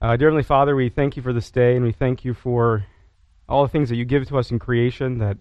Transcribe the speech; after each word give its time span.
Uh, 0.00 0.16
dear 0.16 0.28
Heavenly 0.28 0.44
Father, 0.44 0.76
we 0.76 0.88
thank 0.88 1.16
you 1.16 1.24
for 1.24 1.32
this 1.32 1.50
day, 1.50 1.74
and 1.74 1.84
we 1.84 1.90
thank 1.90 2.24
you 2.24 2.32
for 2.32 2.86
all 3.48 3.64
the 3.64 3.68
things 3.68 3.88
that 3.88 3.96
you 3.96 4.04
give 4.04 4.28
to 4.28 4.38
us 4.38 4.52
in 4.52 4.60
creation, 4.60 5.18
that, 5.18 5.38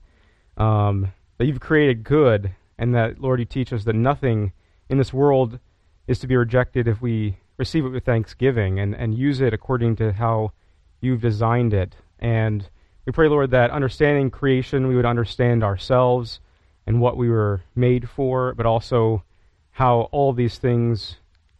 um, 0.58 1.14
that 1.38 1.46
you've 1.46 1.60
created 1.60 2.04
good, 2.04 2.56
and 2.76 2.96
that, 2.96 3.22
Lord, 3.22 3.40
you 3.40 3.46
teach 3.46 3.72
us 3.72 3.84
that 3.84 3.94
nothing 3.94 4.54
in 4.90 4.98
this 4.98 5.14
world 5.14 5.60
is 6.08 6.18
to 6.20 6.28
be 6.28 6.36
rejected 6.36 6.88
if 6.88 7.00
we 7.04 7.38
receive 7.58 7.86
it 7.86 7.90
with 7.90 8.04
thanksgiving 8.04 8.80
and, 8.80 8.96
and 8.96 9.16
use 9.16 9.42
it 9.42 9.54
according 9.54 9.96
to 9.98 10.14
how 10.14 10.54
you've 11.02 11.22
designed 11.22 11.76
it. 11.76 11.96
And 12.18 12.68
we 13.06 13.12
pray, 13.12 13.28
Lord, 13.28 13.52
that 13.52 13.70
understanding 13.70 14.32
creation, 14.32 14.88
we 14.88 14.96
would 14.96 15.06
understand 15.06 15.64
ourselves 15.64 16.40
and 16.88 17.00
what 17.00 17.16
we 17.16 17.30
were 17.30 17.62
made 17.76 18.10
for, 18.10 18.56
but 18.56 18.66
also 18.66 19.22
how 19.70 20.10
all 20.12 20.34
these 20.34 20.58
things 20.58 21.18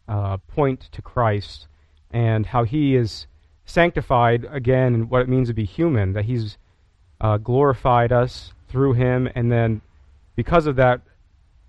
uh, 0.08 0.38
point 0.38 0.90
to 0.94 1.04
Christ 1.04 1.68
and 2.12 2.46
how 2.46 2.64
He 2.64 2.96
is 2.96 3.28
sanctified 3.66 4.46
again 4.50 4.94
and 4.94 5.10
what 5.10 5.22
it 5.22 5.30
means 5.30 5.48
to 5.50 5.54
be 5.54 5.66
human, 5.66 6.14
that 6.14 6.26
He's 6.26 6.58
uh, 7.20 7.38
glorified 7.38 8.12
us 8.12 8.54
through 8.68 8.94
Him, 8.94 9.30
and 9.36 9.52
then 9.52 9.82
because 10.36 10.68
of 10.68 10.76
that, 10.76 11.02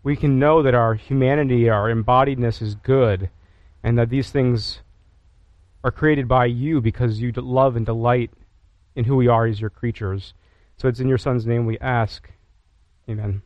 we 0.03 0.17
can 0.17 0.39
know 0.39 0.63
that 0.63 0.75
our 0.75 0.95
humanity, 0.95 1.69
our 1.69 1.93
embodiedness 1.93 2.63
is 2.63 2.75
good, 2.75 3.31
and 3.83 3.99
that 3.99 4.11
these 4.11 4.31
things 4.31 4.81
are 5.83 5.91
created 5.91 6.29
by 6.29 6.45
you 6.47 6.81
because 6.81 7.21
you 7.21 7.33
love 7.33 7.77
and 7.77 7.87
delight 7.87 8.31
in 8.95 9.05
who 9.05 9.17
we 9.17 9.29
are 9.29 9.47
as 9.47 9.61
your 9.61 9.71
creatures. 9.71 10.35
So 10.77 10.89
it's 10.89 11.01
in 11.01 11.09
your 11.09 11.19
Son's 11.19 11.47
name 11.47 11.67
we 11.67 11.79
ask. 11.79 12.31
Amen. 13.09 13.43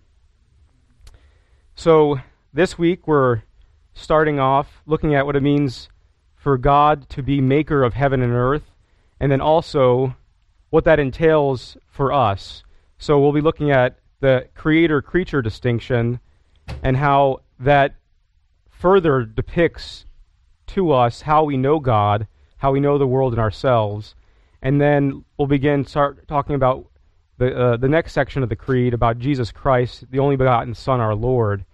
So 1.74 2.20
this 2.52 2.78
week 2.78 3.06
we're 3.06 3.42
starting 3.94 4.38
off 4.38 4.82
looking 4.86 5.14
at 5.14 5.26
what 5.26 5.36
it 5.36 5.42
means 5.42 5.88
for 6.42 6.58
God 6.58 7.08
to 7.10 7.22
be 7.22 7.40
maker 7.40 7.84
of 7.84 7.94
heaven 7.94 8.20
and 8.20 8.32
earth, 8.32 8.64
and 9.20 9.30
then 9.30 9.40
also 9.40 10.16
what 10.70 10.82
that 10.84 10.98
entails 10.98 11.76
for 11.88 12.12
us. 12.12 12.64
So 12.98 13.20
we'll 13.20 13.32
be 13.32 13.40
looking 13.40 13.70
at 13.70 13.98
the 14.18 14.48
creator 14.54 15.00
creature 15.00 15.40
distinction 15.40 16.18
and 16.82 16.96
how 16.96 17.42
that 17.60 17.94
further 18.68 19.22
depicts 19.22 20.04
to 20.66 20.90
us 20.90 21.22
how 21.22 21.44
we 21.44 21.56
know 21.56 21.78
God, 21.78 22.26
how 22.56 22.72
we 22.72 22.80
know 22.80 22.98
the 22.98 23.06
world 23.06 23.32
and 23.32 23.40
ourselves. 23.40 24.16
And 24.62 24.80
then 24.80 25.24
we'll 25.36 25.46
begin 25.46 25.84
start 25.84 26.26
talking 26.26 26.56
about 26.56 26.86
the 27.38 27.56
uh, 27.56 27.76
the 27.76 27.88
next 27.88 28.14
section 28.14 28.42
of 28.42 28.48
the 28.48 28.56
creed 28.56 28.94
about 28.94 29.20
Jesus 29.20 29.52
Christ, 29.52 30.10
the 30.10 30.18
only 30.18 30.36
begotten 30.36 30.74
Son, 30.74 31.00
our 31.00 31.14
Lord, 31.14 31.64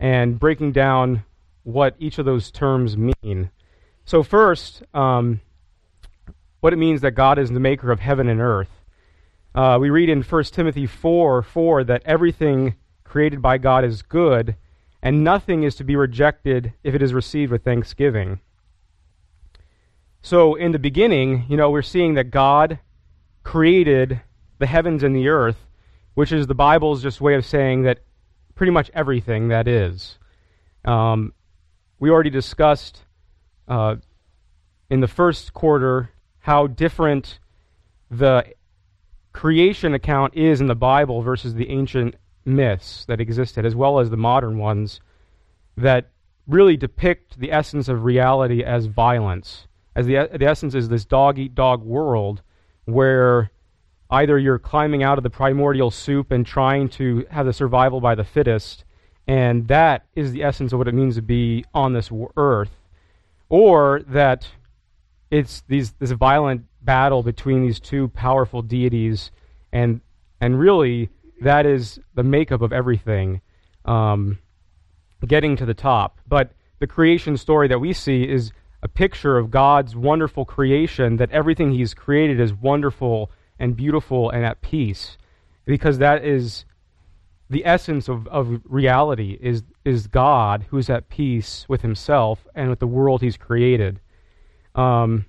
and 0.00 0.40
breaking 0.40 0.72
down 0.72 1.22
what 1.62 1.94
each 2.00 2.18
of 2.18 2.24
those 2.24 2.50
terms 2.50 2.96
mean. 2.96 3.50
So 4.08 4.22
first, 4.22 4.82
um, 4.94 5.42
what 6.60 6.72
it 6.72 6.76
means 6.76 7.02
that 7.02 7.10
God 7.10 7.38
is 7.38 7.50
the 7.50 7.60
maker 7.60 7.92
of 7.92 8.00
heaven 8.00 8.26
and 8.30 8.40
earth. 8.40 8.70
Uh, 9.54 9.76
we 9.78 9.90
read 9.90 10.08
in 10.08 10.22
1 10.22 10.44
Timothy 10.44 10.86
4 10.86 11.42
4 11.42 11.84
that 11.84 12.00
everything 12.06 12.76
created 13.04 13.42
by 13.42 13.58
God 13.58 13.84
is 13.84 14.00
good, 14.00 14.56
and 15.02 15.22
nothing 15.22 15.62
is 15.62 15.74
to 15.74 15.84
be 15.84 15.94
rejected 15.94 16.72
if 16.82 16.94
it 16.94 17.02
is 17.02 17.12
received 17.12 17.52
with 17.52 17.64
thanksgiving. 17.64 18.40
So, 20.22 20.54
in 20.54 20.72
the 20.72 20.78
beginning, 20.78 21.44
you 21.46 21.58
know, 21.58 21.68
we're 21.68 21.82
seeing 21.82 22.14
that 22.14 22.30
God 22.30 22.78
created 23.42 24.22
the 24.58 24.66
heavens 24.66 25.02
and 25.02 25.14
the 25.14 25.28
earth, 25.28 25.66
which 26.14 26.32
is 26.32 26.46
the 26.46 26.54
Bible's 26.54 27.02
just 27.02 27.20
way 27.20 27.34
of 27.34 27.44
saying 27.44 27.82
that 27.82 27.98
pretty 28.54 28.72
much 28.72 28.90
everything 28.94 29.48
that 29.48 29.68
is. 29.68 30.16
Um, 30.86 31.34
we 32.00 32.08
already 32.08 32.30
discussed 32.30 33.02
uh, 33.68 33.96
in 34.90 35.00
the 35.00 35.08
first 35.08 35.52
quarter 35.52 36.10
how 36.40 36.66
different 36.66 37.38
the 38.10 38.44
creation 39.32 39.94
account 39.94 40.34
is 40.34 40.60
in 40.60 40.66
the 40.66 40.74
Bible 40.74 41.22
versus 41.22 41.54
the 41.54 41.68
ancient 41.68 42.14
myths 42.44 43.04
that 43.06 43.20
existed, 43.20 43.66
as 43.66 43.74
well 43.74 44.00
as 44.00 44.10
the 44.10 44.16
modern 44.16 44.58
ones 44.58 45.00
that 45.76 46.10
really 46.46 46.76
depict 46.76 47.38
the 47.38 47.52
essence 47.52 47.88
of 47.88 48.04
reality 48.04 48.64
as 48.64 48.86
violence. 48.86 49.66
As 49.94 50.06
the, 50.06 50.28
the 50.32 50.46
essence 50.46 50.74
is 50.74 50.88
this 50.88 51.04
dog 51.04 51.38
eat 51.38 51.54
dog 51.54 51.82
world 51.82 52.42
where 52.86 53.50
either 54.10 54.38
you're 54.38 54.58
climbing 54.58 55.02
out 55.02 55.18
of 55.18 55.22
the 55.22 55.30
primordial 55.30 55.90
soup 55.90 56.32
and 56.32 56.46
trying 56.46 56.88
to 56.88 57.26
have 57.30 57.44
the 57.44 57.52
survival 57.52 58.00
by 58.00 58.14
the 58.14 58.24
fittest, 58.24 58.84
and 59.26 59.68
that 59.68 60.06
is 60.14 60.32
the 60.32 60.42
essence 60.42 60.72
of 60.72 60.78
what 60.78 60.88
it 60.88 60.94
means 60.94 61.16
to 61.16 61.22
be 61.22 61.64
on 61.74 61.92
this 61.92 62.10
earth, 62.36 62.70
or 63.48 64.02
that 64.08 64.48
it's 65.30 65.62
these, 65.68 65.92
this 65.92 66.10
violent 66.12 66.64
battle 66.82 67.22
between 67.22 67.62
these 67.62 67.80
two 67.80 68.08
powerful 68.08 68.62
deities, 68.62 69.30
and 69.72 70.00
and 70.40 70.58
really 70.58 71.10
that 71.40 71.66
is 71.66 71.98
the 72.14 72.22
makeup 72.22 72.62
of 72.62 72.72
everything, 72.72 73.40
um, 73.84 74.38
getting 75.26 75.56
to 75.56 75.66
the 75.66 75.74
top. 75.74 76.18
But 76.26 76.52
the 76.78 76.86
creation 76.86 77.36
story 77.36 77.68
that 77.68 77.80
we 77.80 77.92
see 77.92 78.28
is 78.28 78.52
a 78.82 78.88
picture 78.88 79.36
of 79.36 79.50
God's 79.50 79.96
wonderful 79.96 80.44
creation, 80.44 81.16
that 81.16 81.30
everything 81.30 81.72
He's 81.72 81.94
created 81.94 82.40
is 82.40 82.52
wonderful 82.54 83.30
and 83.58 83.76
beautiful 83.76 84.30
and 84.30 84.44
at 84.44 84.60
peace, 84.62 85.18
because 85.64 85.98
that 85.98 86.24
is 86.24 86.64
the 87.50 87.64
essence 87.64 88.08
of, 88.08 88.26
of 88.28 88.60
reality 88.64 89.38
is 89.40 89.62
is 89.84 90.06
God 90.06 90.66
who's 90.68 90.90
at 90.90 91.08
peace 91.08 91.66
with 91.68 91.82
Himself 91.82 92.46
and 92.54 92.68
with 92.68 92.78
the 92.78 92.86
world 92.86 93.22
He's 93.22 93.36
created. 93.36 94.00
Um, 94.74 95.26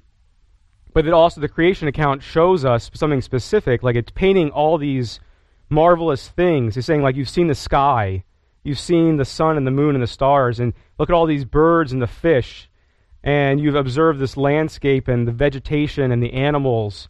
but 0.94 1.06
it 1.06 1.14
also 1.14 1.40
the 1.40 1.48
creation 1.48 1.88
account 1.88 2.24
shows 2.24 2.66
us 2.66 2.92
something 2.94 3.22
specific, 3.22 3.84
like 3.84 3.96
it's 3.96 4.12
painting 4.12 4.50
all 4.52 4.78
these 4.78 5.20
marvelous 5.70 6.28
things. 6.30 6.76
He's 6.76 6.86
saying, 6.86 7.04
like, 7.04 7.16
you've 7.16 7.30
seen 7.30 7.48
the 7.48 7.56
sky, 7.56 8.24
you've 8.64 8.80
seen 8.80 9.18
the 9.18 9.26
sun 9.26 9.56
and 9.56 9.66
the 9.66 9.72
moon 9.72 9.96
and 9.96 10.04
the 10.04 10.08
stars, 10.08 10.60
and 10.60 10.74
look 10.98 11.10
at 11.10 11.14
all 11.14 11.26
these 11.26 11.46
birds 11.46 11.94
and 11.94 12.02
the 12.02 12.08
fish, 12.08 12.70
and 13.24 13.62
you've 13.62 13.76
observed 13.76 14.20
this 14.20 14.36
landscape 14.36 15.08
and 15.08 15.28
the 15.28 15.32
vegetation 15.32 16.12
and 16.12 16.24
the 16.24 16.34
animals 16.34 17.08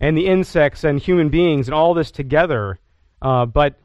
and 0.00 0.16
the 0.16 0.26
insects 0.26 0.84
and 0.84 1.00
human 1.00 1.28
beings 1.28 1.68
and 1.68 1.74
all 1.74 1.94
this 1.94 2.10
together. 2.10 2.78
Uh, 3.20 3.46
but 3.46 3.78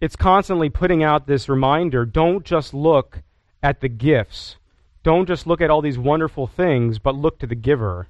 it's 0.00 0.16
constantly 0.16 0.68
putting 0.70 1.02
out 1.02 1.26
this 1.26 1.48
reminder 1.48 2.04
don't 2.04 2.44
just 2.44 2.72
look 2.72 3.22
at 3.62 3.80
the 3.80 3.88
gifts. 3.88 4.56
Don't 5.02 5.26
just 5.26 5.46
look 5.46 5.60
at 5.60 5.70
all 5.70 5.82
these 5.82 5.98
wonderful 5.98 6.46
things, 6.46 6.98
but 6.98 7.14
look 7.14 7.38
to 7.38 7.46
the 7.46 7.54
giver. 7.54 8.08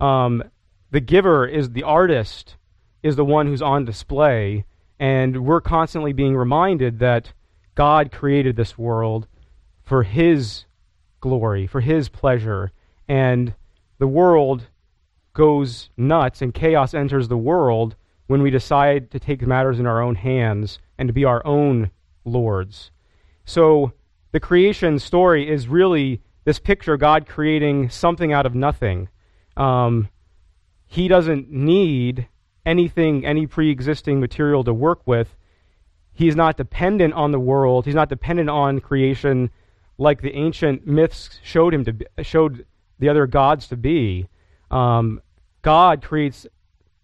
Um, 0.00 0.42
the 0.90 1.00
giver 1.00 1.46
is 1.46 1.70
the 1.70 1.82
artist 1.82 2.56
is 3.02 3.16
the 3.16 3.24
one 3.24 3.46
who's 3.46 3.62
on 3.62 3.84
display, 3.84 4.64
and 4.98 5.44
we're 5.44 5.60
constantly 5.60 6.12
being 6.12 6.36
reminded 6.36 6.98
that 6.98 7.32
God 7.74 8.10
created 8.12 8.56
this 8.56 8.76
world 8.76 9.26
for 9.82 10.02
His 10.02 10.64
glory, 11.20 11.66
for 11.66 11.80
His 11.80 12.08
pleasure, 12.08 12.72
and 13.08 13.54
the 13.98 14.08
world 14.08 14.64
goes 15.32 15.90
nuts 15.96 16.42
and 16.42 16.52
chaos 16.52 16.94
enters 16.94 17.28
the 17.28 17.36
world 17.36 17.94
when 18.26 18.42
we 18.42 18.50
decide 18.50 19.10
to 19.10 19.18
take 19.18 19.42
matters 19.42 19.78
in 19.78 19.86
our 19.86 20.02
own 20.02 20.14
hands 20.14 20.78
and 21.00 21.08
to 21.08 21.12
be 21.12 21.24
our 21.24 21.44
own 21.46 21.90
lords. 22.24 22.92
So 23.44 23.92
the 24.32 24.38
creation 24.38 25.00
story 25.00 25.50
is 25.50 25.66
really 25.66 26.20
this 26.44 26.60
picture 26.60 26.94
of 26.94 27.00
God 27.00 27.26
creating 27.26 27.88
something 27.88 28.32
out 28.32 28.46
of 28.46 28.54
nothing. 28.54 29.08
Um, 29.56 30.08
he 30.86 31.08
doesn't 31.08 31.50
need 31.50 32.28
anything, 32.66 33.24
any 33.24 33.46
pre 33.46 33.70
existing 33.70 34.20
material 34.20 34.62
to 34.64 34.74
work 34.74 35.00
with. 35.06 35.34
He's 36.12 36.36
not 36.36 36.58
dependent 36.58 37.14
on 37.14 37.32
the 37.32 37.40
world. 37.40 37.86
He's 37.86 37.94
not 37.94 38.10
dependent 38.10 38.50
on 38.50 38.80
creation 38.80 39.50
like 39.96 40.20
the 40.20 40.34
ancient 40.34 40.86
myths 40.86 41.40
showed 41.42 41.72
him 41.72 41.84
to 41.84 41.92
be, 41.94 42.06
showed 42.22 42.66
the 42.98 43.08
other 43.08 43.26
gods 43.26 43.68
to 43.68 43.76
be. 43.76 44.28
Um, 44.70 45.22
God 45.62 46.02
creates 46.02 46.46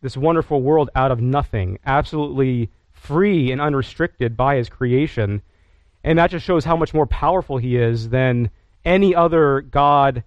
this 0.02 0.16
wonderful 0.16 0.60
world 0.60 0.90
out 0.94 1.10
of 1.10 1.20
nothing, 1.20 1.78
absolutely 1.86 2.70
free 3.06 3.52
and 3.52 3.60
unrestricted 3.60 4.36
by 4.36 4.56
his 4.56 4.68
creation. 4.68 5.42
And 6.04 6.18
that 6.18 6.30
just 6.30 6.46
shows 6.46 6.64
how 6.64 6.76
much 6.76 6.94
more 6.94 7.06
powerful 7.06 7.58
he 7.58 7.76
is 7.76 8.10
than 8.10 8.50
any 8.84 9.14
other 9.14 9.60
God 9.60 10.24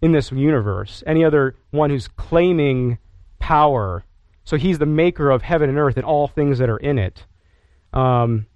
in 0.00 0.12
this 0.12 0.30
universe, 0.32 1.02
any 1.06 1.24
other 1.24 1.56
one 1.70 1.90
who's 1.90 2.08
claiming 2.08 2.98
power 3.38 4.04
so 4.50 4.56
he's 4.56 4.78
the 4.78 4.86
maker 4.86 5.30
of 5.30 5.42
heaven 5.42 5.68
and 5.68 5.78
earth 5.78 5.96
and 5.96 6.04
all 6.04 6.26
things 6.26 6.58
that 6.58 6.68
are 6.68 6.76
in 6.76 6.98
it. 6.98 7.24
Um, 7.92 8.46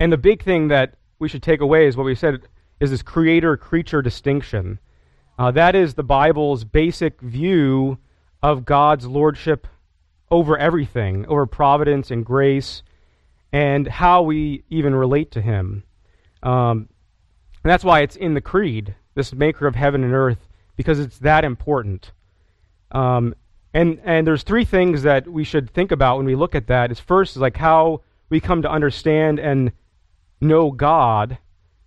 and 0.00 0.12
the 0.12 0.18
big 0.18 0.42
thing 0.42 0.66
that 0.68 0.94
we 1.20 1.28
should 1.28 1.44
take 1.44 1.60
away 1.60 1.86
is 1.86 1.96
what 1.96 2.04
we 2.04 2.16
said 2.16 2.40
is 2.80 2.90
this 2.90 3.02
creator 3.02 3.56
creature 3.56 4.02
distinction. 4.02 4.80
Uh, 5.38 5.52
that 5.52 5.76
is 5.76 5.94
the 5.94 6.02
Bible's 6.02 6.64
basic 6.64 7.20
view 7.20 7.98
of 8.42 8.64
God's 8.64 9.06
lordship 9.06 9.68
over 10.30 10.58
everything, 10.58 11.26
over 11.26 11.46
providence 11.46 12.10
and 12.10 12.24
grace, 12.24 12.82
and 13.52 13.86
how 13.86 14.22
we 14.22 14.64
even 14.68 14.94
relate 14.94 15.30
to 15.32 15.40
Him. 15.40 15.84
Um, 16.42 16.88
and 17.62 17.70
that's 17.70 17.84
why 17.84 18.00
it's 18.00 18.16
in 18.16 18.34
the 18.34 18.40
Creed. 18.40 18.94
This 19.14 19.32
maker 19.32 19.66
of 19.66 19.74
heaven 19.74 20.04
and 20.04 20.12
earth 20.12 20.46
because 20.76 21.00
it's 21.00 21.18
that 21.18 21.44
important. 21.44 22.12
Um, 22.92 23.34
and 23.74 24.00
and 24.04 24.26
there's 24.26 24.42
three 24.42 24.64
things 24.64 25.02
that 25.02 25.26
we 25.26 25.44
should 25.44 25.70
think 25.70 25.90
about 25.90 26.18
when 26.18 26.26
we 26.26 26.34
look 26.34 26.54
at 26.54 26.68
that. 26.68 26.90
Is 26.92 27.00
first 27.00 27.36
is 27.36 27.42
like 27.42 27.56
how 27.56 28.02
we 28.28 28.40
come 28.40 28.62
to 28.62 28.70
understand 28.70 29.38
and 29.38 29.72
know 30.40 30.70
God. 30.70 31.38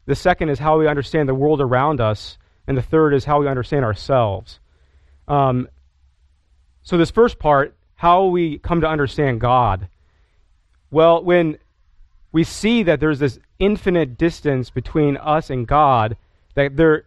The 0.06 0.16
second 0.16 0.50
is 0.50 0.60
how 0.60 0.80
we 0.80 0.88
understand 0.88 1.30
the 1.30 1.36
world 1.36 1.62
around 1.62 2.02
us, 2.02 2.38
and 2.68 2.78
the 2.78 2.82
third 2.82 3.14
is 3.14 3.26
how 3.26 3.40
we 3.40 3.48
understand 3.48 3.86
ourselves. 3.86 4.60
Um, 5.28 5.68
so 6.82 6.98
this 6.98 7.12
first 7.12 7.38
part, 7.38 7.76
how 8.00 8.28
we 8.28 8.58
come 8.60 8.80
to 8.80 8.88
understand 8.88 9.42
God. 9.42 9.90
Well, 10.90 11.22
when 11.22 11.58
we 12.32 12.46
see 12.46 12.82
that 12.84 13.02
there's 13.02 13.20
this 13.20 13.40
infinite 13.60 14.18
distance 14.18 14.70
between 14.70 15.18
us 15.18 15.50
and 15.50 15.68
God, 15.68 16.16
that 16.56 16.78
there, 16.78 17.04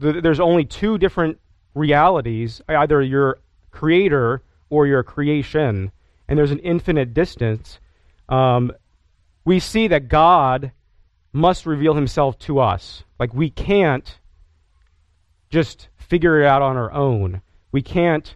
there's 0.00 0.40
only 0.40 0.64
two 0.64 0.98
different 0.98 1.38
realities 1.74 2.60
either 2.68 3.00
your 3.02 3.38
creator 3.70 4.42
or 4.68 4.88
your 4.88 5.04
creation, 5.04 5.92
and 6.26 6.36
there's 6.36 6.50
an 6.50 6.58
infinite 6.58 7.14
distance. 7.14 7.78
Um, 8.28 8.72
we 9.44 9.60
see 9.60 9.86
that 9.86 10.08
God 10.08 10.72
must 11.32 11.66
reveal 11.66 11.94
himself 11.94 12.36
to 12.40 12.58
us. 12.58 13.04
Like, 13.20 13.32
we 13.32 13.48
can't 13.48 14.18
just 15.50 15.86
figure 15.96 16.42
it 16.42 16.46
out 16.46 16.62
on 16.62 16.76
our 16.76 16.90
own. 16.90 17.42
We 17.70 17.80
can't, 17.80 18.34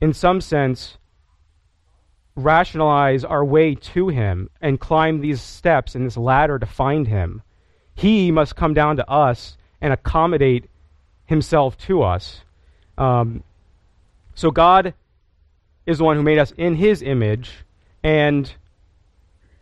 in 0.00 0.12
some 0.12 0.40
sense, 0.40 0.98
rationalize 2.36 3.24
our 3.24 3.44
way 3.44 3.74
to 3.74 4.08
him 4.08 4.48
and 4.60 4.78
climb 4.78 5.20
these 5.20 5.40
steps 5.40 5.94
in 5.94 6.04
this 6.04 6.16
ladder 6.16 6.58
to 6.58 6.66
find 6.66 7.08
him. 7.08 7.42
He 7.94 8.30
must 8.30 8.54
come 8.54 8.74
down 8.74 8.96
to 8.96 9.10
us 9.10 9.56
and 9.80 9.92
accommodate 9.92 10.70
himself 11.26 11.76
to 11.78 12.02
us. 12.02 12.42
Um, 12.96 13.42
so 14.34 14.50
God 14.50 14.94
is 15.84 15.98
the 15.98 16.04
one 16.04 16.16
who 16.16 16.22
made 16.22 16.38
us 16.38 16.52
in 16.56 16.76
his 16.76 17.02
image, 17.02 17.64
and 18.02 18.52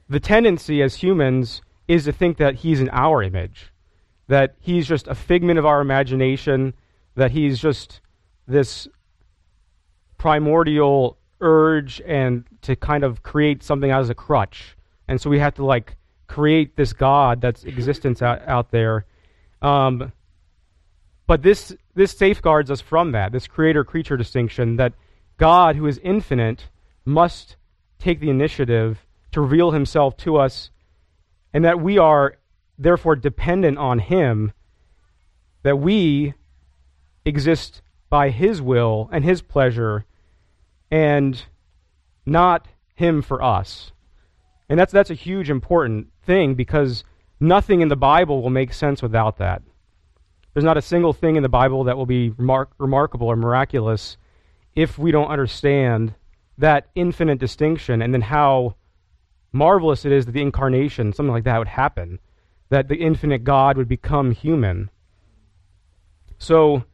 the 0.08 0.20
tendency 0.20 0.82
as 0.82 0.96
humans 0.96 1.62
is 1.88 2.04
to 2.04 2.12
think 2.12 2.36
that 2.36 2.56
he's 2.56 2.80
in 2.80 2.90
our 2.90 3.22
image, 3.22 3.72
that 4.28 4.54
he's 4.60 4.86
just 4.86 5.06
a 5.06 5.14
figment 5.14 5.58
of 5.58 5.64
our 5.64 5.80
imagination, 5.80 6.74
that 7.14 7.30
he's 7.30 7.58
just 7.58 8.00
this 8.46 8.86
primordial 10.18 11.18
urge 11.40 12.00
and 12.06 12.44
to 12.62 12.76
kind 12.76 13.04
of 13.04 13.22
create 13.22 13.62
something 13.62 13.90
out 13.90 14.00
as 14.00 14.10
a 14.10 14.14
crutch. 14.14 14.76
And 15.08 15.20
so 15.20 15.30
we 15.30 15.38
have 15.38 15.54
to 15.54 15.64
like 15.64 15.96
create 16.26 16.76
this 16.76 16.92
God 16.92 17.40
that's 17.40 17.64
existence 17.64 18.22
out, 18.22 18.46
out 18.46 18.70
there. 18.70 19.04
Um, 19.62 20.12
but 21.26 21.42
this 21.42 21.74
this 21.94 22.12
safeguards 22.12 22.70
us 22.70 22.80
from 22.80 23.12
that, 23.12 23.32
this 23.32 23.46
creator 23.46 23.84
creature 23.84 24.16
distinction 24.16 24.76
that 24.76 24.92
God, 25.38 25.76
who 25.76 25.86
is 25.86 25.98
infinite, 26.02 26.68
must 27.04 27.56
take 27.98 28.20
the 28.20 28.30
initiative 28.30 29.04
to 29.32 29.40
reveal 29.40 29.70
himself 29.72 30.16
to 30.18 30.36
us, 30.36 30.70
and 31.52 31.64
that 31.64 31.80
we 31.80 31.98
are 31.98 32.36
therefore 32.78 33.16
dependent 33.16 33.78
on 33.78 33.98
him, 33.98 34.52
that 35.62 35.78
we 35.78 36.34
exist 37.24 37.82
by 38.08 38.30
his 38.30 38.62
will 38.62 39.08
and 39.12 39.24
his 39.24 39.42
pleasure 39.42 40.04
and 40.90 41.46
not 42.24 42.68
him 42.94 43.22
for 43.22 43.42
us. 43.42 43.92
And 44.68 44.78
that's 44.78 44.92
that's 44.92 45.10
a 45.10 45.14
huge 45.14 45.50
important 45.50 46.08
thing 46.22 46.54
because 46.54 47.04
nothing 47.38 47.80
in 47.80 47.88
the 47.88 47.96
Bible 47.96 48.42
will 48.42 48.50
make 48.50 48.72
sense 48.72 49.02
without 49.02 49.38
that. 49.38 49.62
There's 50.52 50.64
not 50.64 50.78
a 50.78 50.82
single 50.82 51.12
thing 51.12 51.36
in 51.36 51.42
the 51.42 51.48
Bible 51.48 51.84
that 51.84 51.96
will 51.96 52.06
be 52.06 52.30
remar- 52.30 52.68
remarkable 52.78 53.28
or 53.28 53.36
miraculous 53.36 54.16
if 54.74 54.98
we 54.98 55.10
don't 55.10 55.28
understand 55.28 56.14
that 56.58 56.88
infinite 56.94 57.38
distinction 57.38 58.00
and 58.00 58.14
then 58.14 58.22
how 58.22 58.74
marvelous 59.52 60.04
it 60.04 60.12
is 60.12 60.26
that 60.26 60.32
the 60.32 60.42
incarnation, 60.42 61.12
something 61.12 61.32
like 61.32 61.44
that, 61.44 61.58
would 61.58 61.68
happen. 61.68 62.18
That 62.70 62.88
the 62.88 62.96
infinite 62.96 63.44
God 63.44 63.76
would 63.76 63.88
become 63.88 64.30
human. 64.32 64.90
So, 66.38 66.84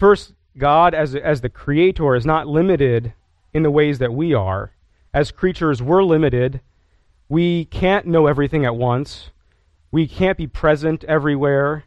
first, 0.00 0.32
God, 0.58 0.94
as, 0.94 1.14
as 1.14 1.42
the 1.42 1.48
creator, 1.48 2.16
is 2.16 2.26
not 2.26 2.48
limited 2.48 3.12
in 3.54 3.62
the 3.62 3.70
ways 3.70 3.98
that 3.98 4.12
we 4.12 4.34
are. 4.34 4.72
As 5.12 5.30
creatures, 5.30 5.82
we're 5.82 6.02
limited. 6.02 6.60
We 7.28 7.66
can't 7.66 8.06
know 8.06 8.26
everything 8.26 8.64
at 8.64 8.74
once. 8.74 9.30
We 9.92 10.08
can't 10.08 10.38
be 10.38 10.46
present 10.46 11.04
everywhere. 11.04 11.84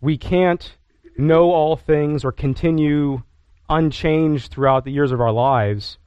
We 0.00 0.16
can't 0.16 0.76
know 1.18 1.52
all 1.52 1.76
things 1.76 2.24
or 2.24 2.32
continue 2.32 3.22
unchanged 3.68 4.50
throughout 4.50 4.84
the 4.84 4.92
years 4.92 5.12
of 5.12 5.20
our 5.20 5.32
lives. 5.32 5.98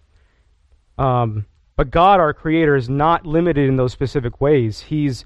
Um, 0.98 1.46
but 1.76 1.92
God, 1.92 2.20
our 2.20 2.34
Creator, 2.34 2.76
is 2.76 2.90
not 2.90 3.26
limited 3.26 3.70
in 3.70 3.78
those 3.78 3.94
specific 3.94 4.42
ways. 4.42 4.82
He's, 4.82 5.26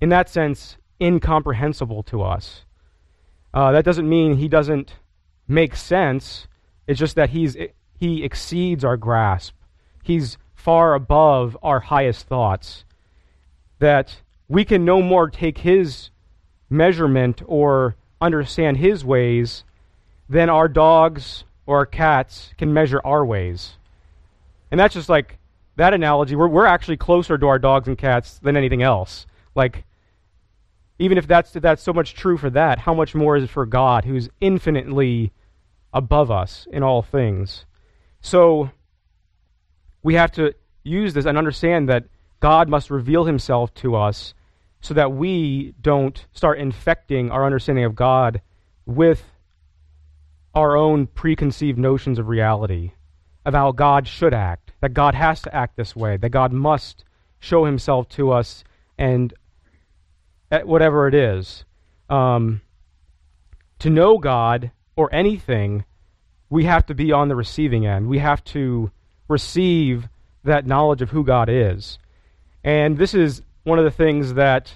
in 0.00 0.10
that 0.10 0.28
sense, 0.28 0.76
incomprehensible 1.00 2.02
to 2.04 2.22
us. 2.22 2.64
Uh, 3.54 3.72
that 3.72 3.84
doesn't 3.84 4.08
mean 4.08 4.36
He 4.36 4.48
doesn't 4.48 4.94
make 5.52 5.76
sense. 5.76 6.46
It's 6.86 6.98
just 6.98 7.16
that 7.16 7.30
he's 7.30 7.56
he 7.98 8.24
exceeds 8.24 8.84
our 8.84 8.96
grasp. 8.96 9.54
He's 10.02 10.38
far 10.54 10.94
above 10.94 11.56
our 11.62 11.80
highest 11.80 12.26
thoughts. 12.26 12.84
That 13.78 14.22
we 14.48 14.64
can 14.64 14.84
no 14.84 15.02
more 15.02 15.28
take 15.30 15.58
his 15.58 16.10
measurement 16.68 17.42
or 17.46 17.96
understand 18.20 18.78
his 18.78 19.04
ways 19.04 19.64
than 20.28 20.48
our 20.48 20.68
dogs 20.68 21.44
or 21.66 21.78
our 21.78 21.86
cats 21.86 22.52
can 22.58 22.72
measure 22.72 23.00
our 23.04 23.24
ways. 23.24 23.76
And 24.70 24.80
that's 24.80 24.94
just 24.94 25.08
like 25.08 25.38
that 25.76 25.94
analogy. 25.94 26.34
We're, 26.34 26.48
we're 26.48 26.66
actually 26.66 26.96
closer 26.96 27.36
to 27.36 27.46
our 27.46 27.58
dogs 27.58 27.88
and 27.88 27.98
cats 27.98 28.38
than 28.38 28.56
anything 28.56 28.82
else. 28.82 29.26
Like, 29.54 29.84
even 30.98 31.18
if 31.18 31.26
that's, 31.26 31.52
that's 31.52 31.82
so 31.82 31.92
much 31.92 32.14
true 32.14 32.36
for 32.36 32.50
that, 32.50 32.78
how 32.78 32.94
much 32.94 33.14
more 33.14 33.36
is 33.36 33.44
it 33.44 33.50
for 33.50 33.66
God, 33.66 34.04
who's 34.04 34.28
infinitely 34.40 35.32
above 35.92 36.30
us 36.30 36.66
in 36.70 36.82
all 36.82 37.02
things? 37.02 37.64
So, 38.20 38.70
we 40.02 40.14
have 40.14 40.32
to 40.32 40.54
use 40.84 41.14
this 41.14 41.26
and 41.26 41.38
understand 41.38 41.88
that 41.88 42.04
God 42.40 42.68
must 42.68 42.90
reveal 42.90 43.24
himself 43.24 43.72
to 43.74 43.94
us 43.94 44.34
so 44.80 44.94
that 44.94 45.12
we 45.12 45.74
don't 45.80 46.26
start 46.32 46.58
infecting 46.58 47.30
our 47.30 47.46
understanding 47.46 47.84
of 47.84 47.94
God 47.94 48.40
with 48.84 49.24
our 50.54 50.76
own 50.76 51.06
preconceived 51.06 51.78
notions 51.78 52.18
of 52.18 52.28
reality, 52.28 52.92
of 53.44 53.54
how 53.54 53.72
God 53.72 54.08
should 54.08 54.34
act, 54.34 54.72
that 54.80 54.92
God 54.92 55.14
has 55.14 55.40
to 55.42 55.54
act 55.54 55.76
this 55.76 55.94
way, 55.94 56.16
that 56.16 56.30
God 56.30 56.52
must 56.52 57.04
show 57.38 57.64
himself 57.64 58.08
to 58.10 58.32
us 58.32 58.64
and 58.98 59.32
whatever 60.64 61.06
it 61.06 61.14
is. 61.14 61.64
Um, 62.10 62.60
to 63.78 63.88
know 63.88 64.18
God 64.18 64.72
or 64.96 65.12
anything, 65.14 65.84
we 66.50 66.64
have 66.64 66.86
to 66.86 66.94
be 66.94 67.12
on 67.12 67.28
the 67.28 67.36
receiving 67.36 67.86
end. 67.86 68.08
We 68.08 68.18
have 68.18 68.44
to 68.44 68.90
receive 69.28 70.08
that 70.44 70.66
knowledge 70.66 71.02
of 71.02 71.10
who 71.10 71.24
God 71.24 71.48
is. 71.48 71.98
And 72.64 72.98
this 72.98 73.14
is 73.14 73.42
one 73.64 73.78
of 73.78 73.84
the 73.84 73.90
things 73.90 74.34
that 74.34 74.72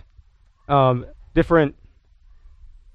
um, 0.68 1.06
different 1.34 1.76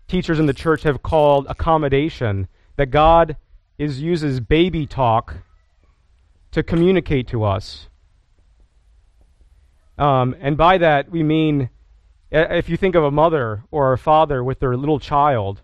teachers 0.07 0.39
in 0.39 0.45
the 0.45 0.53
church 0.53 0.83
have 0.83 1.03
called 1.03 1.45
accommodation, 1.47 2.47
that 2.75 2.87
God 2.87 3.37
is 3.77 4.01
uses 4.01 4.39
baby 4.39 4.85
talk 4.85 5.35
to 6.51 6.63
communicate 6.63 7.27
to 7.29 7.43
us. 7.43 7.87
Um, 9.97 10.35
and 10.39 10.57
by 10.57 10.79
that, 10.79 11.09
we 11.11 11.23
mean 11.23 11.69
if 12.31 12.69
you 12.69 12.77
think 12.77 12.95
of 12.95 13.03
a 13.03 13.11
mother 13.11 13.63
or 13.71 13.93
a 13.93 13.97
father 13.97 14.43
with 14.43 14.59
their 14.59 14.75
little 14.75 14.99
child, 14.99 15.61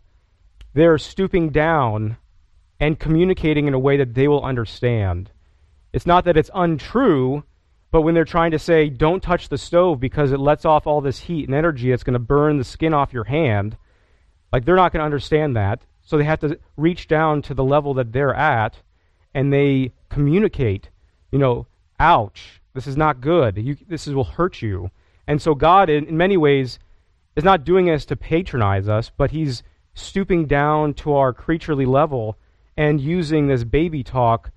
they're 0.77 0.99
stooping 0.99 1.49
down 1.49 2.17
and 2.79 2.99
communicating 2.99 3.67
in 3.67 3.73
a 3.73 3.79
way 3.79 3.97
that 3.97 4.13
they 4.13 4.27
will 4.27 4.43
understand. 4.43 5.31
It's 5.91 6.05
not 6.05 6.25
that 6.25 6.37
it's 6.37 6.51
untrue, 6.53 7.43
but 7.89 8.01
when 8.01 8.13
they're 8.13 8.25
trying 8.25 8.51
to 8.51 8.59
say, 8.59 8.87
don't 8.87 9.23
touch 9.23 9.49
the 9.49 9.57
stove 9.57 9.99
because 9.99 10.31
it 10.31 10.39
lets 10.39 10.65
off 10.65 10.85
all 10.85 11.01
this 11.01 11.21
heat 11.21 11.47
and 11.47 11.55
energy, 11.55 11.91
it's 11.91 12.03
going 12.03 12.13
to 12.13 12.19
burn 12.19 12.59
the 12.59 12.63
skin 12.63 12.93
off 12.93 13.11
your 13.11 13.23
hand, 13.23 13.75
like 14.53 14.65
they're 14.65 14.75
not 14.75 14.91
going 14.91 14.99
to 14.99 15.05
understand 15.05 15.55
that. 15.55 15.81
So 16.03 16.15
they 16.15 16.25
have 16.25 16.41
to 16.41 16.59
reach 16.75 17.07
down 17.07 17.41
to 17.43 17.55
the 17.55 17.63
level 17.63 17.95
that 17.95 18.13
they're 18.13 18.35
at 18.35 18.77
and 19.33 19.51
they 19.51 19.93
communicate, 20.09 20.91
you 21.31 21.39
know, 21.39 21.65
ouch, 21.99 22.61
this 22.75 22.85
is 22.85 22.95
not 22.95 23.19
good. 23.19 23.57
You, 23.57 23.77
this 23.87 24.07
is, 24.07 24.13
will 24.13 24.25
hurt 24.25 24.61
you. 24.61 24.91
And 25.25 25.41
so 25.41 25.55
God, 25.55 25.89
in, 25.89 26.05
in 26.05 26.17
many 26.17 26.37
ways, 26.37 26.77
is 27.35 27.43
not 27.43 27.65
doing 27.65 27.87
this 27.87 28.05
to 28.05 28.15
patronize 28.15 28.87
us, 28.87 29.11
but 29.17 29.31
He's 29.31 29.63
stooping 29.97 30.45
down 30.45 30.93
to 30.93 31.13
our 31.13 31.33
creaturely 31.33 31.85
level 31.85 32.37
and 32.77 33.01
using 33.01 33.47
this 33.47 33.63
baby 33.63 34.03
talk 34.03 34.51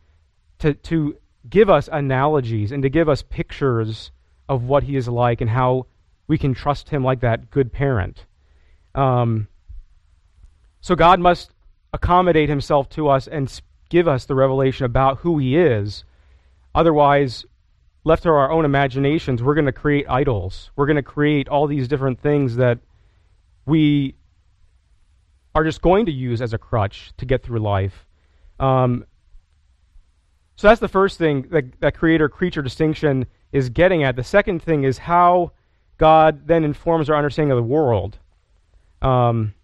to, 0.59 0.75
to 0.75 1.17
give 1.49 1.71
us 1.71 1.89
analogies 1.91 2.73
and 2.73 2.83
to 2.83 2.89
give 2.91 3.09
us 3.09 3.23
pictures 3.23 4.11
of 4.49 4.65
what 4.65 4.83
He 4.83 4.97
is 4.97 5.09
like 5.09 5.41
and 5.41 5.51
how 5.51 5.87
we 6.29 6.37
can 6.39 6.55
trust 6.55 6.91
Him 6.91 7.03
like 7.03 7.21
that 7.21 7.51
good 7.51 7.73
parent. 7.73 8.27
Um, 8.95 9.49
So 10.81 10.95
God 10.95 11.21
must 11.21 11.53
accommodate 11.93 12.49
himself 12.49 12.89
to 12.91 13.09
us 13.09 13.27
and 13.27 13.61
give 13.89 14.09
us 14.09 14.25
the 14.25 14.35
revelation 14.35 14.87
about 14.87 15.19
who 15.19 15.39
he 15.39 15.57
is. 15.57 16.05
Otherwise, 16.75 17.45
left 18.05 18.23
to 18.23 18.31
our 18.31 18.51
own 18.51 18.65
imaginations, 18.65 19.43
we're 19.43 19.55
going 19.55 19.67
to 19.67 19.73
create 19.73 20.07
idols. 20.09 20.71
We're 20.77 20.87
going 20.87 20.97
to 20.97 21.03
create 21.03 21.49
all 21.49 21.67
these 21.67 21.89
different 21.89 22.21
things 22.21 22.57
that 22.57 22.79
we 23.67 24.15
are 25.55 25.65
just 25.65 25.83
going 25.83 26.07
to 26.07 26.13
use 26.13 26.41
as 26.41 26.53
a 26.53 26.59
crutch 26.59 27.13
to 27.19 27.27
get 27.27 27.43
through 27.43 27.61
life. 27.61 28.07
Um, 28.59 29.05
so 30.57 30.69
that's 30.69 30.81
the 30.81 30.89
first 30.89 31.19
thing 31.19 31.47
that, 31.51 31.81
that 31.81 31.97
creator 31.97 32.29
creature 32.29 32.63
distinction 32.63 33.27
is 33.53 33.71
getting 33.71 34.05
at. 34.05 34.17
The 34.17 34.25
second 34.25 34.63
thing 34.63 34.85
is 34.85 34.99
how 34.99 35.53
God 35.99 36.47
then 36.47 36.65
informs 36.65 37.11
our 37.11 37.17
understanding 37.17 37.53
of 37.53 37.57
the 37.57 37.63
world. 37.63 38.19
Um, 39.03 39.55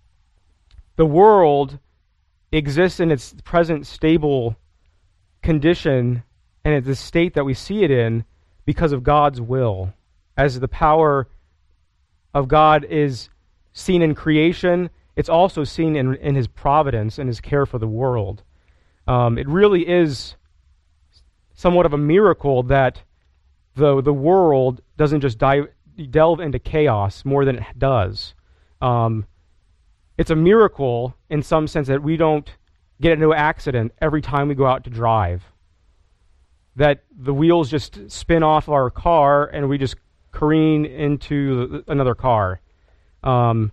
the 0.96 1.06
world 1.06 1.78
exists 2.50 3.00
in 3.00 3.10
its 3.10 3.34
present 3.44 3.86
stable 3.86 4.56
condition 5.42 6.22
and 6.64 6.74
it's 6.74 6.86
the 6.86 6.96
state 6.96 7.34
that 7.34 7.44
we 7.44 7.54
see 7.54 7.84
it 7.84 7.92
in 7.92 8.24
because 8.64 8.90
of 8.90 9.04
God's 9.04 9.40
will. 9.40 9.92
As 10.36 10.58
the 10.58 10.66
power 10.66 11.28
of 12.34 12.48
God 12.48 12.84
is 12.84 13.28
seen 13.72 14.02
in 14.02 14.16
creation, 14.16 14.90
it's 15.16 15.28
also 15.30 15.64
seen 15.64 15.96
in, 15.96 16.14
in 16.16 16.34
his 16.34 16.46
providence 16.46 17.18
and 17.18 17.28
his 17.28 17.40
care 17.40 17.66
for 17.66 17.78
the 17.78 17.88
world. 17.88 18.42
Um, 19.08 19.38
it 19.38 19.48
really 19.48 19.88
is 19.88 20.36
somewhat 21.54 21.86
of 21.86 21.94
a 21.94 21.98
miracle 21.98 22.62
that 22.64 23.02
the, 23.74 24.02
the 24.02 24.12
world 24.12 24.82
doesn't 24.96 25.22
just 25.22 25.38
dive, 25.38 25.68
delve 26.10 26.40
into 26.40 26.58
chaos 26.58 27.24
more 27.24 27.44
than 27.44 27.56
it 27.56 27.78
does. 27.78 28.34
Um, 28.80 29.26
it's 30.18 30.30
a 30.30 30.36
miracle 30.36 31.16
in 31.30 31.42
some 31.42 31.66
sense 31.66 31.88
that 31.88 32.02
we 32.02 32.16
don't 32.16 32.50
get 33.00 33.12
into 33.12 33.32
an 33.32 33.38
accident 33.38 33.92
every 34.00 34.22
time 34.22 34.48
we 34.48 34.54
go 34.54 34.66
out 34.66 34.84
to 34.84 34.90
drive. 34.90 35.44
That 36.76 37.04
the 37.10 37.32
wheels 37.32 37.70
just 37.70 38.10
spin 38.10 38.42
off 38.42 38.68
our 38.68 38.90
car 38.90 39.46
and 39.46 39.68
we 39.68 39.78
just 39.78 39.96
careen 40.30 40.84
into 40.84 41.82
another 41.88 42.14
car. 42.14 42.60
Um, 43.22 43.72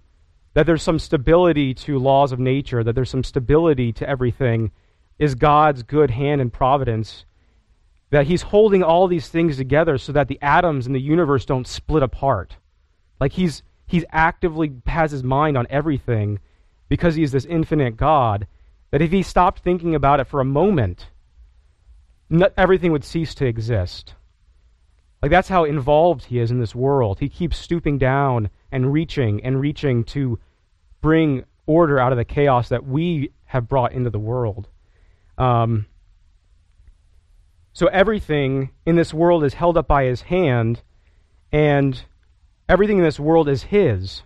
that 0.54 0.66
there's 0.66 0.84
some 0.84 1.00
stability 1.00 1.74
to 1.74 1.98
laws 1.98 2.32
of 2.32 2.40
nature, 2.40 2.84
that 2.84 2.94
there's 2.94 3.10
some 3.10 3.24
stability 3.24 3.92
to 3.94 4.08
everything, 4.08 4.72
is 5.20 5.36
God's 5.36 5.84
good 5.84 6.12
hand 6.12 6.42
and 6.42 6.52
providence. 6.52 7.26
That 8.12 8.28
He's 8.28 8.44
holding 8.44 8.84
all 8.84 9.08
these 9.08 9.28
things 9.28 9.58
together 9.58 9.98
so 9.98 10.12
that 10.12 10.28
the 10.28 10.40
atoms 10.42 10.86
in 10.86 10.94
the 10.94 11.02
universe 11.02 11.46
don't 11.46 11.68
split 11.68 12.04
apart. 12.04 12.58
Like 13.20 13.34
He's 13.34 13.64
he's 13.88 14.06
actively 14.12 14.74
has 14.88 15.12
his 15.12 15.24
mind 15.24 15.58
on 15.58 15.68
everything 15.70 16.40
because 16.90 17.16
he's 17.16 17.32
this 17.32 17.46
infinite 17.46 17.98
God, 17.98 18.48
that 18.92 19.02
if 19.02 19.12
he 19.12 19.24
stopped 19.24 19.60
thinking 19.60 19.96
about 19.96 20.20
it 20.20 20.28
for 20.28 20.40
a 20.40 20.46
moment, 20.46 21.10
everything 22.58 22.92
would 22.92 23.04
cease 23.04 23.34
to 23.36 23.46
exist. 23.46 24.16
Like 25.24 25.32
that's 25.32 25.48
how 25.48 25.64
involved 25.64 26.26
he 26.26 26.40
is 26.40 26.52
in 26.52 26.60
this 26.60 26.76
world. 26.76 27.22
He 27.22 27.30
keeps 27.30 27.56
stooping 27.56 27.98
down 27.98 28.50
and 28.74 28.92
reaching 28.92 29.42
and 29.42 29.58
reaching 29.58 30.04
to 30.04 30.38
bring 31.00 31.46
order 31.66 31.98
out 31.98 32.12
of 32.12 32.18
the 32.18 32.26
chaos 32.26 32.68
that 32.68 32.86
we 32.86 33.32
have 33.46 33.70
brought 33.70 33.94
into 33.94 34.10
the 34.10 34.20
world. 34.20 34.68
Um, 35.38 35.86
so 37.72 37.88
everything 37.88 38.72
in 38.86 38.98
this 38.98 39.14
world 39.14 39.46
is 39.46 39.54
held 39.54 39.78
up 39.78 39.88
by 39.88 40.04
his 40.04 40.24
hand, 40.24 40.82
and 41.54 42.04
everything 42.68 42.98
in 42.98 43.06
this 43.06 43.18
world 43.18 43.48
is 43.48 43.64
His. 43.64 44.24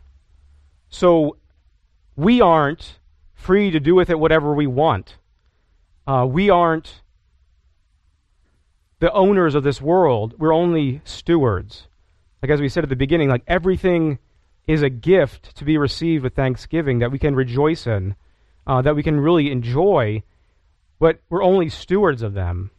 So 0.89 1.37
we 2.15 2.41
aren't 2.41 2.97
free 3.35 3.69
to 3.69 3.79
do 3.79 3.93
with 3.93 4.09
it 4.09 4.17
whatever 4.17 4.51
we 4.51 4.65
want. 4.65 5.17
Uh, 6.07 6.25
we 6.27 6.49
aren't 6.49 7.03
the 8.99 9.11
owners 9.11 9.55
of 9.55 9.63
this 9.63 9.81
world. 9.81 10.35
We're 10.37 10.53
only 10.53 11.01
stewards. 11.03 11.87
Like 12.41 12.51
as 12.51 12.61
we 12.61 12.69
said 12.69 12.83
at 12.83 12.89
the 12.89 12.95
beginning, 12.95 13.29
like 13.29 13.43
everything 13.47 14.19
is 14.67 14.81
a 14.81 14.89
gift 14.89 15.55
to 15.55 15.65
be 15.65 15.77
received 15.77 16.23
with 16.23 16.35
thanksgiving 16.35 16.99
that 16.99 17.11
we 17.11 17.19
can 17.19 17.35
rejoice 17.35 17.87
in, 17.87 18.15
uh, 18.65 18.81
that 18.81 18.95
we 18.95 19.03
can 19.03 19.19
really 19.19 19.51
enjoy, 19.51 20.21
but 20.99 21.21
we're 21.29 21.43
only 21.43 21.69
stewards 21.69 22.21
of 22.21 22.33
them. 22.33 22.71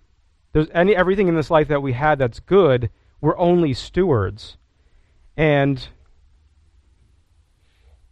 There's 0.53 0.69
any 0.73 0.95
everything 0.95 1.29
in 1.29 1.35
this 1.35 1.51
life 1.51 1.69
that 1.69 1.83
we 1.83 1.93
had 1.93 2.19
that's 2.19 2.41
good, 2.41 2.91
we're 3.21 3.39
only 3.39 3.75
stewards. 3.75 4.57
And 5.37 5.89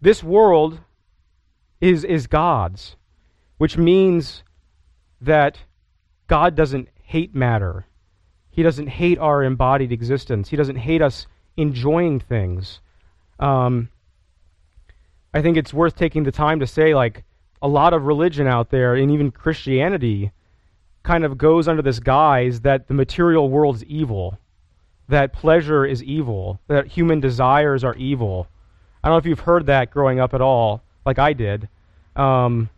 this 0.00 0.22
world 0.22 0.80
is, 1.80 2.04
is 2.04 2.26
God's, 2.26 2.96
which 3.58 3.76
means 3.76 4.42
that 5.20 5.58
God 6.28 6.54
doesn't 6.54 6.88
hate 7.02 7.34
matter. 7.34 7.86
He 8.56 8.64
doesn't 8.64 8.88
hate 8.88 9.18
our 9.18 9.44
embodied 9.44 9.92
existence. 9.92 10.48
He 10.48 10.56
doesn't 10.56 10.76
hate 10.76 11.00
us 11.00 11.28
enjoying 11.56 12.18
things. 12.18 12.80
Um, 13.38 13.90
I 15.32 15.42
think 15.42 15.56
it's 15.56 15.72
worth 15.72 15.94
taking 15.94 16.24
the 16.24 16.32
time 16.32 16.58
to 16.58 16.66
say, 16.66 16.94
like, 16.94 17.22
a 17.62 17.68
lot 17.68 17.94
of 17.94 18.06
religion 18.06 18.48
out 18.48 18.70
there, 18.70 18.96
and 18.96 19.12
even 19.12 19.30
Christianity, 19.30 20.32
kind 21.04 21.24
of 21.24 21.38
goes 21.38 21.68
under 21.68 21.82
this 21.82 22.00
guise 22.00 22.62
that 22.62 22.88
the 22.88 22.94
material 22.94 23.48
world 23.48 23.76
is 23.76 23.84
evil 23.84 24.38
that 25.08 25.32
pleasure 25.32 25.84
is 25.84 26.02
evil, 26.02 26.60
that 26.68 26.86
human 26.86 27.20
desires 27.20 27.84
are 27.84 27.94
evil. 27.94 28.48
I 29.02 29.08
don't 29.08 29.14
know 29.14 29.18
if 29.18 29.26
you've 29.26 29.40
heard 29.40 29.66
that 29.66 29.90
growing 29.90 30.18
up 30.18 30.34
at 30.34 30.40
all, 30.40 30.82
like 31.04 31.18
I 31.18 31.32
did. 31.32 31.68
Um, 32.16 32.70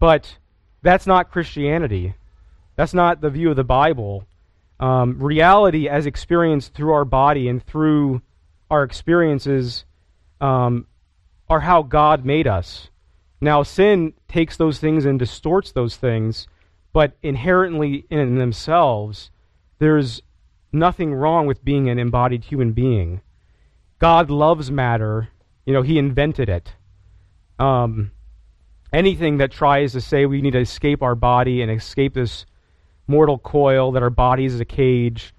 but 0.00 0.36
that's 0.82 1.06
not 1.06 1.30
Christianity. 1.30 2.14
That's 2.76 2.94
not 2.94 3.20
the 3.20 3.30
view 3.30 3.50
of 3.50 3.56
the 3.56 3.64
Bible. 3.64 4.24
Um, 4.80 5.18
reality, 5.18 5.88
as 5.88 6.06
experienced 6.06 6.74
through 6.74 6.92
our 6.92 7.04
body 7.04 7.48
and 7.48 7.64
through 7.64 8.22
our 8.70 8.84
experiences, 8.84 9.84
um, 10.40 10.86
are 11.48 11.60
how 11.60 11.82
God 11.82 12.24
made 12.24 12.46
us. 12.46 12.90
Now, 13.40 13.62
sin 13.62 14.14
takes 14.28 14.56
those 14.56 14.78
things 14.78 15.04
and 15.04 15.18
distorts 15.18 15.72
those 15.72 15.96
things, 15.96 16.46
but 16.92 17.16
inherently 17.22 18.04
in 18.10 18.36
themselves, 18.36 19.30
there's 19.78 20.22
nothing 20.72 21.14
wrong 21.14 21.46
with 21.46 21.64
being 21.64 21.88
an 21.88 21.98
embodied 21.98 22.44
human 22.44 22.72
being. 22.72 23.20
God 23.98 24.30
loves 24.30 24.70
matter. 24.70 25.28
You 25.64 25.72
know, 25.72 25.82
He 25.82 25.98
invented 25.98 26.48
it. 26.48 26.74
Um, 27.58 28.12
anything 28.92 29.38
that 29.38 29.50
tries 29.50 29.92
to 29.92 30.00
say 30.00 30.26
we 30.26 30.42
need 30.42 30.52
to 30.52 30.60
escape 30.60 31.02
our 31.02 31.14
body 31.14 31.62
and 31.62 31.70
escape 31.70 32.14
this 32.14 32.46
mortal 33.08 33.38
coil, 33.38 33.90
that 33.92 34.02
our 34.02 34.10
body 34.10 34.44
is 34.44 34.60
a 34.60 34.64
cage, 34.64 35.34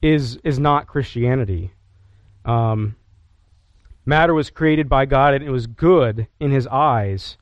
is, 0.00 0.38
is 0.44 0.58
not 0.58 0.86
Christianity. 0.86 1.72
Um, 2.44 2.94
matter 4.04 4.32
was 4.32 4.50
created 4.50 4.88
by 4.88 5.06
God 5.06 5.34
and 5.34 5.42
it 5.42 5.50
was 5.50 5.66
good 5.66 6.28
in 6.38 6.52
His 6.52 6.66
eyes, 6.68 7.36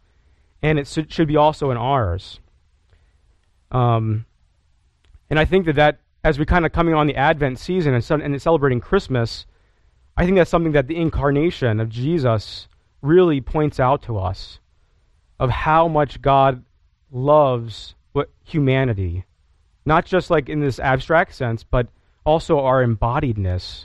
and 0.63 0.79
it 0.79 0.89
should 0.89 1.29
be 1.29 1.37
also 1.37 1.71
in 1.71 1.77
ours. 1.77 2.41
Um, 3.71 4.25
and 5.29 5.39
I 5.39 5.45
think 5.45 5.67
that 5.67 5.77
that 5.77 5.99
as 6.23 6.39
we 6.39 6.47
kind 6.47 6.65
of 6.65 6.73
coming 6.73 6.95
on 6.95 7.07
the 7.07 7.17
Advent 7.17 7.59
season 7.59 7.93
and, 7.93 8.23
and 8.23 8.41
celebrating 8.41 8.81
Christmas, 8.81 9.45
I 10.17 10.25
think 10.25 10.37
that's 10.37 10.51
something 10.51 10.73
that 10.73 10.87
the 10.87 10.97
incarnation 10.97 11.81
of 11.81 11.91
Jesus 11.91 12.67
really 13.03 13.41
points 13.41 13.79
out 13.79 14.03
to 14.03 14.17
us 14.17 14.59
of 15.39 15.51
how 15.51 15.89
much 15.89 16.23
God 16.23 16.65
loves 17.11 17.95
what 18.15 18.31
humanity, 18.45 19.25
not 19.85 20.07
just 20.07 20.31
like 20.31 20.49
in 20.49 20.61
this 20.61 20.79
abstract 20.79 21.35
sense, 21.35 21.63
but 21.63 21.89
also 22.25 22.61
our 22.61 22.83
embodiedness 22.83 23.85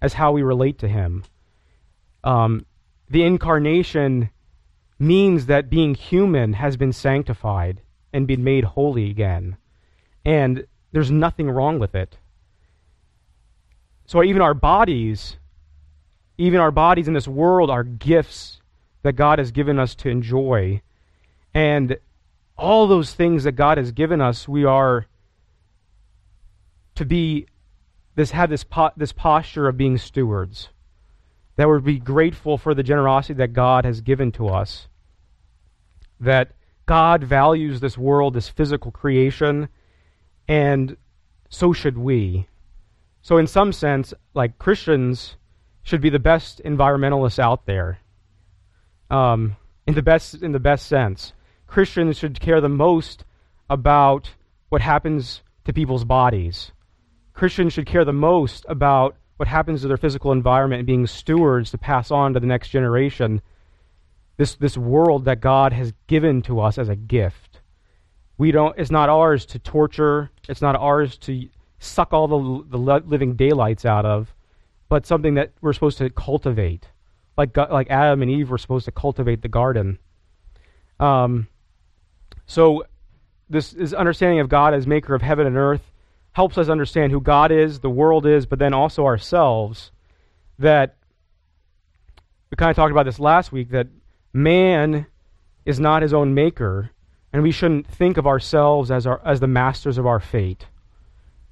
as 0.00 0.14
how 0.14 0.32
we 0.32 0.42
relate 0.42 0.78
to 0.78 0.88
Him. 0.88 1.24
Um, 2.22 2.64
the 3.10 3.24
incarnation 3.24 4.30
means 4.98 5.46
that 5.46 5.68
being 5.68 5.94
human 5.94 6.54
has 6.54 6.76
been 6.76 6.92
sanctified 6.92 7.82
and 8.12 8.26
been 8.26 8.44
made 8.44 8.64
holy 8.64 9.10
again. 9.10 9.56
And 10.24 10.66
there's 10.92 11.10
nothing 11.10 11.50
wrong 11.50 11.78
with 11.78 11.94
it. 11.94 12.16
So 14.06 14.22
even 14.22 14.40
our 14.40 14.54
bodies, 14.54 15.36
even 16.38 16.60
our 16.60 16.70
bodies 16.70 17.08
in 17.08 17.14
this 17.14 17.28
world 17.28 17.70
are 17.70 17.84
gifts 17.84 18.60
that 19.02 19.14
God 19.14 19.38
has 19.38 19.50
given 19.50 19.78
us 19.78 19.94
to 19.96 20.08
enjoy. 20.08 20.80
And 21.52 21.98
all 22.56 22.86
those 22.86 23.14
things 23.14 23.44
that 23.44 23.52
God 23.52 23.78
has 23.78 23.92
given 23.92 24.20
us, 24.20 24.48
we 24.48 24.64
are 24.64 25.06
to 26.94 27.04
be 27.04 27.46
this 28.14 28.30
have 28.30 28.50
this 28.50 28.64
po- 28.64 28.92
this 28.96 29.12
posture 29.12 29.68
of 29.68 29.76
being 29.76 29.98
stewards. 29.98 30.68
That 31.56 31.68
we're 31.68 31.78
be 31.78 31.98
grateful 31.98 32.58
for 32.58 32.74
the 32.74 32.82
generosity 32.82 33.34
that 33.34 33.52
God 33.52 33.84
has 33.84 34.00
given 34.00 34.32
to 34.32 34.48
us. 34.48 34.88
That 36.20 36.52
God 36.86 37.24
values 37.24 37.80
this 37.80 37.96
world, 37.96 38.34
this 38.34 38.48
physical 38.48 38.90
creation, 38.90 39.68
and 40.48 40.96
so 41.48 41.72
should 41.72 41.96
we. 41.96 42.46
So, 43.22 43.38
in 43.38 43.46
some 43.46 43.72
sense, 43.72 44.12
like 44.34 44.58
Christians 44.58 45.36
should 45.82 46.00
be 46.00 46.10
the 46.10 46.18
best 46.18 46.60
environmentalists 46.64 47.38
out 47.38 47.66
there. 47.66 47.98
Um, 49.10 49.56
in 49.86 49.94
the 49.94 50.02
best 50.02 50.42
in 50.42 50.52
the 50.52 50.58
best 50.58 50.86
sense. 50.86 51.33
Christians 51.74 52.16
should 52.16 52.38
care 52.38 52.60
the 52.60 52.68
most 52.68 53.24
about 53.68 54.30
what 54.68 54.80
happens 54.80 55.42
to 55.64 55.72
people's 55.72 56.04
bodies. 56.04 56.70
Christians 57.32 57.72
should 57.72 57.84
care 57.84 58.04
the 58.04 58.12
most 58.12 58.64
about 58.68 59.16
what 59.38 59.48
happens 59.48 59.82
to 59.82 59.88
their 59.88 59.96
physical 59.96 60.30
environment 60.30 60.78
and 60.78 60.86
being 60.86 61.08
stewards 61.08 61.72
to 61.72 61.78
pass 61.78 62.12
on 62.12 62.32
to 62.32 62.38
the 62.38 62.46
next 62.46 62.68
generation 62.68 63.42
this, 64.36 64.54
this 64.54 64.78
world 64.78 65.24
that 65.24 65.40
God 65.40 65.72
has 65.72 65.92
given 66.06 66.42
to 66.42 66.60
us 66.60 66.78
as 66.78 66.88
a 66.88 66.94
gift. 66.94 67.60
We 68.38 68.52
don't, 68.52 68.78
it's 68.78 68.92
not 68.92 69.08
ours 69.08 69.44
to 69.46 69.58
torture, 69.58 70.30
it's 70.48 70.62
not 70.62 70.76
ours 70.76 71.18
to 71.22 71.48
suck 71.80 72.12
all 72.12 72.28
the, 72.28 72.68
the 72.70 72.78
living 72.78 73.34
daylights 73.34 73.84
out 73.84 74.06
of, 74.06 74.32
but 74.88 75.06
something 75.06 75.34
that 75.34 75.50
we're 75.60 75.72
supposed 75.72 75.98
to 75.98 76.08
cultivate. 76.08 76.86
Like, 77.36 77.56
like 77.56 77.90
Adam 77.90 78.22
and 78.22 78.30
Eve 78.30 78.50
were 78.50 78.58
supposed 78.58 78.84
to 78.84 78.92
cultivate 78.92 79.42
the 79.42 79.48
garden. 79.48 79.98
Um, 81.00 81.48
so, 82.54 82.84
this, 83.50 83.72
this 83.72 83.92
understanding 83.92 84.38
of 84.38 84.48
God 84.48 84.74
as 84.74 84.86
maker 84.86 85.12
of 85.12 85.22
heaven 85.22 85.44
and 85.44 85.56
earth 85.56 85.90
helps 86.30 86.56
us 86.56 86.68
understand 86.68 87.10
who 87.10 87.20
God 87.20 87.50
is, 87.50 87.80
the 87.80 87.90
world 87.90 88.26
is, 88.26 88.46
but 88.46 88.60
then 88.60 88.72
also 88.72 89.06
ourselves. 89.06 89.90
That 90.60 90.94
we 92.52 92.54
kind 92.54 92.70
of 92.70 92.76
talked 92.76 92.92
about 92.92 93.06
this 93.06 93.18
last 93.18 93.50
week 93.50 93.70
that 93.70 93.88
man 94.32 95.06
is 95.66 95.80
not 95.80 96.02
his 96.02 96.14
own 96.14 96.32
maker, 96.32 96.92
and 97.32 97.42
we 97.42 97.50
shouldn't 97.50 97.88
think 97.88 98.18
of 98.18 98.24
ourselves 98.24 98.88
as, 98.88 99.04
our, 99.04 99.20
as 99.24 99.40
the 99.40 99.48
masters 99.48 99.98
of 99.98 100.06
our 100.06 100.20
fate, 100.20 100.66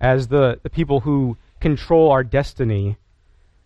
as 0.01 0.29
the, 0.29 0.61
the 0.63 0.71
people 0.71 1.01
who 1.01 1.37
control 1.59 2.13
our 2.13 2.23
destiny. 2.23 2.97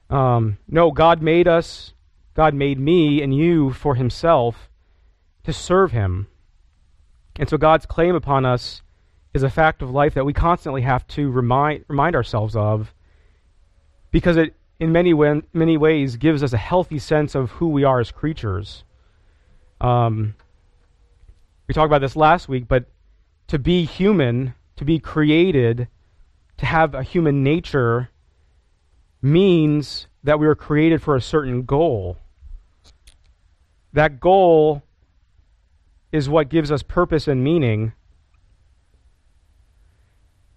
Um, 0.09 0.57
no, 0.67 0.91
God 0.91 1.21
made 1.21 1.49
us, 1.49 1.93
God 2.33 2.55
made 2.55 2.81
me 2.81 3.21
and 3.21 3.37
you 3.37 3.75
for 3.75 3.95
himself 3.95 4.71
to 5.45 5.53
serve 5.53 5.93
him. 5.93 6.29
And 7.39 7.49
so 7.49 7.57
God's 7.57 7.87
claim 7.87 8.15
upon 8.15 8.45
us 8.45 8.83
is 9.35 9.43
a 9.43 9.51
fact 9.51 9.83
of 9.83 9.91
life 9.91 10.15
that 10.15 10.25
we 10.25 10.33
constantly 10.33 10.83
have 10.83 11.07
to 11.09 11.31
remind, 11.31 11.85
remind 11.89 12.17
ourselves 12.17 12.57
of 12.57 12.95
because 14.11 14.37
it, 14.37 14.55
in 14.81 14.93
many, 14.93 15.13
way, 15.13 15.43
many 15.53 15.77
ways, 15.77 16.17
gives 16.17 16.43
us 16.43 16.53
a 16.53 16.59
healthy 16.59 16.99
sense 16.99 17.35
of 17.35 17.51
who 17.53 17.69
we 17.69 17.85
are 17.85 18.01
as 18.01 18.11
creatures. 18.11 18.85
Um, 19.81 20.35
we 21.67 21.75
talked 21.75 21.87
about 21.87 22.01
this 22.01 22.17
last 22.17 22.49
week, 22.49 22.67
but 22.67 22.87
to 23.49 23.59
be 23.59 23.85
human, 23.85 24.55
to 24.77 24.85
be 24.85 24.99
created, 24.99 25.89
to 26.57 26.67
have 26.67 26.95
a 26.95 27.03
human 27.03 27.43
nature, 27.43 28.09
means 29.21 30.07
that 30.25 30.39
we 30.39 30.47
were 30.47 30.55
created 30.55 31.03
for 31.03 31.17
a 31.17 31.21
certain 31.21 31.65
goal. 31.65 32.17
That 33.93 34.21
goal 34.21 34.83
is 36.13 36.29
what 36.29 36.49
gives 36.49 36.71
us 36.71 36.83
purpose 36.83 37.29
and 37.29 37.43
meaning. 37.43 37.93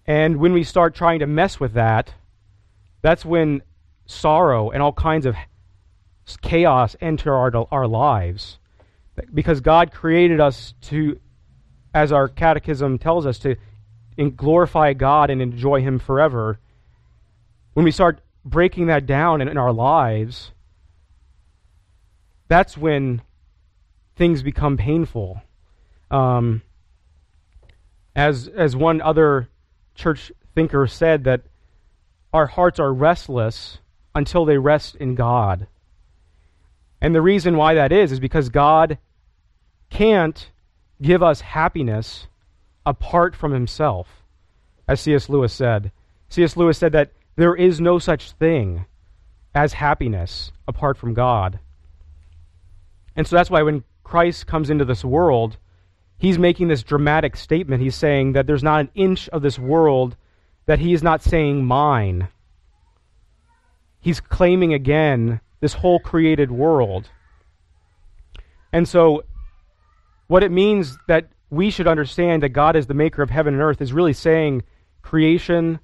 And 0.06 0.38
when 0.38 0.52
we 0.52 0.64
start 0.64 0.94
trying 0.94 1.20
to 1.20 1.26
mess 1.26 1.60
with 1.60 1.74
that, 1.74 2.14
that's 3.02 3.24
when 3.24 3.62
sorrow 4.06 4.70
and 4.70 4.82
all 4.82 4.92
kinds 4.92 5.26
of 5.26 5.36
chaos 6.42 6.96
enter 7.00 7.34
our, 7.34 7.66
our 7.70 7.86
lives 7.86 8.58
because 9.32 9.60
God 9.60 9.92
created 9.92 10.40
us 10.40 10.74
to, 10.82 11.20
as 11.94 12.12
our 12.12 12.28
catechism 12.28 12.98
tells 12.98 13.26
us, 13.26 13.38
to 13.40 13.56
glorify 14.36 14.92
God 14.92 15.30
and 15.30 15.40
enjoy 15.40 15.80
Him 15.80 15.98
forever. 15.98 16.58
When 17.74 17.84
we 17.84 17.90
start 17.90 18.20
breaking 18.44 18.86
that 18.86 19.06
down 19.06 19.40
in, 19.40 19.48
in 19.48 19.56
our 19.56 19.72
lives, 19.72 20.52
that's 22.48 22.76
when 22.76 23.22
things 24.16 24.42
become 24.42 24.76
painful. 24.76 25.42
Um, 26.10 26.62
as 28.14 28.48
as 28.48 28.74
one 28.74 29.00
other 29.00 29.48
church 29.94 30.32
thinker 30.54 30.86
said 30.86 31.24
that 31.24 31.42
our 32.32 32.46
hearts 32.46 32.78
are 32.78 32.92
restless 32.92 33.78
until 34.14 34.44
they 34.44 34.58
rest 34.58 34.96
in 34.96 35.14
God. 35.14 35.66
And 37.00 37.14
the 37.14 37.22
reason 37.22 37.56
why 37.56 37.74
that 37.74 37.92
is 37.92 38.12
is 38.12 38.20
because 38.20 38.48
God 38.48 38.98
can't 39.88 40.50
give 41.00 41.22
us 41.22 41.40
happiness 41.40 42.26
apart 42.84 43.34
from 43.34 43.52
himself, 43.52 44.22
as 44.86 45.00
C.S. 45.00 45.28
Lewis 45.28 45.52
said. 45.52 45.92
C.S. 46.28 46.56
Lewis 46.56 46.78
said 46.78 46.92
that 46.92 47.12
there 47.36 47.54
is 47.54 47.80
no 47.80 47.98
such 47.98 48.32
thing 48.32 48.84
as 49.54 49.72
happiness 49.72 50.52
apart 50.68 50.96
from 50.96 51.14
God. 51.14 51.58
And 53.16 53.26
so 53.26 53.36
that's 53.36 53.50
why 53.50 53.62
when 53.62 53.84
Christ 54.10 54.48
comes 54.48 54.70
into 54.70 54.84
this 54.84 55.04
world, 55.04 55.56
he's 56.18 56.36
making 56.36 56.66
this 56.66 56.82
dramatic 56.82 57.36
statement. 57.36 57.80
He's 57.80 57.94
saying 57.94 58.32
that 58.32 58.44
there's 58.44 58.64
not 58.64 58.80
an 58.80 58.90
inch 58.96 59.28
of 59.28 59.40
this 59.40 59.56
world 59.56 60.16
that 60.66 60.80
he 60.80 60.92
is 60.92 61.00
not 61.00 61.22
saying 61.22 61.64
mine. 61.64 62.26
He's 64.00 64.20
claiming 64.20 64.74
again 64.74 65.40
this 65.60 65.74
whole 65.74 66.00
created 66.00 66.50
world. 66.50 67.08
And 68.72 68.88
so 68.88 69.22
what 70.26 70.42
it 70.42 70.50
means 70.50 70.98
that 71.06 71.28
we 71.48 71.70
should 71.70 71.86
understand 71.86 72.42
that 72.42 72.48
God 72.48 72.74
is 72.74 72.88
the 72.88 72.94
maker 72.94 73.22
of 73.22 73.30
heaven 73.30 73.54
and 73.54 73.62
earth 73.62 73.80
is 73.80 73.92
really 73.92 74.12
saying 74.12 74.64
creation, 75.02 75.78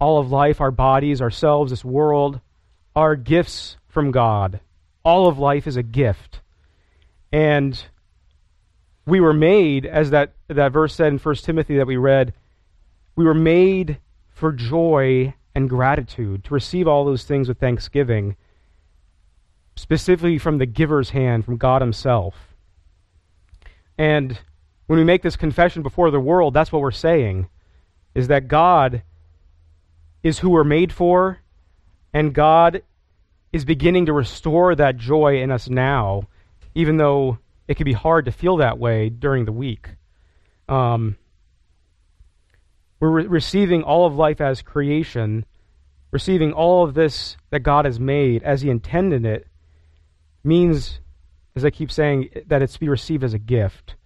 all 0.00 0.18
of 0.18 0.32
life, 0.32 0.60
our 0.60 0.72
bodies, 0.72 1.22
ourselves, 1.22 1.70
this 1.70 1.84
world, 1.84 2.40
are 2.96 3.14
gifts 3.14 3.76
from 3.86 4.10
God. 4.10 4.58
All 5.04 5.28
of 5.28 5.38
life 5.38 5.68
is 5.68 5.76
a 5.76 5.84
gift. 5.84 6.40
And 7.32 7.82
we 9.06 9.20
were 9.20 9.32
made, 9.32 9.86
as 9.86 10.10
that, 10.10 10.32
that 10.48 10.72
verse 10.72 10.94
said 10.94 11.08
in 11.08 11.18
1 11.18 11.34
Timothy 11.36 11.76
that 11.76 11.86
we 11.86 11.96
read, 11.96 12.32
we 13.16 13.24
were 13.24 13.34
made 13.34 13.98
for 14.28 14.52
joy 14.52 15.34
and 15.54 15.68
gratitude, 15.68 16.44
to 16.44 16.54
receive 16.54 16.86
all 16.86 17.04
those 17.04 17.24
things 17.24 17.48
with 17.48 17.58
thanksgiving, 17.58 18.36
specifically 19.74 20.38
from 20.38 20.58
the 20.58 20.66
giver's 20.66 21.10
hand, 21.10 21.44
from 21.44 21.56
God 21.56 21.82
Himself. 21.82 22.54
And 23.98 24.38
when 24.86 24.98
we 24.98 25.04
make 25.04 25.22
this 25.22 25.36
confession 25.36 25.82
before 25.82 26.10
the 26.10 26.20
world, 26.20 26.54
that's 26.54 26.72
what 26.72 26.82
we're 26.82 26.90
saying 26.90 27.48
is 28.14 28.28
that 28.28 28.48
God 28.48 29.02
is 30.22 30.38
who 30.38 30.50
we're 30.50 30.64
made 30.64 30.92
for, 30.92 31.38
and 32.12 32.34
God 32.34 32.82
is 33.52 33.64
beginning 33.64 34.06
to 34.06 34.12
restore 34.12 34.74
that 34.74 34.96
joy 34.96 35.40
in 35.40 35.50
us 35.50 35.68
now, 35.68 36.28
even 36.74 36.96
though 36.96 37.38
it 37.68 37.76
can 37.76 37.84
be 37.84 37.92
hard 37.92 38.24
to 38.24 38.32
feel 38.32 38.56
that 38.58 38.78
way 38.78 39.08
during 39.08 39.44
the 39.44 39.52
week. 39.52 39.88
Um, 40.68 41.16
we're 42.98 43.10
re- 43.10 43.26
receiving 43.26 43.82
all 43.82 44.06
of 44.06 44.14
life 44.14 44.40
as 44.40 44.62
creation, 44.62 45.44
receiving 46.10 46.52
all 46.52 46.84
of 46.84 46.94
this 46.94 47.36
that 47.50 47.60
God 47.60 47.84
has 47.84 47.98
made 47.98 48.42
as 48.42 48.62
He 48.62 48.70
intended 48.70 49.24
it, 49.24 49.46
means 50.44 51.00
as 51.54 51.64
I 51.64 51.70
keep 51.70 51.90
saying, 51.90 52.30
that 52.46 52.62
it's 52.62 52.74
to 52.74 52.80
be 52.80 52.88
received 52.88 53.24
as 53.24 53.34
a 53.34 53.38
gift, 53.38 53.96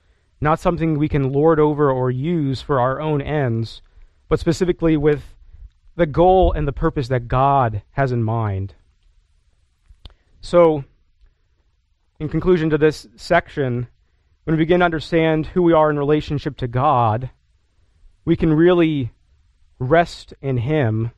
not 0.40 0.60
something 0.60 0.98
we 0.98 1.08
can 1.08 1.32
lord 1.32 1.60
over 1.60 1.90
or 1.90 2.10
use 2.10 2.60
for 2.60 2.80
our 2.80 3.00
own 3.00 3.20
ends, 3.20 3.82
but 4.28 4.40
specifically 4.40 4.96
with 4.96 5.22
the 5.96 6.06
goal 6.06 6.52
and 6.52 6.66
the 6.66 6.72
purpose 6.72 7.08
that 7.08 7.28
God 7.28 7.82
has 7.92 8.12
in 8.12 8.22
mind. 8.22 8.74
So, 10.40 10.84
in 12.20 12.28
conclusion 12.28 12.70
to 12.70 12.78
this 12.78 13.06
section, 13.16 13.88
when 14.44 14.56
we 14.56 14.62
begin 14.62 14.80
to 14.80 14.84
understand 14.84 15.46
who 15.46 15.62
we 15.62 15.72
are 15.72 15.90
in 15.90 15.98
relationship 15.98 16.56
to 16.58 16.68
God, 16.68 17.30
we 18.24 18.36
can 18.36 18.52
really 18.52 19.12
rest 19.78 20.34
in 20.40 20.56
Him 20.56 21.10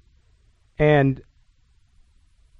and 0.79 1.23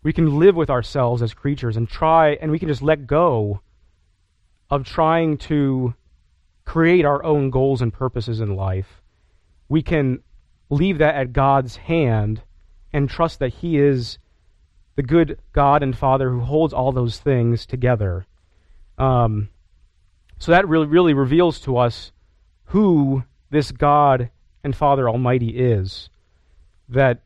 we 0.03 0.13
can 0.13 0.39
live 0.39 0.55
with 0.55 0.71
ourselves 0.71 1.21
as 1.21 1.35
creatures 1.35 1.77
and 1.77 1.89
try, 1.89 2.35
and 2.35 2.53
we 2.53 2.61
can 2.61 2.69
just 2.69 2.83
let 2.83 3.09
go 3.09 3.61
of 4.71 4.85
trying 4.85 5.37
to 5.37 5.95
create 6.65 7.05
our 7.05 7.25
own 7.25 7.51
goals 7.51 7.83
and 7.83 7.93
purposes 7.93 8.41
in 8.41 8.55
life. 8.55 9.03
We 9.69 9.83
can 9.83 10.23
leave 10.71 10.99
that 10.99 11.17
at 11.17 11.33
God's 11.33 11.77
hand 11.77 12.43
and 12.93 13.11
trust 13.11 13.41
that 13.41 13.55
He 13.55 13.79
is 13.79 14.19
the 14.97 15.03
good 15.03 15.39
God 15.53 15.83
and 15.83 15.97
Father 15.97 16.31
who 16.31 16.41
holds 16.41 16.75
all 16.75 16.91
those 16.91 17.19
things 17.19 17.67
together. 17.67 18.27
Um, 18.99 19.51
so 20.39 20.53
that 20.53 20.69
really, 20.69 20.87
really 20.87 21.15
reveals 21.15 21.61
to 21.61 21.77
us 21.77 22.13
who 22.67 23.25
this 23.51 23.71
God 23.71 24.31
and 24.65 24.75
Father 24.75 25.09
Almighty 25.09 25.51
is. 25.51 26.09
That 26.89 27.21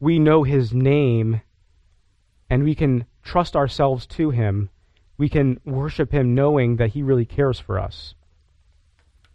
we 0.00 0.18
know 0.18 0.44
His 0.44 0.72
name 0.72 1.42
and 2.48 2.62
we 2.62 2.74
can 2.74 3.06
trust 3.22 3.56
ourselves 3.56 4.06
to 4.06 4.30
Him. 4.30 4.70
We 5.18 5.28
can 5.28 5.60
worship 5.64 6.12
Him 6.12 6.34
knowing 6.34 6.76
that 6.76 6.90
He 6.90 7.02
really 7.02 7.24
cares 7.24 7.58
for 7.58 7.78
us. 7.78 8.14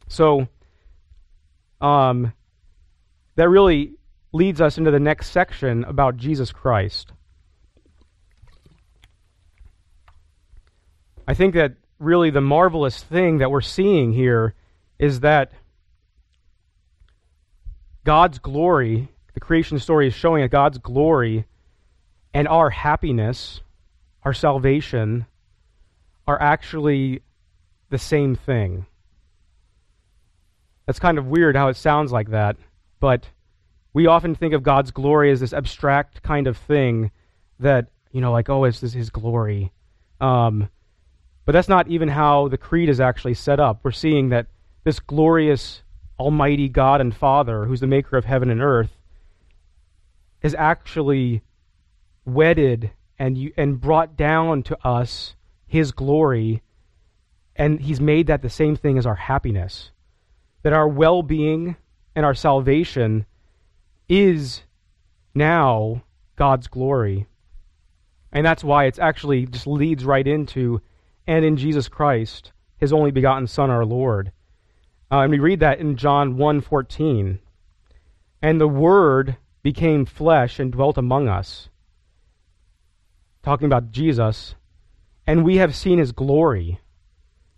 So, 0.08 0.48
um, 1.82 2.34
that 3.36 3.50
really 3.50 3.94
leads 4.34 4.62
us 4.62 4.78
into 4.78 4.92
the 4.92 5.00
next 5.00 5.32
section 5.32 5.84
about 5.86 6.18
Jesus 6.18 6.52
Christ. 6.52 7.12
I 11.28 11.34
think 11.34 11.54
that 11.54 11.74
really 12.00 12.30
the 12.30 12.42
marvelous 12.42 13.02
thing 13.04 13.38
that 13.38 13.52
we're 13.52 13.62
seeing 13.62 14.14
here 14.14 14.56
is 14.98 15.20
that 15.22 15.52
God's 18.04 18.40
glory, 18.40 19.10
the 19.34 19.40
creation 19.40 19.80
story 19.80 20.08
is 20.08 20.14
showing 20.14 20.42
that 20.42 20.50
God's 20.50 20.80
glory 20.80 21.46
and 22.34 22.48
our 22.48 22.70
happiness, 22.70 23.62
our 24.24 24.34
salvation, 24.34 25.26
are 26.28 26.42
actually 26.42 27.22
the 27.90 27.98
same 27.98 28.36
thing. 28.36 28.86
That's 30.86 31.00
kind 31.00 31.18
of 31.18 31.28
weird 31.28 31.56
how 31.56 31.68
it 31.68 31.78
sounds 31.78 32.12
like 32.12 32.32
that, 32.32 32.58
but 33.00 33.30
we 33.94 34.08
often 34.08 34.36
think 34.36 34.54
of 34.54 34.64
God's 34.64 34.92
glory 34.92 35.32
as 35.32 35.40
this 35.40 35.54
abstract 35.54 36.24
kind 36.24 36.48
of 36.48 36.58
thing 36.58 37.12
that, 37.60 37.88
you 38.12 38.22
know, 38.22 38.32
like, 38.32 38.50
oh, 38.50 38.64
it's 38.64 38.80
this 38.80 38.94
His 38.94 39.10
glory. 39.10 39.72
Um, 40.20 40.70
but 41.52 41.58
that's 41.58 41.68
not 41.68 41.90
even 41.90 42.08
how 42.08 42.48
the 42.48 42.58
creed 42.58 42.88
is 42.88 43.02
actually 43.02 43.34
set 43.34 43.60
up. 43.60 43.82
We're 43.84 43.92
seeing 43.92 44.30
that 44.30 44.48
this 44.86 45.02
glorious, 45.02 45.84
almighty 46.18 46.70
God 46.70 47.02
and 47.02 47.14
Father, 47.14 47.66
who's 47.66 47.82
the 47.82 47.88
maker 47.88 48.16
of 48.16 48.24
heaven 48.24 48.50
and 48.50 48.62
earth, 48.62 48.98
is 50.42 50.56
actually 50.58 51.42
wedded 52.24 52.92
and, 53.20 53.52
and 53.58 53.82
brought 53.82 54.16
down 54.16 54.64
to 54.64 54.88
us 54.88 55.36
his 55.68 55.92
glory, 55.92 56.62
and 57.58 57.82
he's 57.82 58.00
made 58.00 58.28
that 58.28 58.44
the 58.44 58.50
same 58.50 58.78
thing 58.78 58.98
as 58.98 59.06
our 59.06 59.16
happiness. 59.16 59.92
That 60.64 60.72
our 60.72 60.88
well 60.88 61.22
being 61.22 61.76
and 62.16 62.26
our 62.26 62.34
salvation 62.34 63.26
is 64.08 64.62
now 65.36 66.02
God's 66.38 66.68
glory. 66.68 67.28
And 68.32 68.46
that's 68.46 68.64
why 68.64 68.86
it's 68.86 69.00
actually 69.00 69.48
just 69.48 69.68
leads 69.68 70.06
right 70.06 70.26
into 70.26 70.80
and 71.28 71.46
in 71.46 71.58
Jesus 71.58 71.88
Christ, 71.88 72.52
his 72.78 72.92
only 72.92 73.12
begotten 73.12 73.48
Son, 73.48 73.70
our 73.70 73.86
Lord. 73.86 74.32
Uh, 75.12 75.20
and 75.20 75.32
we 75.32 75.40
read 75.40 75.60
that 75.60 75.80
in 75.80 75.98
John 75.98 76.38
1:14. 76.38 77.40
And 78.42 78.60
the 78.60 78.68
Word 78.68 79.38
became 79.62 80.06
flesh 80.06 80.60
and 80.60 80.72
dwelt 80.72 80.98
among 80.98 81.28
us. 81.28 81.70
Talking 83.44 83.68
about 83.68 83.92
Jesus. 83.92 84.56
And 85.28 85.44
we 85.44 85.58
have 85.58 85.76
seen 85.76 86.00
his 86.00 86.12
glory. 86.12 86.80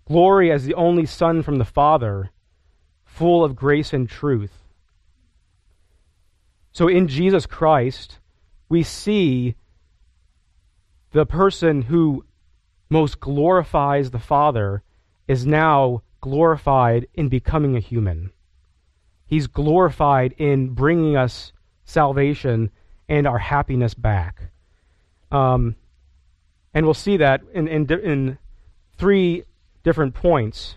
Glory 0.06 0.52
as 0.52 0.66
the 0.66 0.74
only 0.74 1.06
Son 1.06 1.42
from 1.42 1.58
the 1.58 1.66
Father, 1.66 2.32
full 3.06 3.44
of 3.44 3.56
grace 3.56 3.94
and 3.94 4.10
truth. 4.10 4.64
So 6.74 6.88
in 6.88 7.08
Jesus 7.08 7.46
Christ, 7.46 8.20
we 8.68 8.84
see 8.84 9.56
the 11.12 11.26
person 11.26 11.84
who 11.84 12.26
most 12.94 13.20
glorifies 13.20 14.12
the 14.12 14.20
Father 14.20 14.84
is 15.28 15.48
now 15.48 16.04
glorified 16.22 17.08
in 17.16 17.28
becoming 17.28 17.76
a 17.76 17.80
human. 17.80 18.32
He's 19.26 19.48
glorified 19.48 20.36
in 20.38 20.70
bringing 20.70 21.18
us 21.18 21.52
salvation 21.86 22.70
and 23.10 23.28
our 23.28 23.40
happiness 23.40 23.96
back. 23.96 24.44
Um, 25.32 25.76
and 26.76 26.86
we'll 26.86 26.94
see 26.94 27.18
that 27.18 27.42
in, 27.54 27.68
in, 27.68 27.92
in 27.92 28.38
three 28.96 29.44
different 29.84 30.14
points. 30.14 30.76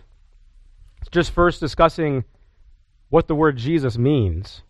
Just 1.11 1.29
first 1.31 1.59
discussing 1.59 2.25
what 3.09 3.27
the 3.27 3.35
word 3.35 3.57
Jesus 3.57 3.95
means. 3.95 4.63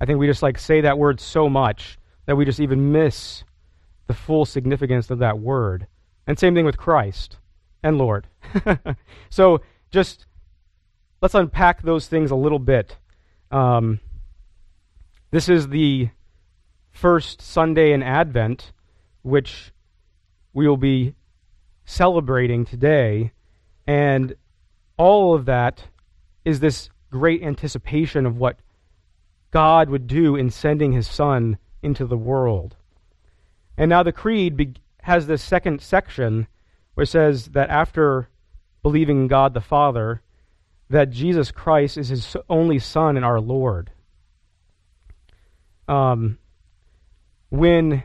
I 0.00 0.04
think 0.04 0.18
we 0.18 0.26
just 0.26 0.42
like 0.42 0.58
say 0.58 0.80
that 0.80 0.98
word 0.98 1.20
so 1.20 1.48
much 1.48 1.96
that 2.26 2.34
we 2.34 2.44
just 2.44 2.58
even 2.58 2.90
miss 2.90 3.44
the 4.08 4.14
full 4.14 4.44
significance 4.44 5.10
of 5.10 5.20
that 5.20 5.38
word. 5.38 5.86
And 6.26 6.38
same 6.38 6.54
thing 6.54 6.64
with 6.64 6.76
Christ 6.76 7.38
and 7.82 7.98
Lord. 7.98 8.26
so 9.30 9.60
just 9.90 10.26
let's 11.20 11.34
unpack 11.34 11.82
those 11.82 12.06
things 12.06 12.30
a 12.30 12.36
little 12.36 12.58
bit. 12.58 12.96
Um, 13.50 14.00
this 15.30 15.48
is 15.48 15.68
the 15.68 16.10
first 16.90 17.40
Sunday 17.40 17.92
in 17.92 18.02
Advent, 18.02 18.72
which 19.22 19.72
we 20.52 20.68
will 20.68 20.76
be 20.76 21.14
celebrating 21.84 22.64
today. 22.64 23.32
And 23.86 24.34
all 24.96 25.34
of 25.34 25.46
that 25.46 25.88
is 26.44 26.60
this 26.60 26.90
great 27.10 27.42
anticipation 27.42 28.26
of 28.26 28.36
what 28.36 28.58
God 29.50 29.90
would 29.90 30.06
do 30.06 30.36
in 30.36 30.50
sending 30.50 30.92
his 30.92 31.06
Son 31.06 31.58
into 31.82 32.06
the 32.06 32.16
world. 32.16 32.76
And 33.76 33.88
now 33.88 34.02
the 34.02 34.12
Creed 34.12 34.76
has 35.02 35.26
this 35.26 35.42
second 35.42 35.80
section 35.80 36.46
where 36.94 37.02
it 37.02 37.08
says 37.08 37.46
that 37.48 37.70
after 37.70 38.28
believing 38.82 39.22
in 39.22 39.28
God 39.28 39.54
the 39.54 39.60
Father, 39.60 40.22
that 40.90 41.10
Jesus 41.10 41.50
Christ 41.50 41.96
is 41.96 42.08
his 42.08 42.36
only 42.48 42.78
Son 42.78 43.16
and 43.16 43.24
our 43.24 43.40
Lord. 43.40 43.90
Um, 45.88 46.38
when 47.48 48.04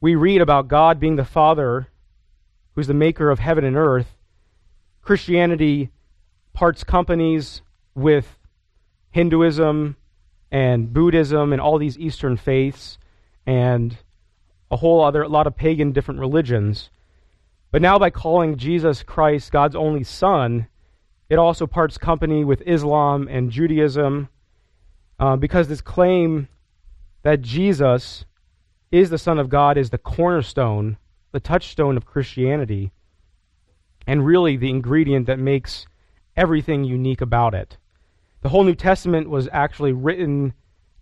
we 0.00 0.14
read 0.14 0.40
about 0.40 0.68
God 0.68 1.00
being 1.00 1.16
the 1.16 1.24
Father, 1.24 1.88
who's 2.74 2.86
the 2.86 2.94
maker 2.94 3.30
of 3.30 3.38
heaven 3.38 3.64
and 3.64 3.76
earth, 3.76 4.16
Christianity 5.02 5.90
parts 6.52 6.84
companies 6.84 7.62
with 7.94 8.38
Hinduism 9.10 9.96
and 10.50 10.92
Buddhism 10.92 11.52
and 11.52 11.60
all 11.60 11.78
these 11.78 11.98
Eastern 11.98 12.36
faiths 12.36 12.98
and 13.46 13.96
a 14.70 14.76
whole 14.76 15.02
other 15.02 15.26
lot 15.28 15.46
of 15.46 15.56
pagan 15.56 15.92
different 15.92 16.20
religions. 16.20 16.90
But 17.70 17.82
now 17.82 17.98
by 17.98 18.10
calling 18.10 18.56
Jesus 18.56 19.02
Christ 19.02 19.52
God's 19.52 19.76
only 19.76 20.04
son, 20.04 20.68
it 21.28 21.38
also 21.38 21.66
parts 21.66 21.98
company 21.98 22.44
with 22.44 22.62
Islam 22.66 23.28
and 23.28 23.50
Judaism 23.50 24.28
uh, 25.18 25.36
because 25.36 25.68
this 25.68 25.80
claim 25.80 26.48
that 27.22 27.42
Jesus 27.42 28.24
is 28.90 29.10
the 29.10 29.18
Son 29.18 29.38
of 29.38 29.48
God 29.48 29.76
is 29.76 29.90
the 29.90 29.98
cornerstone, 29.98 30.96
the 31.32 31.40
touchstone 31.40 31.96
of 31.96 32.06
Christianity, 32.06 32.90
and 34.06 34.26
really 34.26 34.56
the 34.56 34.70
ingredient 34.70 35.26
that 35.26 35.38
makes 35.38 35.86
everything 36.36 36.82
unique 36.82 37.20
about 37.20 37.54
it. 37.54 37.76
The 38.40 38.48
whole 38.48 38.64
New 38.64 38.74
Testament 38.74 39.28
was 39.28 39.48
actually 39.52 39.92
written 39.92 40.54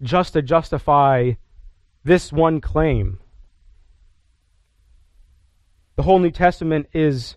just 0.02 0.32
to 0.34 0.42
justify 0.42 1.32
this 2.04 2.32
one 2.32 2.60
claim 2.60 3.20
the 5.98 6.04
whole 6.04 6.20
New 6.20 6.30
Testament 6.30 6.88
is 6.92 7.36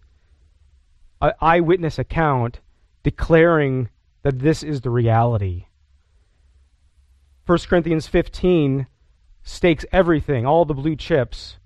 an 1.20 1.32
eyewitness 1.42 1.98
account 1.98 2.60
declaring 3.02 3.90
that 4.22 4.38
this 4.38 4.62
is 4.62 4.82
the 4.82 4.92
reality. 4.92 5.66
1 7.48 7.58
Corinthians 7.68 8.06
15 8.06 8.86
stakes 9.42 9.84
everything, 9.92 10.46
all 10.46 10.66
the 10.66 10.76
blue 10.76 10.96
chips, 10.96 11.58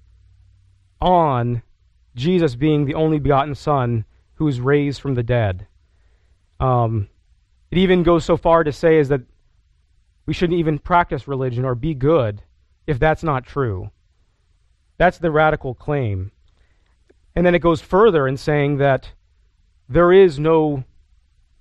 on 1.01 1.63
Jesus 2.15 2.55
being 2.55 2.85
the 2.85 2.95
only 2.95 3.19
begotten 3.19 3.55
Son 3.55 4.05
who 4.35 4.45
was 4.45 4.61
raised 4.61 5.01
from 5.01 5.15
the 5.15 5.23
dead. 5.23 5.67
Um, 6.61 7.09
it 7.71 7.77
even 7.77 8.03
goes 8.03 8.23
so 8.23 8.37
far 8.37 8.63
to 8.63 8.71
say 8.71 8.99
is 8.99 9.09
that 9.09 9.23
we 10.25 10.33
shouldn't 10.33 10.59
even 10.59 10.79
practice 10.79 11.27
religion 11.27 11.65
or 11.65 11.75
be 11.75 11.93
good 11.93 12.41
if 12.87 12.99
that's 12.99 13.21
not 13.21 13.45
true. 13.45 13.91
That's 14.97 15.17
the 15.17 15.29
radical 15.29 15.75
claim. 15.75 16.31
And 17.35 17.45
then 17.45 17.55
it 17.55 17.59
goes 17.59 17.81
further 17.81 18.27
in 18.27 18.37
saying 18.37 18.77
that 18.77 19.11
there 19.89 20.11
is 20.11 20.39
no 20.39 20.83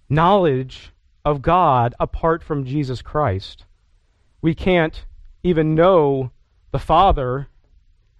knowledge 0.08 0.92
of 1.24 1.42
God 1.42 1.94
apart 1.98 2.42
from 2.42 2.64
Jesus 2.64 3.02
Christ. 3.02 3.64
We 4.40 4.54
can't 4.54 5.04
even 5.42 5.74
know 5.74 6.30
the 6.70 6.78
Father 6.78 7.48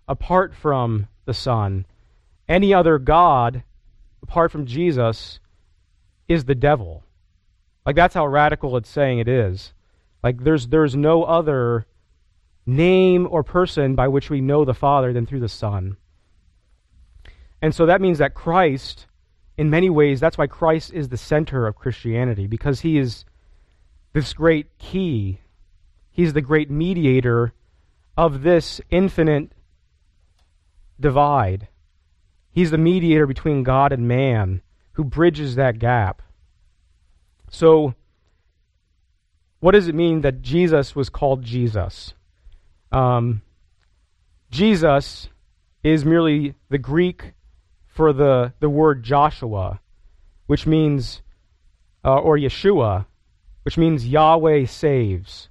apart 0.08 0.54
from 0.54 1.08
the 1.24 1.34
Son. 1.34 1.86
Any 2.48 2.74
other 2.74 2.98
God 2.98 3.62
apart 4.22 4.50
from 4.50 4.66
Jesus 4.66 5.40
is 6.28 6.44
the 6.44 6.54
devil. 6.54 7.04
Like 7.86 7.96
that's 7.96 8.14
how 8.14 8.26
radical 8.26 8.76
it's 8.76 8.88
saying 8.88 9.18
it 9.18 9.28
is. 9.28 9.72
Like 10.22 10.42
there's 10.42 10.68
there's 10.68 10.96
no 10.96 11.24
other 11.24 11.86
name 12.66 13.28
or 13.30 13.42
person 13.42 13.94
by 13.94 14.08
which 14.08 14.30
we 14.30 14.40
know 14.40 14.64
the 14.64 14.74
Father 14.74 15.12
than 15.12 15.26
through 15.26 15.40
the 15.40 15.48
Son. 15.48 15.96
And 17.64 17.74
so 17.74 17.86
that 17.86 18.02
means 18.02 18.18
that 18.18 18.34
Christ, 18.34 19.06
in 19.56 19.70
many 19.70 19.88
ways, 19.88 20.20
that's 20.20 20.36
why 20.36 20.46
Christ 20.46 20.92
is 20.92 21.08
the 21.08 21.16
center 21.16 21.66
of 21.66 21.76
Christianity, 21.76 22.46
because 22.46 22.80
he 22.80 22.98
is 22.98 23.24
this 24.12 24.34
great 24.34 24.76
key. 24.76 25.40
He's 26.10 26.34
the 26.34 26.42
great 26.42 26.70
mediator 26.70 27.54
of 28.18 28.42
this 28.42 28.82
infinite 28.90 29.52
divide. 31.00 31.68
He's 32.50 32.70
the 32.70 32.76
mediator 32.76 33.26
between 33.26 33.62
God 33.62 33.92
and 33.92 34.06
man 34.06 34.60
who 34.92 35.02
bridges 35.02 35.54
that 35.54 35.78
gap. 35.78 36.20
So, 37.48 37.94
what 39.60 39.72
does 39.72 39.88
it 39.88 39.94
mean 39.94 40.20
that 40.20 40.42
Jesus 40.42 40.94
was 40.94 41.08
called 41.08 41.42
Jesus? 41.42 42.12
Um, 42.92 43.40
Jesus 44.50 45.30
is 45.82 46.04
merely 46.04 46.56
the 46.68 46.76
Greek 46.76 47.32
for 47.94 48.12
the, 48.12 48.52
the 48.58 48.68
word 48.68 49.04
Joshua, 49.04 49.80
which 50.48 50.66
means, 50.66 51.22
uh, 52.04 52.16
or 52.16 52.36
Yeshua, 52.36 53.06
which 53.62 53.78
means 53.78 54.06
Yahweh 54.06 54.66
saves. 54.66 55.48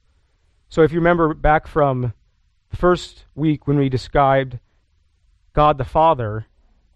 So 0.68 0.82
if 0.82 0.92
you 0.92 1.00
remember 1.00 1.34
back 1.34 1.68
from 1.68 2.14
the 2.70 2.76
first 2.78 3.24
week 3.34 3.66
when 3.66 3.78
we 3.78 3.88
described 3.88 4.60
God 5.54 5.78
the 5.78 5.86
Father, 5.86 6.46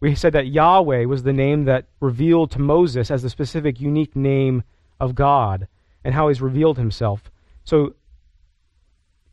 we 0.02 0.16
said 0.16 0.34
that 0.34 0.48
Yahweh 0.48 1.06
was 1.06 1.24
the 1.24 1.32
name 1.32 1.64
that 1.64 1.86
revealed 2.02 2.52
to 2.52 2.60
Moses 2.60 3.10
as 3.10 3.24
the 3.24 3.30
specific 3.30 3.80
unique 3.80 4.18
name 4.18 4.64
of 5.00 5.16
God 5.16 5.70
and 6.04 6.14
how 6.14 6.28
he's 6.28 6.42
revealed 6.42 6.78
himself. 6.78 7.32
So 7.64 7.96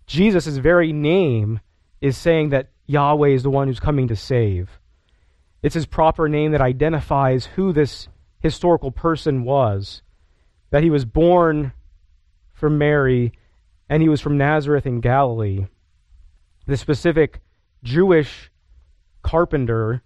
Jesus' 0.07 0.59
very 0.59 0.93
name 0.93 1.59
is 2.01 2.17
saying 2.17 2.51
that 2.51 2.69
Yahweh 2.87 3.31
is 3.31 3.43
the 3.43 3.51
one 3.51 3.67
who's 3.67 3.81
coming 3.81 4.07
to 4.09 4.17
save. 4.17 4.79
It's 5.65 5.75
his 5.75 5.87
proper 5.87 6.29
name 6.29 6.53
that 6.53 6.61
identifies 6.61 7.47
who 7.47 7.73
this 7.73 8.07
historical 8.41 8.91
person 8.91 9.45
was. 9.45 10.03
That 10.69 10.83
he 10.83 10.91
was 10.91 11.07
born 11.07 11.73
from 12.53 12.77
Mary 12.77 13.33
and 13.89 14.03
he 14.03 14.11
was 14.11 14.21
from 14.21 14.37
Nazareth 14.37 14.85
in 14.85 15.01
Galilee. 15.01 15.65
The 16.67 16.77
specific 16.77 17.41
Jewish 17.83 18.51
carpenter 19.23 20.03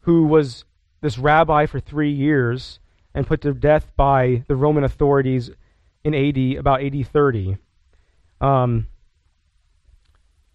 who 0.00 0.26
was 0.26 0.66
this 1.00 1.16
rabbi 1.16 1.64
for 1.64 1.80
three 1.80 2.12
years 2.12 2.78
and 3.14 3.26
put 3.26 3.40
to 3.40 3.54
death 3.54 3.90
by 3.96 4.44
the 4.48 4.56
Roman 4.56 4.84
authorities 4.84 5.50
in 6.04 6.14
AD, 6.14 6.58
about 6.58 6.82
AD 6.82 7.06
30. 7.06 7.56
Um, 8.42 8.88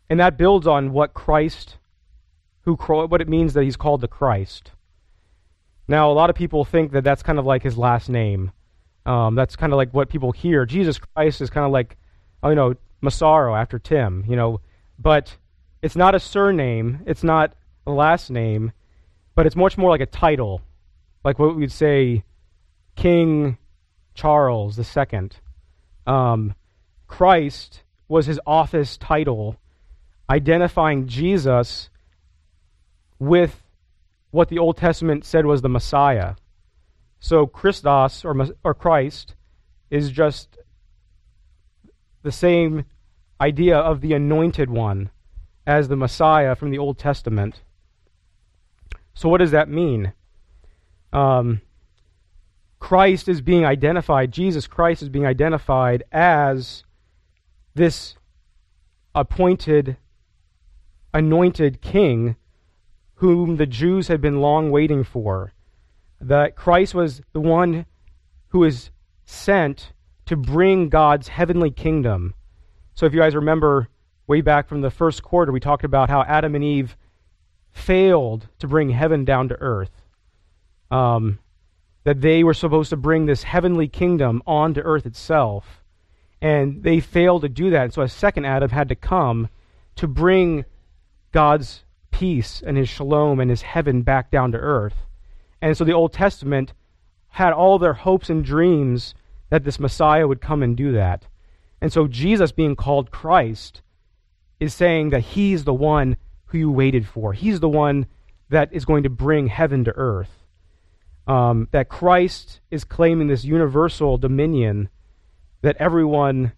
and 0.07 0.19
that 0.19 0.37
builds 0.37 0.67
on 0.67 0.91
what 0.91 1.15
Christ, 1.15 1.78
who 2.75 3.05
what 3.07 3.21
it 3.21 3.29
means 3.29 3.53
that 3.53 3.63
he's 3.63 3.77
called 3.77 4.01
the 4.01 4.07
Christ. 4.07 4.71
Now, 5.87 6.11
a 6.11 6.13
lot 6.13 6.29
of 6.29 6.35
people 6.35 6.65
think 6.65 6.91
that 6.91 7.03
that's 7.03 7.23
kind 7.23 7.39
of 7.39 7.45
like 7.45 7.63
his 7.63 7.77
last 7.77 8.09
name. 8.09 8.51
Um, 9.05 9.35
that's 9.35 9.55
kind 9.55 9.73
of 9.73 9.77
like 9.77 9.93
what 9.93 10.09
people 10.09 10.31
hear. 10.31 10.65
Jesus 10.65 10.99
Christ 10.99 11.41
is 11.41 11.49
kind 11.49 11.65
of 11.65 11.71
like, 11.71 11.97
you 12.43 12.53
know, 12.53 12.75
Massaro 13.01 13.55
after 13.55 13.79
Tim, 13.79 14.23
you 14.27 14.35
know. 14.35 14.61
But 14.99 15.35
it's 15.81 15.95
not 15.95 16.13
a 16.13 16.19
surname. 16.19 17.01
It's 17.07 17.23
not 17.23 17.53
a 17.87 17.91
last 17.91 18.29
name. 18.29 18.71
But 19.33 19.47
it's 19.47 19.55
much 19.55 19.77
more 19.77 19.89
like 19.89 20.01
a 20.01 20.05
title. 20.05 20.61
Like 21.23 21.39
what 21.39 21.55
we'd 21.55 21.71
say, 21.71 22.23
King 22.95 23.57
Charles 24.13 24.77
II. 24.77 25.29
Um, 26.05 26.53
Christ 27.07 27.83
was 28.07 28.25
his 28.25 28.39
office 28.45 28.97
title 28.97 29.55
identifying 30.29 31.07
Jesus 31.07 31.89
with 33.19 33.63
what 34.31 34.49
the 34.49 34.57
Old 34.57 34.77
Testament 34.77 35.25
said 35.25 35.45
was 35.45 35.61
the 35.61 35.69
Messiah. 35.69 36.35
So 37.19 37.45
Christos 37.45 38.23
or 38.23 38.47
or 38.63 38.73
Christ 38.73 39.35
is 39.89 40.11
just 40.11 40.57
the 42.23 42.31
same 42.31 42.85
idea 43.41 43.77
of 43.77 44.01
the 44.01 44.13
anointed 44.13 44.69
one 44.69 45.09
as 45.65 45.87
the 45.87 45.95
Messiah 45.95 46.55
from 46.55 46.71
the 46.71 46.77
Old 46.77 46.97
Testament. 46.97 47.61
So 49.13 49.29
what 49.29 49.39
does 49.39 49.51
that 49.51 49.69
mean? 49.69 50.13
Um, 51.11 51.61
Christ 52.79 53.27
is 53.27 53.41
being 53.41 53.65
identified, 53.65 54.31
Jesus 54.31 54.67
Christ 54.67 55.01
is 55.01 55.09
being 55.09 55.25
identified 55.25 56.03
as 56.11 56.83
this 57.75 58.15
appointed 59.13 59.97
anointed 61.13 61.81
king 61.81 62.35
whom 63.19 63.57
the 63.57 63.65
Jews 63.65 64.07
had 64.07 64.21
been 64.21 64.39
long 64.39 64.71
waiting 64.71 65.03
for. 65.03 65.51
That 66.21 66.55
Christ 66.55 66.95
was 66.95 67.21
the 67.33 67.41
one 67.41 67.85
who 68.49 68.63
is 68.63 68.91
sent 69.25 69.91
to 70.25 70.35
bring 70.35 70.89
God's 70.89 71.27
heavenly 71.27 71.71
kingdom. 71.71 72.33
So, 72.93 73.05
if 73.05 73.13
you 73.13 73.19
guys 73.19 73.35
remember 73.35 73.89
way 74.27 74.41
back 74.41 74.67
from 74.67 74.81
the 74.81 74.91
first 74.91 75.21
quarter, 75.21 75.51
we 75.51 75.59
talked 75.59 75.83
about 75.83 76.09
how 76.09 76.23
Adam 76.23 76.55
and 76.55 76.63
Eve 76.63 76.95
failed 77.71 78.47
to 78.59 78.67
bring 78.67 78.89
heaven 78.89 79.25
down 79.25 79.49
to 79.49 79.57
earth. 79.59 79.91
Um, 80.89 81.39
that 82.05 82.21
they 82.21 82.43
were 82.43 82.53
supposed 82.53 82.89
to 82.89 82.97
bring 82.97 83.25
this 83.25 83.43
heavenly 83.43 83.87
kingdom 83.87 84.41
onto 84.47 84.79
earth 84.79 85.05
itself. 85.05 85.83
And 86.41 86.83
they 86.83 87.01
failed 87.01 87.41
to 87.41 87.49
do 87.49 87.69
that. 87.71 87.83
And 87.83 87.93
so 87.93 88.01
a 88.01 88.07
second 88.07 88.45
Adam 88.45 88.69
had 88.69 88.87
to 88.89 88.95
come 88.95 89.49
to 89.97 90.07
bring 90.07 90.63
God's 91.33 91.83
peace 92.11 92.61
and 92.65 92.77
his 92.77 92.89
shalom 92.89 93.39
and 93.39 93.49
his 93.49 93.61
heaven 93.61 94.01
back 94.01 94.31
down 94.31 94.51
to 94.51 94.57
earth. 94.57 95.05
And 95.61 95.75
so 95.75 95.83
the 95.83 95.93
Old 95.93 96.13
Testament 96.13 96.73
had 97.29 97.53
all 97.53 97.77
their 97.77 97.93
hopes 97.93 98.29
and 98.29 98.43
dreams 98.43 99.13
that 99.49 99.63
this 99.63 99.79
Messiah 99.79 100.27
would 100.27 100.41
come 100.41 100.63
and 100.63 100.75
do 100.75 100.91
that. 100.93 101.27
And 101.81 101.91
so 101.91 102.07
Jesus 102.07 102.51
being 102.51 102.75
called 102.75 103.11
Christ 103.11 103.81
is 104.59 104.73
saying 104.73 105.09
that 105.09 105.21
he's 105.21 105.63
the 105.63 105.73
one 105.73 106.17
who 106.45 106.57
you 106.57 106.71
waited 106.71 107.07
for. 107.07 107.33
He's 107.33 107.59
the 107.59 107.69
one 107.69 108.05
that 108.49 108.73
is 108.73 108.85
going 108.85 109.03
to 109.03 109.09
bring 109.09 109.47
heaven 109.47 109.83
to 109.85 109.95
earth. 109.95 110.31
Um, 111.27 111.67
that 111.71 111.89
Christ 111.89 112.59
is 112.71 112.83
claiming 112.83 113.27
this 113.27 113.45
universal 113.45 114.17
dominion 114.17 114.89
that 115.61 115.77
everyone 115.77 116.53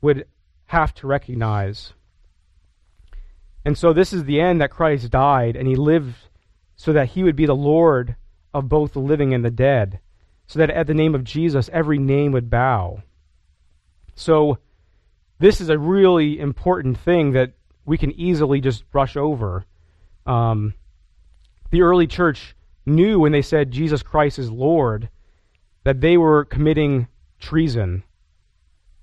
would 0.00 0.26
have 0.66 0.94
to 0.94 1.06
recognize. 1.06 1.92
And 3.68 3.76
so 3.76 3.92
this 3.92 4.14
is 4.14 4.24
the 4.24 4.40
end 4.40 4.62
that 4.62 4.70
Christ 4.70 5.10
died 5.10 5.54
and 5.54 5.68
he 5.68 5.76
lived 5.76 6.14
so 6.74 6.90
that 6.94 7.10
he 7.10 7.22
would 7.22 7.36
be 7.36 7.44
the 7.44 7.54
Lord 7.54 8.16
of 8.54 8.66
both 8.66 8.94
the 8.94 8.98
living 8.98 9.34
and 9.34 9.44
the 9.44 9.50
dead, 9.50 10.00
so 10.46 10.58
that 10.58 10.70
at 10.70 10.86
the 10.86 10.94
name 10.94 11.14
of 11.14 11.22
Jesus 11.22 11.68
every 11.70 11.98
name 11.98 12.32
would 12.32 12.48
bow. 12.48 13.02
So 14.14 14.56
this 15.38 15.60
is 15.60 15.68
a 15.68 15.76
really 15.76 16.40
important 16.40 16.98
thing 16.98 17.32
that 17.32 17.52
we 17.84 17.98
can 17.98 18.10
easily 18.12 18.62
just 18.62 18.90
brush 18.90 19.18
over. 19.18 19.66
Um, 20.24 20.72
the 21.70 21.82
early 21.82 22.06
church 22.06 22.56
knew 22.86 23.20
when 23.20 23.32
they 23.32 23.42
said 23.42 23.70
Jesus 23.70 24.02
Christ 24.02 24.38
is 24.38 24.50
Lord 24.50 25.10
that 25.84 26.00
they 26.00 26.16
were 26.16 26.46
committing 26.46 27.06
treason 27.38 28.02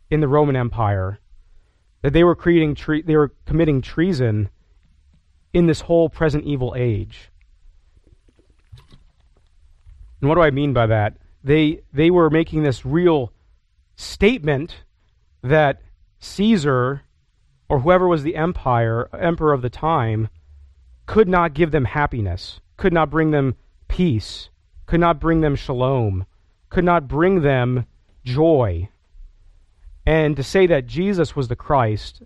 in 0.09 0.21
the 0.21 0.27
Roman 0.27 0.55
Empire, 0.55 1.19
that 2.01 2.13
they 2.13 2.23
were 2.23 2.35
creating 2.35 2.73
tre- 2.73 3.03
they 3.03 3.15
were 3.15 3.31
committing 3.45 3.83
treason 3.83 4.49
in 5.55 5.67
this 5.67 5.79
whole 5.79 6.09
present 6.09 6.43
evil 6.43 6.75
age. 6.77 7.31
And 10.19 10.27
what 10.27 10.35
do 10.35 10.41
I 10.41 10.51
mean 10.51 10.73
by 10.73 10.85
that? 10.87 11.15
They, 11.45 11.79
they 11.93 12.11
were 12.11 12.29
making 12.29 12.63
this 12.63 12.85
real 12.85 13.31
statement 13.95 14.83
that 15.41 15.81
Caesar, 16.19 17.03
or 17.69 17.79
whoever 17.79 18.05
was 18.05 18.23
the 18.23 18.35
empire, 18.35 19.07
emperor 19.17 19.53
of 19.53 19.61
the 19.61 19.69
time, 19.69 20.27
could 21.05 21.29
not 21.29 21.53
give 21.53 21.71
them 21.71 21.85
happiness, 21.85 22.59
could 22.75 22.91
not 22.91 23.09
bring 23.09 23.31
them 23.31 23.55
peace, 23.87 24.49
could 24.85 24.99
not 24.99 25.21
bring 25.21 25.39
them 25.39 25.55
shalom, 25.55 26.25
could 26.69 26.83
not 26.83 27.07
bring 27.07 27.43
them 27.43 27.85
joy. 28.25 28.89
And 30.05 30.35
to 30.35 30.43
say 30.43 30.67
that 30.67 30.85
Jesus 30.85 31.33
was 31.33 31.47
the 31.47 31.55
Christ, 31.55 32.23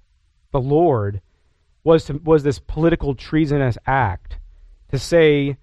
the 0.51 0.59
Lord, 0.59 1.21
was, 1.83 2.05
to, 2.05 2.13
was 2.13 2.43
this 2.43 2.59
political 2.59 3.15
treasonous 3.15 3.77
act 3.85 4.37
to 4.91 4.99
say 4.99 5.57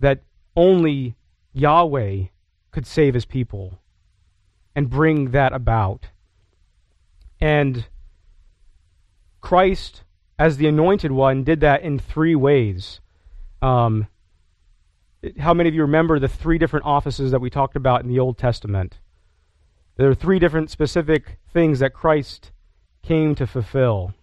that 0.00 0.22
only 0.56 1.16
Yahweh 1.52 2.24
could 2.70 2.86
save 2.86 3.14
his 3.14 3.24
people 3.24 3.80
and 4.74 4.88
bring 4.88 5.30
that 5.30 5.52
about. 5.52 6.08
And 7.40 7.86
Christ, 9.40 10.04
as 10.38 10.56
the 10.56 10.66
anointed 10.66 11.12
one, 11.12 11.44
did 11.44 11.60
that 11.60 11.82
in 11.82 11.98
three 11.98 12.34
ways. 12.34 13.00
Um, 13.62 14.06
how 15.38 15.52
many 15.52 15.68
of 15.68 15.74
you 15.74 15.82
remember 15.82 16.18
the 16.18 16.28
three 16.28 16.58
different 16.58 16.86
offices 16.86 17.30
that 17.30 17.40
we 17.40 17.50
talked 17.50 17.76
about 17.76 18.02
in 18.02 18.08
the 18.08 18.18
Old 18.18 18.38
Testament? 18.38 18.98
There 19.96 20.08
are 20.08 20.14
three 20.14 20.38
different 20.38 20.70
specific 20.70 21.38
things 21.52 21.80
that 21.80 21.92
Christ 21.92 22.52
came 23.02 23.34
to 23.34 23.46
fulfill. 23.46 24.14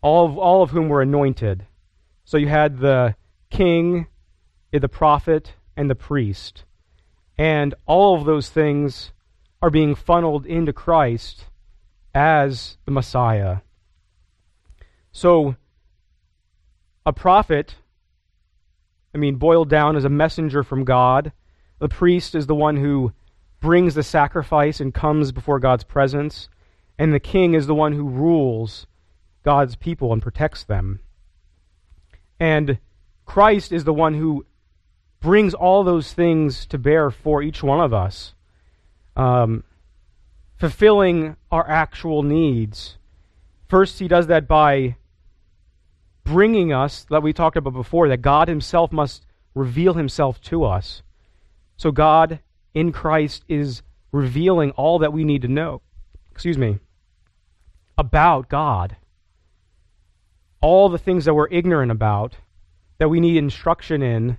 All 0.00 0.26
of, 0.26 0.38
all 0.38 0.62
of 0.62 0.70
whom 0.70 0.88
were 0.88 1.02
anointed. 1.02 1.66
So 2.24 2.36
you 2.36 2.48
had 2.48 2.78
the 2.78 3.14
king, 3.50 4.06
eh, 4.72 4.78
the 4.78 4.88
prophet, 4.88 5.54
and 5.76 5.88
the 5.88 5.94
priest. 5.94 6.64
And 7.38 7.74
all 7.86 8.18
of 8.18 8.24
those 8.24 8.48
things 8.48 9.12
are 9.60 9.70
being 9.70 9.94
funneled 9.94 10.44
into 10.46 10.72
Christ 10.72 11.46
as 12.14 12.76
the 12.84 12.90
Messiah. 12.90 13.58
So, 15.12 15.56
a 17.06 17.12
prophet, 17.12 17.76
I 19.14 19.18
mean, 19.18 19.36
boiled 19.36 19.68
down 19.68 19.96
as 19.96 20.04
a 20.04 20.08
messenger 20.08 20.62
from 20.62 20.84
God. 20.84 21.32
The 21.78 21.88
priest 21.88 22.34
is 22.34 22.46
the 22.46 22.54
one 22.54 22.76
who 22.76 23.12
brings 23.60 23.94
the 23.94 24.02
sacrifice 24.02 24.80
and 24.80 24.92
comes 24.92 25.32
before 25.32 25.58
God's 25.58 25.84
presence 25.84 26.48
and 27.02 27.12
the 27.12 27.18
king 27.18 27.54
is 27.54 27.66
the 27.66 27.74
one 27.74 27.94
who 27.94 28.08
rules 28.08 28.86
God's 29.42 29.74
people 29.74 30.12
and 30.12 30.22
protects 30.22 30.62
them. 30.62 31.00
And 32.38 32.78
Christ 33.26 33.72
is 33.72 33.82
the 33.82 33.92
one 33.92 34.14
who 34.14 34.46
brings 35.18 35.52
all 35.52 35.82
those 35.82 36.12
things 36.12 36.64
to 36.66 36.78
bear 36.78 37.10
for 37.10 37.42
each 37.42 37.60
one 37.60 37.80
of 37.80 37.92
us, 37.92 38.34
um, 39.16 39.64
fulfilling 40.54 41.34
our 41.50 41.68
actual 41.68 42.22
needs. 42.22 42.98
First, 43.68 43.98
he 43.98 44.06
does 44.06 44.28
that 44.28 44.46
by 44.46 44.94
bringing 46.22 46.72
us, 46.72 47.04
that 47.10 47.24
we 47.24 47.32
talked 47.32 47.56
about 47.56 47.72
before, 47.72 48.06
that 48.10 48.22
God 48.22 48.46
himself 48.46 48.92
must 48.92 49.26
reveal 49.56 49.94
himself 49.94 50.40
to 50.42 50.62
us. 50.62 51.02
So 51.76 51.90
God 51.90 52.38
in 52.74 52.92
Christ 52.92 53.44
is 53.48 53.82
revealing 54.12 54.70
all 54.76 55.00
that 55.00 55.12
we 55.12 55.24
need 55.24 55.42
to 55.42 55.48
know. 55.48 55.82
Excuse 56.30 56.56
me. 56.56 56.78
About 58.02 58.48
God. 58.48 58.96
All 60.60 60.88
the 60.88 60.98
things 60.98 61.24
that 61.24 61.34
we're 61.34 61.46
ignorant 61.52 61.92
about, 61.92 62.34
that 62.98 63.08
we 63.08 63.20
need 63.20 63.36
instruction 63.36 64.02
in, 64.02 64.38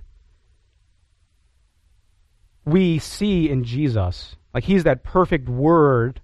we 2.66 2.98
see 2.98 3.48
in 3.48 3.64
Jesus. 3.64 4.36
Like 4.52 4.64
he's 4.64 4.84
that 4.84 5.02
perfect 5.02 5.48
word 5.48 6.20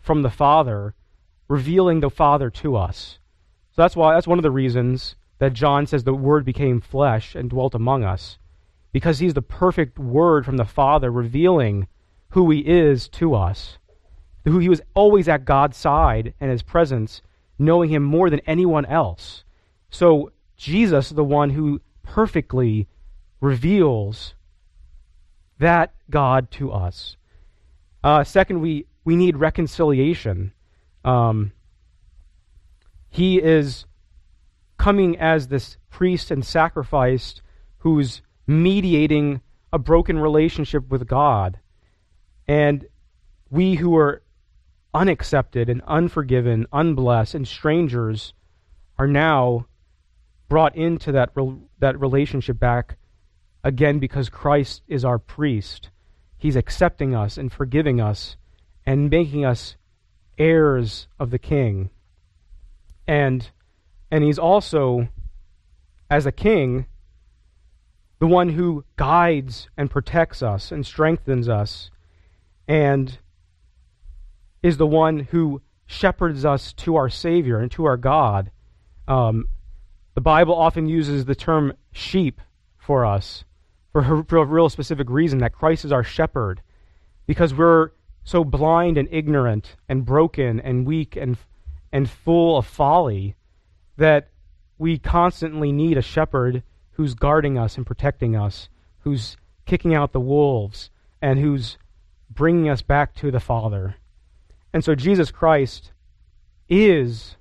from 0.00 0.22
the 0.22 0.30
Father, 0.30 0.94
revealing 1.48 2.00
the 2.00 2.08
Father 2.08 2.48
to 2.48 2.76
us. 2.76 3.18
So 3.72 3.82
that's 3.82 3.94
why 3.94 4.14
that's 4.14 4.26
one 4.26 4.38
of 4.38 4.42
the 4.42 4.50
reasons 4.50 5.16
that 5.38 5.52
John 5.52 5.86
says 5.86 6.04
the 6.04 6.14
word 6.14 6.46
became 6.46 6.80
flesh 6.80 7.34
and 7.34 7.50
dwelt 7.50 7.74
among 7.74 8.04
us 8.04 8.38
because 8.90 9.18
he's 9.18 9.34
the 9.34 9.42
perfect 9.42 9.98
word 9.98 10.46
from 10.46 10.56
the 10.56 10.64
Father 10.64 11.12
revealing 11.12 11.88
who 12.30 12.50
he 12.50 12.60
is 12.60 13.06
to 13.08 13.34
us. 13.34 13.76
Who 14.44 14.58
he 14.58 14.68
was 14.68 14.80
always 14.94 15.28
at 15.28 15.44
God's 15.44 15.76
side 15.76 16.34
and 16.40 16.50
his 16.50 16.62
presence, 16.62 17.22
knowing 17.58 17.90
him 17.90 18.02
more 18.02 18.30
than 18.30 18.40
anyone 18.46 18.86
else. 18.86 19.44
So 19.90 20.32
Jesus 20.56 21.10
the 21.10 21.24
one 21.24 21.50
who 21.50 21.80
perfectly 22.02 22.88
reveals 23.40 24.34
that 25.58 25.94
God 26.08 26.50
to 26.52 26.72
us. 26.72 27.16
Uh, 28.02 28.24
second, 28.24 28.60
we, 28.60 28.86
we 29.04 29.14
need 29.16 29.36
reconciliation. 29.36 30.52
Um, 31.04 31.52
he 33.10 33.40
is 33.40 33.84
coming 34.78 35.18
as 35.18 35.48
this 35.48 35.76
priest 35.90 36.30
and 36.30 36.44
sacrificed 36.44 37.42
who's 37.78 38.22
mediating 38.46 39.40
a 39.72 39.78
broken 39.78 40.18
relationship 40.18 40.88
with 40.88 41.06
God. 41.06 41.58
And 42.48 42.86
we 43.50 43.74
who 43.74 43.96
are 43.96 44.22
unaccepted 44.92 45.68
and 45.68 45.82
unforgiven, 45.86 46.66
unblessed, 46.72 47.34
and 47.34 47.46
strangers 47.46 48.34
are 48.98 49.06
now 49.06 49.66
brought 50.48 50.74
into 50.76 51.12
that, 51.12 51.30
that 51.78 51.98
relationship 52.00 52.58
back 52.58 52.96
again 53.62 53.98
because 53.98 54.28
Christ 54.28 54.82
is 54.88 55.04
our 55.04 55.18
priest. 55.18 55.90
He's 56.38 56.56
accepting 56.56 57.14
us 57.14 57.36
and 57.36 57.52
forgiving 57.52 58.00
us 58.00 58.36
and 58.86 59.10
making 59.10 59.44
us 59.44 59.76
heirs 60.38 61.06
of 61.18 61.30
the 61.30 61.38
king. 61.38 61.90
And 63.06 63.50
and 64.10 64.24
he's 64.24 64.38
also 64.38 65.08
as 66.08 66.26
a 66.26 66.32
king 66.32 66.86
the 68.18 68.26
one 68.26 68.50
who 68.50 68.84
guides 68.96 69.68
and 69.76 69.90
protects 69.90 70.42
us 70.42 70.70
and 70.70 70.84
strengthens 70.84 71.48
us, 71.48 71.90
and 72.68 73.18
is 74.62 74.76
the 74.76 74.86
one 74.86 75.20
who 75.20 75.62
shepherds 75.86 76.44
us 76.44 76.72
to 76.74 76.96
our 76.96 77.08
Savior 77.08 77.58
and 77.58 77.70
to 77.72 77.84
our 77.84 77.96
God. 77.96 78.50
Um, 79.08 79.48
the 80.14 80.20
Bible 80.20 80.54
often 80.54 80.88
uses 80.88 81.24
the 81.24 81.34
term 81.34 81.72
sheep 81.92 82.40
for 82.78 83.04
us 83.04 83.44
for, 83.92 84.24
for 84.24 84.38
a 84.38 84.44
real 84.44 84.68
specific 84.68 85.08
reason 85.10 85.38
that 85.40 85.52
Christ 85.52 85.84
is 85.84 85.92
our 85.92 86.04
shepherd 86.04 86.62
because 87.26 87.54
we're 87.54 87.90
so 88.24 88.44
blind 88.44 88.98
and 88.98 89.08
ignorant 89.10 89.76
and 89.88 90.04
broken 90.04 90.60
and 90.60 90.86
weak 90.86 91.16
and, 91.16 91.36
and 91.92 92.08
full 92.08 92.58
of 92.58 92.66
folly 92.66 93.34
that 93.96 94.28
we 94.78 94.98
constantly 94.98 95.72
need 95.72 95.98
a 95.98 96.02
shepherd 96.02 96.62
who's 96.92 97.14
guarding 97.14 97.58
us 97.58 97.76
and 97.76 97.86
protecting 97.86 98.36
us, 98.36 98.68
who's 99.00 99.36
kicking 99.66 99.94
out 99.94 100.12
the 100.12 100.20
wolves, 100.20 100.90
and 101.20 101.38
who's 101.38 101.78
bringing 102.28 102.68
us 102.68 102.82
back 102.82 103.14
to 103.14 103.30
the 103.30 103.40
Father. 103.40 103.96
And 104.72 104.84
so 104.84 104.94
Jesus 104.94 105.30
Christ 105.30 105.92
is 106.68 107.36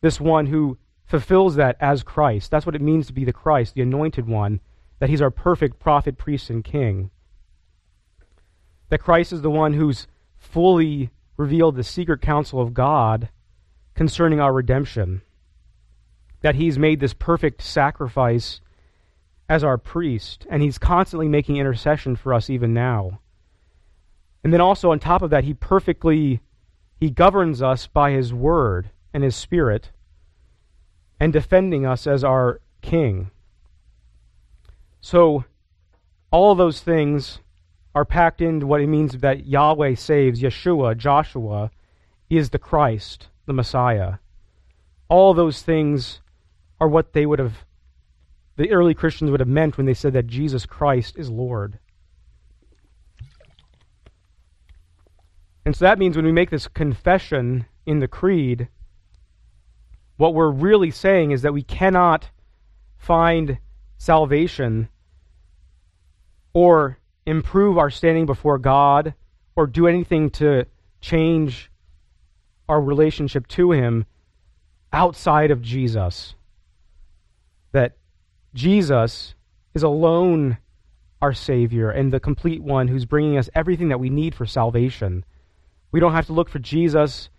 this 0.00 0.20
one 0.20 0.46
who 0.46 0.78
fulfills 1.04 1.56
that 1.56 1.76
as 1.80 2.02
Christ. 2.02 2.50
That's 2.50 2.66
what 2.66 2.76
it 2.76 2.82
means 2.82 3.06
to 3.06 3.12
be 3.12 3.24
the 3.24 3.32
Christ, 3.32 3.74
the 3.74 3.82
anointed 3.82 4.28
one, 4.28 4.60
that 4.98 5.08
he's 5.08 5.22
our 5.22 5.30
perfect 5.30 5.78
prophet, 5.78 6.18
priest, 6.18 6.50
and 6.50 6.62
king. 6.62 7.10
That 8.90 8.98
Christ 8.98 9.32
is 9.32 9.42
the 9.42 9.50
one 9.50 9.72
who's 9.72 10.06
fully 10.36 11.10
revealed 11.36 11.76
the 11.76 11.84
secret 11.84 12.20
counsel 12.20 12.60
of 12.60 12.74
God 12.74 13.30
concerning 13.94 14.40
our 14.40 14.52
redemption. 14.52 15.22
That 16.42 16.54
he's 16.54 16.78
made 16.78 17.00
this 17.00 17.14
perfect 17.14 17.62
sacrifice 17.62 18.60
as 19.48 19.64
our 19.64 19.78
priest, 19.78 20.46
and 20.48 20.62
he's 20.62 20.78
constantly 20.78 21.28
making 21.28 21.56
intercession 21.56 22.14
for 22.14 22.32
us 22.32 22.48
even 22.48 22.72
now. 22.72 23.20
And 24.44 24.52
then 24.52 24.60
also 24.60 24.92
on 24.92 25.00
top 25.00 25.22
of 25.22 25.30
that, 25.30 25.44
he 25.44 25.54
perfectly 25.54 26.40
he 27.00 27.08
governs 27.08 27.62
us 27.62 27.86
by 27.86 28.10
his 28.10 28.32
word 28.34 28.90
and 29.14 29.24
his 29.24 29.34
spirit 29.34 29.90
and 31.18 31.32
defending 31.32 31.86
us 31.86 32.06
as 32.06 32.22
our 32.22 32.60
king. 32.82 33.30
So 35.00 35.44
all 36.30 36.54
those 36.54 36.80
things 36.80 37.40
are 37.94 38.04
packed 38.04 38.42
into 38.42 38.66
what 38.66 38.82
it 38.82 38.86
means 38.86 39.12
that 39.12 39.46
Yahweh 39.46 39.94
saves, 39.94 40.42
Yeshua, 40.42 40.96
Joshua, 40.96 41.70
is 42.28 42.50
the 42.50 42.58
Christ, 42.58 43.28
the 43.46 43.54
Messiah. 43.54 44.14
All 45.08 45.32
those 45.32 45.62
things 45.62 46.20
are 46.80 46.88
what 46.88 47.14
they 47.14 47.24
would 47.24 47.38
have 47.38 47.64
the 48.56 48.70
early 48.72 48.92
Christians 48.92 49.30
would 49.30 49.40
have 49.40 49.48
meant 49.48 49.78
when 49.78 49.86
they 49.86 49.94
said 49.94 50.12
that 50.12 50.26
Jesus 50.26 50.66
Christ 50.66 51.16
is 51.16 51.30
Lord. 51.30 51.78
And 55.70 55.76
so 55.76 55.84
that 55.84 56.00
means 56.00 56.16
when 56.16 56.24
we 56.24 56.32
make 56.32 56.50
this 56.50 56.66
confession 56.66 57.64
in 57.86 58.00
the 58.00 58.08
creed, 58.08 58.66
what 60.16 60.34
we're 60.34 60.50
really 60.50 60.90
saying 60.90 61.30
is 61.30 61.42
that 61.42 61.52
we 61.52 61.62
cannot 61.62 62.28
find 62.98 63.56
salvation 63.96 64.88
or 66.52 66.98
improve 67.24 67.78
our 67.78 67.88
standing 67.88 68.26
before 68.26 68.58
God 68.58 69.14
or 69.54 69.68
do 69.68 69.86
anything 69.86 70.30
to 70.30 70.66
change 71.00 71.70
our 72.68 72.80
relationship 72.80 73.46
to 73.46 73.70
Him 73.70 74.06
outside 74.92 75.52
of 75.52 75.62
Jesus. 75.62 76.34
That 77.70 77.96
Jesus 78.54 79.36
is 79.74 79.84
alone 79.84 80.58
our 81.22 81.32
Savior 81.32 81.90
and 81.90 82.12
the 82.12 82.18
complete 82.18 82.60
one 82.60 82.88
who's 82.88 83.04
bringing 83.04 83.38
us 83.38 83.48
everything 83.54 83.90
that 83.90 84.00
we 84.00 84.10
need 84.10 84.34
for 84.34 84.46
salvation. 84.46 85.24
We 85.92 86.00
don't 86.00 86.12
have 86.12 86.26
to 86.26 86.32
look 86.32 86.48
for 86.48 86.58
Jesus 86.58 87.30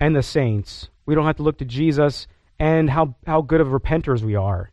and 0.00 0.14
the 0.14 0.22
saints. 0.22 0.88
We 1.06 1.14
don't 1.14 1.26
have 1.26 1.36
to 1.36 1.42
look 1.42 1.58
to 1.58 1.64
Jesus 1.64 2.26
and 2.58 2.90
how, 2.90 3.16
how 3.26 3.42
good 3.42 3.60
of 3.60 3.68
repenters 3.68 4.22
we 4.22 4.34
are. 4.34 4.70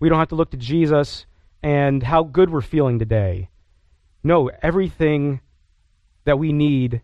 We 0.00 0.08
don't 0.08 0.18
have 0.18 0.28
to 0.28 0.34
look 0.34 0.50
to 0.50 0.56
Jesus 0.56 1.26
and 1.62 2.02
how 2.02 2.22
good 2.22 2.50
we're 2.50 2.60
feeling 2.60 2.98
today. 2.98 3.48
No, 4.22 4.50
everything 4.62 5.40
that 6.24 6.38
we 6.38 6.52
need 6.52 7.02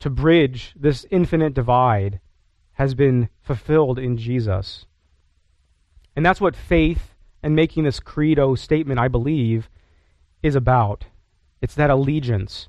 to 0.00 0.10
bridge 0.10 0.74
this 0.76 1.06
infinite 1.10 1.54
divide 1.54 2.20
has 2.72 2.94
been 2.94 3.28
fulfilled 3.40 3.98
in 3.98 4.16
Jesus. 4.16 4.86
And 6.16 6.24
that's 6.24 6.40
what 6.40 6.56
faith 6.56 7.14
and 7.42 7.56
making 7.56 7.84
this 7.84 8.00
credo 8.00 8.54
statement, 8.54 9.00
I 9.00 9.08
believe, 9.08 9.68
is 10.42 10.54
about. 10.54 11.06
It's 11.60 11.74
that 11.74 11.90
allegiance. 11.90 12.68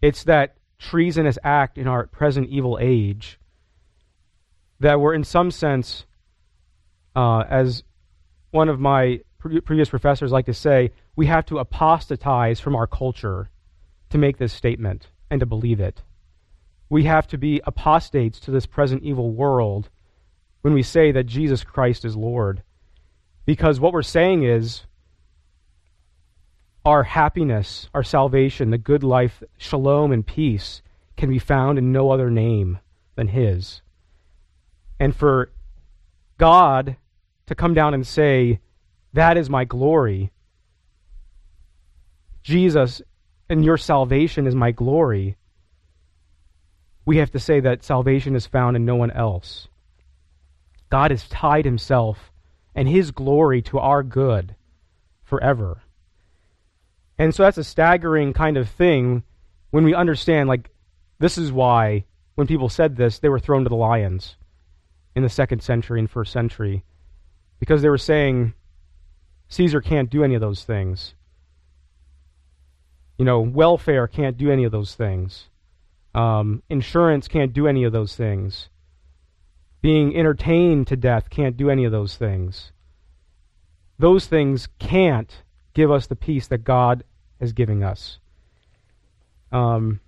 It's 0.00 0.24
that 0.24 0.56
treasonous 0.90 1.38
act 1.42 1.78
in 1.78 1.86
our 1.86 2.06
present 2.06 2.48
evil 2.48 2.78
age 2.80 3.38
that 4.80 5.00
we're, 5.00 5.14
in 5.14 5.24
some 5.24 5.50
sense, 5.50 6.04
uh, 7.16 7.44
as 7.48 7.82
one 8.50 8.68
of 8.68 8.78
my 8.78 9.20
pre- 9.38 9.60
previous 9.60 9.88
professors 9.88 10.32
like 10.32 10.46
to 10.46 10.54
say, 10.54 10.90
we 11.16 11.26
have 11.26 11.46
to 11.46 11.58
apostatize 11.58 12.60
from 12.60 12.76
our 12.76 12.86
culture 12.86 13.50
to 14.10 14.18
make 14.18 14.36
this 14.36 14.52
statement 14.52 15.08
and 15.30 15.40
to 15.40 15.46
believe 15.46 15.80
it. 15.80 16.02
We 16.90 17.04
have 17.04 17.26
to 17.28 17.38
be 17.38 17.60
apostates 17.64 18.38
to 18.40 18.50
this 18.50 18.66
present 18.66 19.02
evil 19.02 19.30
world 19.30 19.88
when 20.60 20.74
we 20.74 20.82
say 20.82 21.12
that 21.12 21.24
Jesus 21.24 21.64
Christ 21.64 22.04
is 22.04 22.16
Lord. 22.16 22.62
Because 23.46 23.80
what 23.80 23.92
we're 23.92 24.02
saying 24.02 24.42
is 24.42 24.82
our 26.84 27.02
happiness, 27.02 27.88
our 27.94 28.02
salvation, 28.02 28.70
the 28.70 28.78
good 28.78 29.02
life, 29.02 29.42
shalom, 29.56 30.12
and 30.12 30.26
peace 30.26 30.82
can 31.16 31.30
be 31.30 31.38
found 31.38 31.78
in 31.78 31.92
no 31.92 32.10
other 32.10 32.30
name 32.30 32.78
than 33.16 33.28
His. 33.28 33.80
And 35.00 35.14
for 35.14 35.50
God 36.38 36.96
to 37.46 37.54
come 37.54 37.74
down 37.74 37.94
and 37.94 38.06
say, 38.06 38.60
That 39.12 39.36
is 39.36 39.48
my 39.48 39.64
glory. 39.64 40.30
Jesus 42.42 43.00
and 43.48 43.64
your 43.64 43.78
salvation 43.78 44.46
is 44.46 44.54
my 44.54 44.70
glory. 44.70 45.36
We 47.06 47.18
have 47.18 47.30
to 47.32 47.38
say 47.38 47.60
that 47.60 47.84
salvation 47.84 48.34
is 48.34 48.46
found 48.46 48.76
in 48.76 48.84
no 48.84 48.96
one 48.96 49.10
else. 49.10 49.68
God 50.90 51.10
has 51.10 51.28
tied 51.28 51.64
himself 51.64 52.30
and 52.74 52.88
his 52.88 53.10
glory 53.10 53.62
to 53.62 53.78
our 53.78 54.02
good 54.02 54.54
forever. 55.22 55.83
And 57.18 57.34
so 57.34 57.42
that's 57.42 57.58
a 57.58 57.64
staggering 57.64 58.32
kind 58.32 58.56
of 58.56 58.68
thing 58.68 59.22
when 59.70 59.84
we 59.84 59.94
understand, 59.94 60.48
like, 60.48 60.70
this 61.18 61.38
is 61.38 61.52
why 61.52 62.04
when 62.34 62.46
people 62.46 62.68
said 62.68 62.96
this, 62.96 63.18
they 63.18 63.28
were 63.28 63.38
thrown 63.38 63.62
to 63.62 63.68
the 63.68 63.76
lions 63.76 64.36
in 65.14 65.22
the 65.22 65.28
second 65.28 65.62
century 65.62 66.00
and 66.00 66.10
first 66.10 66.32
century. 66.32 66.84
Because 67.60 67.82
they 67.82 67.88
were 67.88 67.98
saying, 67.98 68.54
Caesar 69.48 69.80
can't 69.80 70.10
do 70.10 70.24
any 70.24 70.34
of 70.34 70.40
those 70.40 70.64
things. 70.64 71.14
You 73.16 73.24
know, 73.24 73.40
welfare 73.40 74.08
can't 74.08 74.36
do 74.36 74.50
any 74.50 74.64
of 74.64 74.72
those 74.72 74.94
things. 74.94 75.48
Um, 76.14 76.62
insurance 76.68 77.28
can't 77.28 77.52
do 77.52 77.68
any 77.68 77.84
of 77.84 77.92
those 77.92 78.16
things. 78.16 78.68
Being 79.82 80.16
entertained 80.16 80.88
to 80.88 80.96
death 80.96 81.30
can't 81.30 81.56
do 81.56 81.70
any 81.70 81.84
of 81.84 81.92
those 81.92 82.16
things. 82.16 82.72
Those 83.98 84.26
things 84.26 84.68
can't 84.78 85.43
give 85.74 85.90
us 85.90 86.06
the 86.06 86.16
peace 86.16 86.46
that 86.46 86.64
God 86.64 87.04
is 87.40 87.52
giving 87.52 87.82
us. 87.82 88.18
Um, 89.52 90.00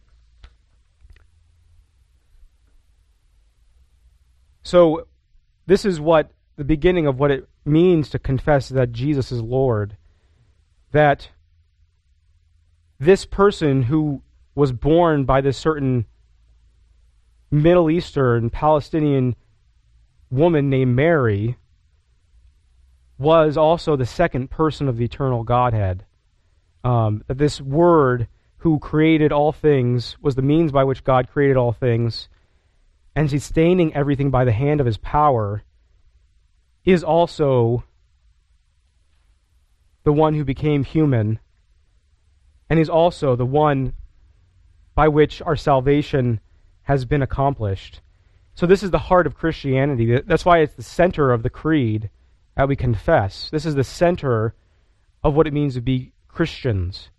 so, 4.63 5.07
this 5.67 5.85
is 5.85 6.01
what 6.01 6.31
the 6.57 6.65
beginning 6.65 7.07
of 7.07 7.19
what 7.19 7.31
it 7.31 7.49
means 7.65 8.09
to 8.11 8.19
confess 8.19 8.69
that 8.69 8.93
Jesus 8.93 9.31
is 9.31 9.43
Lord. 9.43 9.97
That 10.93 11.29
this 12.99 13.27
person 13.27 13.83
who 13.83 14.23
was 14.55 14.73
born 14.73 15.25
by 15.25 15.41
this 15.41 15.59
certain 15.59 16.07
Middle 17.51 17.91
Eastern 17.91 18.51
Palestinian 18.51 19.37
woman 20.31 20.71
named 20.71 20.97
Mary 20.97 21.57
was 23.19 23.57
also 23.57 23.97
the 23.97 24.07
second 24.07 24.51
person 24.51 24.89
of 24.89 24.97
the 24.97 25.05
eternal 25.05 25.43
Godhead. 25.43 26.05
Um, 26.85 27.25
that 27.27 27.39
this 27.39 27.61
Word 27.61 28.29
who 28.59 28.79
created 28.79 29.33
all 29.33 29.53
things 29.53 30.17
was 30.21 30.35
the 30.35 30.43
means 30.43 30.73
by 30.73 30.85
which 30.85 31.05
God 31.05 31.29
created 31.31 31.57
all 31.57 31.73
things, 31.73 32.29
and 33.15 33.31
sustaining 33.31 33.95
everything 33.95 34.31
by 34.31 34.45
the 34.45 34.53
hand 34.53 34.81
of 34.81 34.87
his 34.87 34.99
power, 34.99 35.63
is 36.85 37.03
also 37.03 37.85
the 40.05 40.13
one 40.13 40.35
who 40.35 40.45
became 40.45 40.85
human, 40.85 41.39
and 42.71 42.79
is 42.79 42.89
also 42.89 43.35
the 43.35 43.47
one 43.47 43.93
by 44.95 45.09
which 45.09 45.43
our 45.43 45.57
salvation 45.57 46.41
has 46.83 47.05
been 47.05 47.23
accomplished. 47.23 48.01
So, 48.55 48.67
this 48.67 48.83
is 48.83 48.91
the 48.91 48.99
heart 48.99 49.27
of 49.27 49.37
Christianity. 49.37 50.21
That's 50.21 50.45
why 50.45 50.59
it's 50.59 50.75
the 50.75 50.83
center 50.83 51.33
of 51.33 51.43
the 51.43 51.51
creed 51.51 52.11
that 52.57 52.69
we 52.69 52.77
confess. 52.77 53.51
This 53.51 53.67
is 53.67 53.75
the 53.75 53.85
center 53.85 54.55
of 55.23 55.35
what 55.35 55.47
it 55.47 55.53
means 55.53 55.75
to 55.75 55.81
be 55.81 56.13
Christians. 56.29 57.11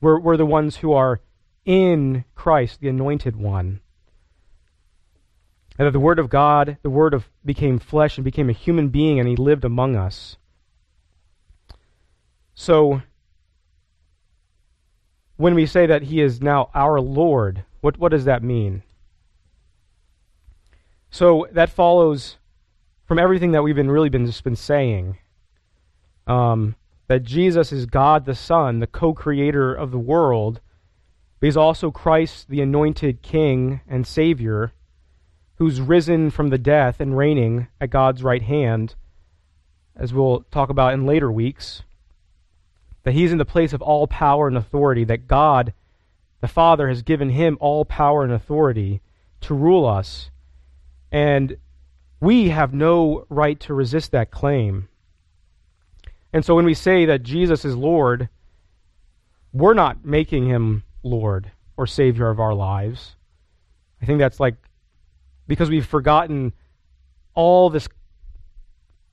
We're, 0.00 0.18
we're 0.18 0.36
the 0.36 0.46
ones 0.46 0.76
who 0.76 0.92
are 0.92 1.20
in 1.64 2.24
Christ, 2.34 2.80
the 2.80 2.88
anointed 2.88 3.36
one. 3.36 3.80
And 5.78 5.86
that 5.86 5.92
the 5.92 6.00
Word 6.00 6.18
of 6.18 6.28
God, 6.28 6.78
the 6.82 6.90
Word 6.90 7.14
of 7.14 7.28
became 7.44 7.78
flesh 7.78 8.16
and 8.18 8.24
became 8.24 8.50
a 8.50 8.54
human 8.54 8.88
being, 8.88 9.18
and 9.18 9.28
He 9.28 9.36
lived 9.36 9.64
among 9.64 9.96
us. 9.96 10.36
So, 12.54 13.02
when 15.36 15.54
we 15.54 15.66
say 15.66 15.86
that 15.86 16.02
He 16.02 16.20
is 16.20 16.42
now 16.42 16.70
our 16.74 17.00
Lord, 17.00 17.64
what, 17.80 17.98
what 17.98 18.10
does 18.10 18.24
that 18.26 18.42
mean? 18.42 18.82
So 21.12 21.46
that 21.52 21.68
follows 21.68 22.38
from 23.12 23.18
everything 23.18 23.52
that 23.52 23.62
we've 23.62 23.76
been 23.76 23.90
really 23.90 24.08
been 24.08 24.24
just 24.24 24.42
been 24.42 24.56
saying. 24.56 25.18
Um, 26.26 26.76
that 27.08 27.24
Jesus 27.24 27.70
is 27.70 27.84
God 27.84 28.24
the 28.24 28.34
Son, 28.34 28.78
the 28.78 28.86
co-creator 28.86 29.74
of 29.74 29.90
the 29.90 29.98
world, 29.98 30.60
but 31.38 31.46
he's 31.46 31.56
also 31.58 31.90
Christ, 31.90 32.48
the 32.48 32.62
anointed 32.62 33.20
King 33.20 33.82
and 33.86 34.06
Savior, 34.06 34.72
who's 35.56 35.78
risen 35.78 36.30
from 36.30 36.48
the 36.48 36.56
death 36.56 37.00
and 37.00 37.14
reigning 37.14 37.66
at 37.78 37.90
God's 37.90 38.22
right 38.22 38.40
hand, 38.40 38.94
as 39.94 40.14
we'll 40.14 40.46
talk 40.50 40.70
about 40.70 40.94
in 40.94 41.04
later 41.04 41.30
weeks. 41.30 41.82
That 43.02 43.12
he's 43.12 43.30
in 43.30 43.36
the 43.36 43.44
place 43.44 43.74
of 43.74 43.82
all 43.82 44.06
power 44.06 44.48
and 44.48 44.56
authority, 44.56 45.04
that 45.04 45.28
God, 45.28 45.74
the 46.40 46.48
Father, 46.48 46.88
has 46.88 47.02
given 47.02 47.28
him 47.28 47.58
all 47.60 47.84
power 47.84 48.24
and 48.24 48.32
authority 48.32 49.02
to 49.42 49.52
rule 49.52 49.84
us. 49.84 50.30
And 51.10 51.58
we 52.22 52.50
have 52.50 52.72
no 52.72 53.26
right 53.28 53.58
to 53.58 53.74
resist 53.74 54.12
that 54.12 54.30
claim. 54.30 54.88
And 56.32 56.44
so 56.44 56.54
when 56.54 56.64
we 56.64 56.72
say 56.72 57.04
that 57.06 57.24
Jesus 57.24 57.64
is 57.64 57.74
Lord, 57.74 58.28
we're 59.52 59.74
not 59.74 60.04
making 60.04 60.46
him 60.46 60.84
Lord 61.02 61.50
or 61.76 61.84
Savior 61.84 62.30
of 62.30 62.38
our 62.38 62.54
lives. 62.54 63.16
I 64.00 64.06
think 64.06 64.20
that's 64.20 64.38
like 64.38 64.54
because 65.48 65.68
we've 65.68 65.84
forgotten 65.84 66.52
all 67.34 67.70
this 67.70 67.88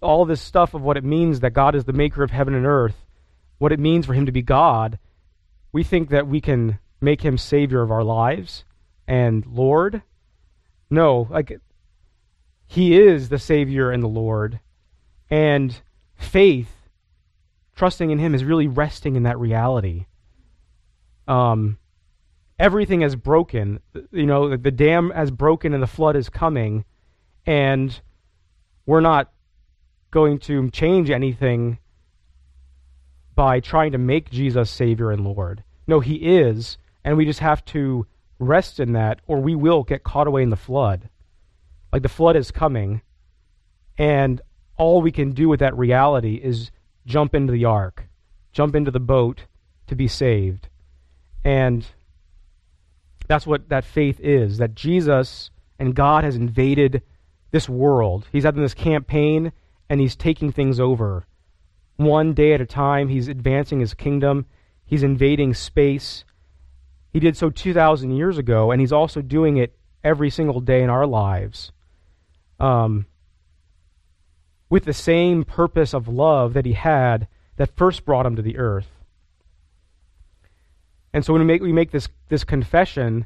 all 0.04 0.26
this 0.26 0.40
stuff 0.40 0.76
of 0.76 0.84
what 0.84 0.96
it 0.96 1.04
means 1.04 1.40
that 1.40 1.54
God 1.54 1.74
is 1.74 1.86
the 1.86 1.94
maker 1.94 2.22
of 2.22 2.30
heaven 2.30 2.54
and 2.54 2.68
earth, 2.68 3.08
what 3.58 3.72
it 3.72 3.80
means 3.80 4.06
for 4.06 4.14
him 4.14 4.28
to 4.28 4.32
be 4.32 4.44
God, 4.44 5.00
we 5.72 5.84
think 5.84 6.10
that 6.12 6.28
we 6.28 6.42
can 6.42 6.78
make 7.02 7.22
him 7.22 7.40
savior 7.40 7.82
of 7.82 7.90
our 7.90 8.04
lives 8.04 8.66
and 9.08 9.44
Lord. 9.48 10.04
No, 10.92 11.28
like 11.32 11.60
he 12.72 13.00
is 13.00 13.30
the 13.30 13.40
Savior 13.40 13.90
and 13.90 14.04
the 14.04 14.08
Lord. 14.08 14.60
And 15.28 15.76
faith, 16.16 16.70
trusting 17.76 18.12
in 18.12 18.20
Him, 18.20 18.36
is 18.36 18.44
really 18.44 18.68
resting 18.68 19.16
in 19.16 19.24
that 19.24 19.40
reality. 19.40 20.06
Um, 21.28 21.80
everything 22.60 23.02
is 23.02 23.16
broken. 23.16 23.80
You 24.12 24.28
know, 24.28 24.56
the 24.56 24.70
dam 24.70 25.10
has 25.10 25.32
broken 25.32 25.74
and 25.74 25.82
the 25.82 25.88
flood 25.88 26.16
is 26.16 26.30
coming. 26.30 26.86
And 27.44 28.00
we're 28.86 29.02
not 29.02 29.32
going 30.12 30.38
to 30.42 30.70
change 30.70 31.10
anything 31.10 31.80
by 33.34 33.62
trying 33.62 33.94
to 33.94 33.98
make 33.98 34.30
Jesus 34.30 34.70
Savior 34.70 35.10
and 35.10 35.24
Lord. 35.26 35.64
No, 35.88 36.02
He 36.02 36.18
is. 36.18 36.78
And 37.04 37.18
we 37.18 37.26
just 37.26 37.40
have 37.40 37.66
to 37.66 38.06
rest 38.38 38.80
in 38.80 38.94
that, 38.94 39.22
or 39.26 39.42
we 39.42 39.56
will 39.56 39.82
get 39.82 40.04
caught 40.04 40.28
away 40.28 40.44
in 40.44 40.52
the 40.52 40.56
flood. 40.56 41.10
Like 41.92 42.04
the 42.04 42.10
flood 42.10 42.36
is 42.36 42.52
coming, 42.52 43.02
and 43.98 44.42
all 44.78 45.02
we 45.02 45.12
can 45.12 45.32
do 45.32 45.50
with 45.50 45.60
that 45.60 45.78
reality 45.78 46.36
is 46.36 46.72
jump 47.06 47.36
into 47.36 47.52
the 47.52 47.66
ark, 47.66 48.08
jump 48.54 48.76
into 48.76 48.92
the 48.92 49.00
boat 49.00 49.46
to 49.88 49.96
be 49.96 50.08
saved. 50.08 50.70
And 51.44 51.86
that's 53.28 53.46
what 53.46 53.70
that 53.70 53.84
faith 53.84 54.20
is 54.22 54.58
that 54.58 54.76
Jesus 54.76 55.52
and 55.78 55.96
God 55.96 56.24
has 56.24 56.36
invaded 56.36 57.02
this 57.52 57.68
world. 57.68 58.28
He's 58.32 58.44
having 58.44 58.62
this 58.62 58.74
campaign 58.74 59.52
and 59.90 60.00
he's 60.00 60.16
taking 60.16 60.52
things 60.52 60.80
over. 60.80 61.26
One 61.98 62.34
day 62.34 62.54
at 62.54 62.62
a 62.62 62.66
time, 62.66 63.10
he's 63.10 63.28
advancing 63.28 63.80
his 63.80 63.94
kingdom, 63.94 64.46
he's 64.86 65.04
invading 65.04 65.56
space. 65.56 66.24
He 67.12 67.20
did 67.20 67.36
so 67.36 67.50
2,000 67.50 68.12
years 68.12 68.38
ago, 68.38 68.72
and 68.72 68.80
he's 68.80 68.94
also 68.94 69.22
doing 69.22 69.58
it 69.58 69.76
every 70.04 70.30
single 70.30 70.62
day 70.62 70.84
in 70.84 70.90
our 70.92 71.08
lives 71.08 71.72
um, 72.60 73.06
with 74.70 74.86
the 74.86 74.94
same 74.94 75.44
purpose 75.44 75.94
of 75.94 76.08
love 76.08 76.54
that 76.54 76.66
he 76.66 76.74
had 76.74 77.28
that 77.58 77.76
first 77.76 78.06
brought 78.06 78.26
him 78.26 78.36
to 78.36 78.42
the 78.42 78.58
earth. 78.58 78.88
And 81.14 81.26
so 81.26 81.34
when 81.34 81.42
we 81.42 81.48
make, 81.48 81.62
we 81.62 81.74
make 81.74 81.92
this, 81.92 82.08
this 82.30 82.44
confession, 82.44 83.26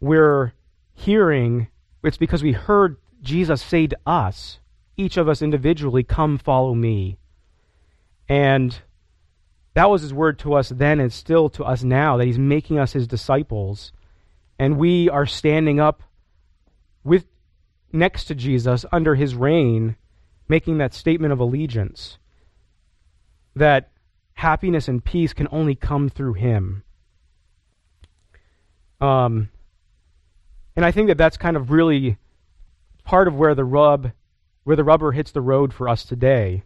we're 0.00 0.52
hearing, 0.92 1.68
it's 2.02 2.18
because 2.18 2.42
we 2.42 2.52
heard 2.52 2.96
Jesus 3.22 3.62
say 3.62 3.86
to 3.86 3.98
us, 4.06 4.58
each 4.96 5.16
of 5.16 5.28
us 5.28 5.42
individually, 5.42 6.04
Come 6.04 6.38
follow 6.38 6.74
me. 6.74 7.18
And 8.28 8.78
that 9.74 9.90
was 9.90 10.02
his 10.02 10.14
word 10.14 10.38
to 10.40 10.54
us 10.54 10.68
then 10.68 11.00
and 11.00 11.12
still 11.12 11.48
to 11.50 11.64
us 11.64 11.82
now, 11.82 12.16
that 12.16 12.26
he's 12.26 12.38
making 12.38 12.78
us 12.78 12.92
his 12.92 13.08
disciples. 13.08 13.92
And 14.58 14.78
we 14.78 15.08
are 15.08 15.26
standing 15.26 15.80
up 15.80 16.02
with 17.02 17.26
next 17.94 18.24
to 18.24 18.34
Jesus 18.34 18.84
under 18.92 19.14
his 19.14 19.34
reign, 19.34 19.96
making 20.48 20.78
that 20.78 20.92
statement 20.92 21.32
of 21.32 21.40
allegiance 21.40 22.18
that 23.56 23.90
happiness 24.34 24.88
and 24.88 25.04
peace 25.04 25.32
can 25.32 25.48
only 25.50 25.74
come 25.74 26.08
through 26.08 26.34
him. 26.34 26.82
Um, 29.00 29.48
and 30.76 30.84
I 30.84 30.90
think 30.90 31.08
that 31.08 31.18
that's 31.18 31.36
kind 31.36 31.56
of 31.56 31.70
really 31.70 32.18
part 33.04 33.28
of 33.28 33.34
where 33.34 33.54
the 33.54 33.64
rub 33.64 34.12
where 34.64 34.76
the 34.76 34.84
rubber 34.84 35.12
hits 35.12 35.30
the 35.30 35.42
road 35.42 35.74
for 35.74 35.88
us 35.88 36.04
today. 36.04 36.62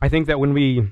I 0.00 0.08
think 0.08 0.26
that 0.26 0.40
when 0.40 0.54
we, 0.54 0.90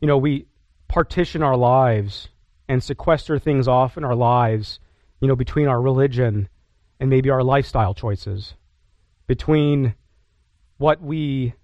you 0.00 0.06
know, 0.08 0.18
we 0.18 0.46
partition 0.88 1.44
our 1.44 1.56
lives 1.56 2.28
and 2.68 2.82
sequester 2.82 3.38
things 3.38 3.68
off 3.68 3.96
in 3.96 4.02
our 4.02 4.16
lives, 4.16 4.80
you 5.20 5.28
know, 5.28 5.36
between 5.36 5.68
our 5.68 5.80
religion 5.80 6.48
and 7.00 7.10
maybe 7.10 7.30
our 7.30 7.42
lifestyle 7.42 7.94
choices, 7.94 8.54
between 9.26 9.94
what 10.78 11.00
we 11.00 11.54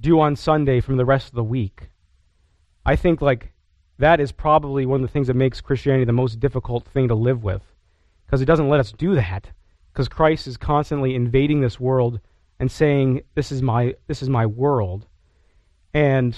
do 0.00 0.20
on 0.20 0.36
Sunday 0.36 0.80
from 0.80 0.96
the 0.96 1.04
rest 1.04 1.28
of 1.28 1.34
the 1.34 1.44
week. 1.44 1.88
I 2.84 2.96
think 2.96 3.22
like 3.22 3.52
that 3.98 4.20
is 4.20 4.32
probably 4.32 4.86
one 4.86 5.00
of 5.00 5.06
the 5.06 5.12
things 5.12 5.28
that 5.28 5.34
makes 5.34 5.60
Christianity 5.60 6.04
the 6.04 6.12
most 6.12 6.40
difficult 6.40 6.84
thing 6.86 7.08
to 7.08 7.14
live 7.14 7.42
with 7.42 7.62
because 8.26 8.42
it 8.42 8.46
doesn't 8.46 8.68
let 8.68 8.80
us 8.80 8.92
do 8.92 9.14
that 9.14 9.50
because 9.92 10.08
Christ 10.08 10.46
is 10.46 10.56
constantly 10.56 11.14
invading 11.14 11.60
this 11.60 11.78
world 11.78 12.20
and 12.58 12.70
saying 12.70 13.22
this 13.34 13.52
is 13.52 13.62
my 13.62 13.94
this 14.06 14.22
is 14.22 14.28
my 14.28 14.46
world. 14.46 15.06
And 15.92 16.36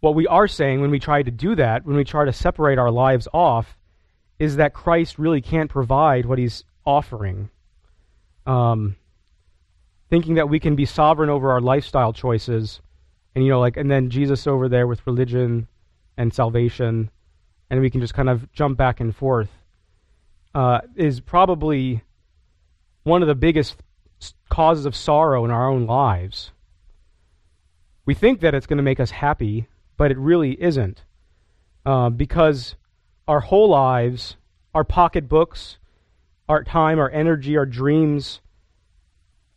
what 0.00 0.14
we 0.14 0.26
are 0.26 0.48
saying 0.48 0.80
when 0.80 0.90
we 0.90 0.98
try 0.98 1.22
to 1.22 1.30
do 1.30 1.54
that, 1.56 1.84
when 1.84 1.96
we 1.96 2.04
try 2.04 2.24
to 2.24 2.32
separate 2.32 2.78
our 2.78 2.90
lives 2.90 3.26
off, 3.32 3.76
is 4.38 4.56
that 4.56 4.74
Christ 4.74 5.18
really 5.18 5.40
can't 5.40 5.70
provide 5.70 6.26
what 6.26 6.38
he's 6.38 6.64
offering. 6.84 7.50
Um, 8.46 8.96
thinking 10.10 10.34
that 10.34 10.48
we 10.48 10.60
can 10.60 10.76
be 10.76 10.84
sovereign 10.84 11.30
over 11.30 11.50
our 11.50 11.60
lifestyle 11.60 12.12
choices 12.12 12.80
and 13.34 13.44
you 13.44 13.50
know 13.50 13.60
like 13.60 13.76
and 13.76 13.90
then 13.90 14.10
jesus 14.10 14.46
over 14.46 14.68
there 14.68 14.86
with 14.86 15.06
religion 15.06 15.68
and 16.16 16.32
salvation 16.32 17.10
and 17.70 17.80
we 17.80 17.90
can 17.90 18.00
just 18.00 18.14
kind 18.14 18.28
of 18.28 18.50
jump 18.52 18.78
back 18.78 19.00
and 19.00 19.14
forth 19.14 19.50
uh, 20.54 20.80
is 20.94 21.20
probably 21.20 22.02
one 23.02 23.20
of 23.20 23.28
the 23.28 23.34
biggest 23.34 23.76
causes 24.48 24.86
of 24.86 24.96
sorrow 24.96 25.44
in 25.44 25.50
our 25.50 25.68
own 25.68 25.86
lives 25.86 26.52
we 28.06 28.14
think 28.14 28.40
that 28.40 28.54
it's 28.54 28.66
going 28.66 28.78
to 28.78 28.82
make 28.82 29.00
us 29.00 29.10
happy 29.10 29.66
but 29.96 30.10
it 30.10 30.18
really 30.18 30.60
isn't 30.62 31.04
uh, 31.84 32.10
because 32.10 32.74
our 33.26 33.40
whole 33.40 33.68
lives 33.70 34.36
our 34.74 34.84
pocketbooks 34.84 35.78
our 36.48 36.62
time 36.62 36.98
our 36.98 37.10
energy 37.10 37.56
our 37.56 37.66
dreams 37.66 38.40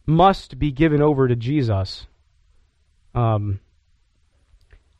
must 0.09 0.59
be 0.59 0.71
given 0.71 1.01
over 1.01 1.27
to 1.27 1.35
Jesus. 1.35 2.07
Um, 3.13 3.59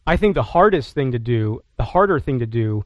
I 0.08 0.16
think 0.16 0.36
the 0.36 0.44
hardest 0.44 0.94
thing 0.94 1.12
to 1.12 1.20
do, 1.20 1.62
the 1.78 1.84
harder 1.84 2.20
thing 2.20 2.40
to 2.40 2.46
do, 2.46 2.86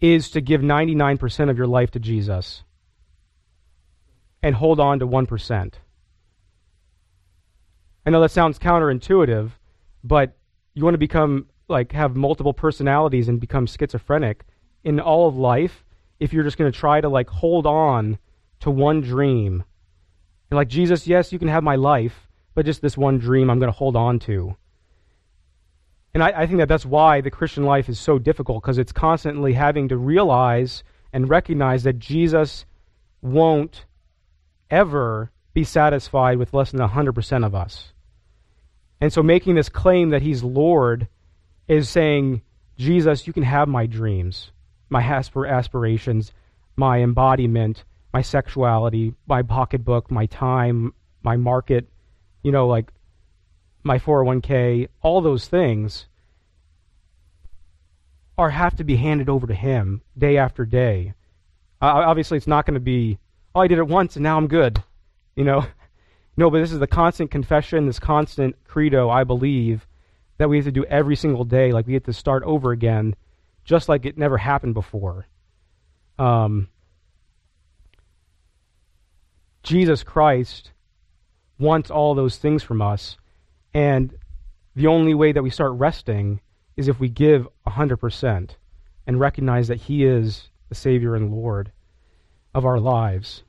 is 0.00 0.30
to 0.30 0.40
give 0.40 0.60
99% 0.60 1.50
of 1.50 1.56
your 1.56 1.66
life 1.66 1.90
to 1.92 2.00
Jesus 2.00 2.64
and 4.42 4.54
hold 4.54 4.80
on 4.80 4.98
to 4.98 5.06
1%. 5.06 5.72
I 8.06 8.10
know 8.10 8.20
that 8.20 8.30
sounds 8.30 8.58
counterintuitive, 8.58 9.50
but 10.02 10.36
you 10.74 10.84
want 10.84 10.94
to 10.94 10.98
become 10.98 11.46
like 11.70 11.92
have 11.92 12.16
multiple 12.16 12.52
personalities 12.52 13.28
and 13.28 13.40
become 13.40 13.66
schizophrenic 13.66 14.44
in 14.84 15.00
all 15.00 15.28
of 15.28 15.36
life 15.36 15.84
if 16.18 16.32
you're 16.32 16.44
just 16.44 16.58
going 16.58 16.70
to 16.70 16.78
try 16.78 17.00
to 17.00 17.08
like 17.08 17.30
hold 17.30 17.66
on 17.66 18.18
to 18.60 18.70
one 18.70 19.00
dream 19.00 19.64
and 20.50 20.56
like, 20.56 20.68
Jesus, 20.68 21.06
yes, 21.06 21.32
you 21.32 21.38
can 21.38 21.48
have 21.48 21.62
my 21.62 21.76
life, 21.76 22.28
but 22.54 22.66
just 22.66 22.82
this 22.82 22.96
one 22.96 23.18
dream 23.18 23.50
I'm 23.50 23.60
going 23.60 23.72
to 23.72 23.78
hold 23.78 23.94
on 23.94 24.18
to. 24.20 24.56
And 26.12 26.24
I, 26.24 26.32
I, 26.42 26.46
think 26.46 26.58
that 26.58 26.66
that's 26.66 26.84
why 26.84 27.20
the 27.20 27.30
Christian 27.30 27.62
life 27.62 27.88
is 27.88 28.00
so 28.00 28.18
difficult, 28.18 28.62
because 28.62 28.78
it's 28.78 28.90
constantly 28.90 29.52
having 29.52 29.88
to 29.88 29.96
realize 29.96 30.82
and 31.12 31.30
recognize 31.30 31.84
that 31.84 32.00
Jesus 32.00 32.66
won't 33.22 33.84
ever 34.70 35.30
be 35.54 35.62
satisfied 35.62 36.38
with 36.38 36.52
less 36.52 36.72
than 36.72 36.80
100% 36.80 37.46
of 37.46 37.54
us. 37.54 37.92
And 39.00 39.12
so 39.12 39.22
making 39.22 39.54
this 39.54 39.68
claim 39.68 40.10
that 40.10 40.22
he's 40.22 40.42
Lord 40.42 41.06
is 41.70 41.88
saying, 41.88 42.42
Jesus, 42.76 43.28
you 43.28 43.32
can 43.32 43.44
have 43.44 43.68
my 43.68 43.86
dreams, 43.86 44.50
my 44.88 45.00
aspirations, 45.00 46.32
my 46.74 46.98
embodiment, 46.98 47.84
my 48.12 48.22
sexuality, 48.22 49.14
my 49.28 49.42
pocketbook, 49.42 50.10
my 50.10 50.26
time, 50.26 50.92
my 51.22 51.36
market, 51.36 51.88
you 52.42 52.50
know, 52.50 52.66
like 52.66 52.90
my 53.84 54.00
401k, 54.00 54.88
all 55.00 55.20
those 55.20 55.46
things 55.46 56.06
are 58.36 58.50
have 58.50 58.74
to 58.76 58.84
be 58.84 58.96
handed 58.96 59.28
over 59.28 59.46
to 59.46 59.54
him 59.54 60.02
day 60.18 60.38
after 60.38 60.64
day. 60.64 61.14
Uh, 61.80 62.02
obviously, 62.04 62.36
it's 62.36 62.48
not 62.48 62.66
going 62.66 62.74
to 62.74 62.80
be, 62.80 63.20
oh, 63.54 63.60
I 63.60 63.68
did 63.68 63.78
it 63.78 63.86
once 63.86 64.16
and 64.16 64.24
now 64.24 64.36
I'm 64.36 64.48
good. 64.48 64.82
You 65.36 65.44
know? 65.44 65.66
No, 66.36 66.48
but 66.48 66.60
this 66.60 66.72
is 66.72 66.78
the 66.78 66.86
constant 66.86 67.30
confession, 67.30 67.84
this 67.84 67.98
constant 67.98 68.56
credo, 68.64 69.10
I 69.10 69.24
believe, 69.24 69.86
that 70.40 70.48
we 70.48 70.56
have 70.56 70.64
to 70.64 70.72
do 70.72 70.86
every 70.86 71.16
single 71.16 71.44
day. 71.44 71.70
Like 71.70 71.86
we 71.86 71.92
have 71.92 72.04
to 72.04 72.14
start 72.14 72.42
over 72.44 72.72
again, 72.72 73.14
just 73.62 73.90
like 73.90 74.06
it 74.06 74.16
never 74.16 74.38
happened 74.38 74.72
before. 74.72 75.26
Um, 76.18 76.68
Jesus 79.62 80.02
Christ 80.02 80.70
wants 81.58 81.90
all 81.90 82.14
those 82.14 82.38
things 82.38 82.62
from 82.62 82.80
us. 82.80 83.18
And 83.74 84.14
the 84.74 84.86
only 84.86 85.12
way 85.12 85.30
that 85.30 85.42
we 85.42 85.50
start 85.50 85.72
resting 85.72 86.40
is 86.74 86.88
if 86.88 86.98
we 86.98 87.10
give 87.10 87.46
100% 87.66 88.50
and 89.06 89.20
recognize 89.20 89.68
that 89.68 89.82
He 89.82 90.06
is 90.06 90.48
the 90.70 90.74
Savior 90.74 91.14
and 91.14 91.30
Lord 91.30 91.70
of 92.54 92.64
our 92.64 92.80
lives. 92.80 93.42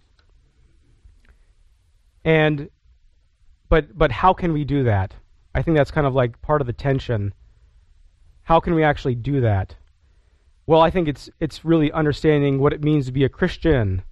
And 2.26 2.70
but 3.70 3.98
but 3.98 4.12
how 4.12 4.34
can 4.34 4.52
we 4.52 4.66
do 4.66 4.84
that? 4.84 5.14
I 5.54 5.62
think 5.62 5.78
that's 5.78 5.92
kind 5.92 6.08
of 6.08 6.14
like 6.14 6.42
part 6.42 6.62
of 6.62 6.68
the 6.68 6.74
tension. 6.74 7.34
How 8.44 8.60
can 8.60 8.74
we 8.74 8.84
actually 8.84 9.16
do 9.16 9.42
that? 9.42 9.76
Well, 10.66 10.82
I 10.82 10.90
think 10.90 11.08
it's 11.08 11.30
it's 11.40 11.66
really 11.66 11.92
understanding 11.92 12.60
what 12.60 12.74
it 12.74 12.84
means 12.84 13.06
to 13.08 13.12
be 13.12 13.24
a 13.24 13.30
Christian 13.30 14.04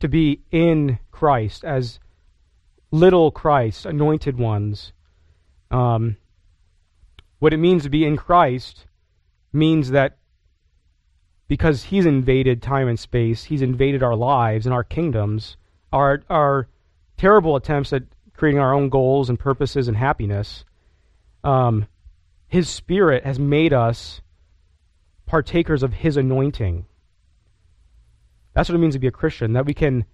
to 0.00 0.08
be 0.08 0.42
in 0.50 0.98
Christ 1.10 1.64
as 1.64 1.98
little 2.90 3.30
Christ, 3.30 3.86
anointed 3.86 4.38
ones. 4.38 4.92
Um, 5.70 6.16
what 7.38 7.52
it 7.52 7.58
means 7.58 7.82
to 7.82 7.90
be 7.90 8.04
in 8.04 8.16
Christ 8.16 8.86
means 9.52 9.90
that 9.90 10.18
because 11.48 11.84
He's 11.84 12.06
invaded 12.06 12.62
time 12.62 12.88
and 12.88 12.98
space, 12.98 13.44
He's 13.44 13.62
invaded 13.62 14.02
our 14.02 14.14
lives 14.14 14.66
and 14.66 14.74
our 14.74 14.84
kingdoms, 14.84 15.56
our, 15.92 16.22
our 16.30 16.68
terrible 17.16 17.56
attempts 17.56 17.92
at 17.92 18.02
creating 18.36 18.60
our 18.60 18.74
own 18.74 18.88
goals 18.88 19.28
and 19.28 19.38
purposes 19.38 19.88
and 19.88 19.96
happiness. 19.96 20.64
Um, 21.44 21.86
his 22.54 22.68
Spirit 22.68 23.24
has 23.24 23.38
made 23.38 23.72
us 23.72 24.20
partakers 25.26 25.82
of 25.82 25.92
His 25.92 26.16
anointing. 26.16 26.86
That's 28.52 28.68
what 28.68 28.76
it 28.76 28.78
means 28.78 28.94
to 28.94 29.00
be 29.00 29.08
a 29.08 29.10
Christian, 29.12 29.54
that 29.54 29.66
we 29.66 29.74
can 29.74 30.04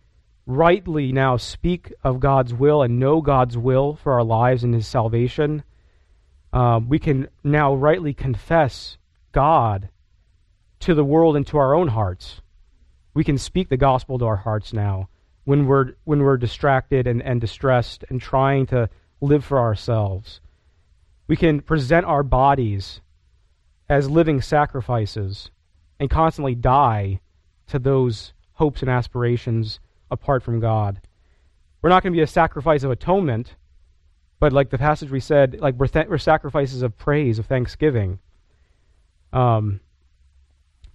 rightly 0.46 1.12
now 1.12 1.36
speak 1.36 1.92
of 2.02 2.18
God's 2.18 2.54
will 2.54 2.82
and 2.82 2.98
know 2.98 3.20
God's 3.20 3.58
will 3.58 3.96
for 3.96 4.14
our 4.14 4.24
lives 4.24 4.64
and 4.64 4.74
His 4.74 4.86
salvation. 4.86 5.62
Um, 6.52 6.88
we 6.88 6.98
can 6.98 7.28
now 7.44 7.74
rightly 7.74 8.14
confess 8.14 8.96
God 9.32 9.90
to 10.78 10.94
the 10.94 11.04
world 11.04 11.36
and 11.36 11.46
to 11.48 11.58
our 11.58 11.74
own 11.74 11.88
hearts. 11.88 12.40
We 13.12 13.22
can 13.22 13.36
speak 13.36 13.68
the 13.68 13.76
gospel 13.76 14.18
to 14.18 14.24
our 14.24 14.36
hearts 14.36 14.72
now 14.72 15.10
when 15.44 15.66
we're 15.66 15.92
when 16.04 16.20
we're 16.20 16.38
distracted 16.38 17.06
and, 17.06 17.22
and 17.22 17.40
distressed 17.40 18.04
and 18.08 18.18
trying 18.20 18.66
to 18.68 18.88
live 19.20 19.44
for 19.44 19.58
ourselves. 19.58 20.40
We 21.30 21.36
can 21.36 21.60
present 21.60 22.06
our 22.06 22.24
bodies 22.24 23.00
as 23.88 24.10
living 24.10 24.40
sacrifices 24.40 25.52
and 26.00 26.10
constantly 26.10 26.56
die 26.56 27.20
to 27.68 27.78
those 27.78 28.32
hopes 28.54 28.80
and 28.80 28.90
aspirations 28.90 29.78
apart 30.10 30.42
from 30.42 30.58
God. 30.58 31.00
We're 31.80 31.90
not 31.90 32.02
going 32.02 32.12
to 32.12 32.16
be 32.16 32.22
a 32.24 32.26
sacrifice 32.26 32.82
of 32.82 32.90
atonement, 32.90 33.54
but 34.40 34.52
like 34.52 34.70
the 34.70 34.78
passage 34.78 35.12
we 35.12 35.20
said, 35.20 35.60
like 35.60 35.76
we're, 35.76 35.86
th- 35.86 36.08
we're 36.08 36.18
sacrifices 36.18 36.82
of 36.82 36.98
praise, 36.98 37.38
of 37.38 37.46
thanksgiving. 37.46 38.18
Um, 39.32 39.78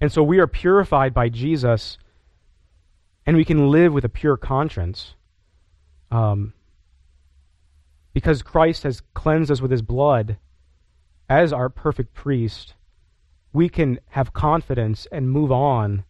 and 0.01 0.11
so 0.11 0.21
we 0.21 0.39
are 0.39 0.47
purified 0.47 1.13
by 1.13 1.29
Jesus, 1.29 1.97
and 3.25 3.37
we 3.37 3.45
can 3.45 3.69
live 3.69 3.93
with 3.93 4.03
a 4.03 4.09
pure 4.09 4.35
conscience. 4.35 5.15
Um, 6.11 6.54
because 8.15 8.41
Christ 8.41 8.83
has 8.83 9.01
cleansed 9.13 9.51
us 9.51 9.61
with 9.61 9.71
his 9.71 9.81
blood 9.81 10.37
as 11.27 11.51
our 11.51 11.67
perfect 11.67 12.13
priest, 12.13 12.73
we 13.51 13.67
can 13.67 13.99
have 14.11 14.31
confidence 14.31 15.05
and 15.11 15.29
move 15.29 15.51
on 15.51 16.05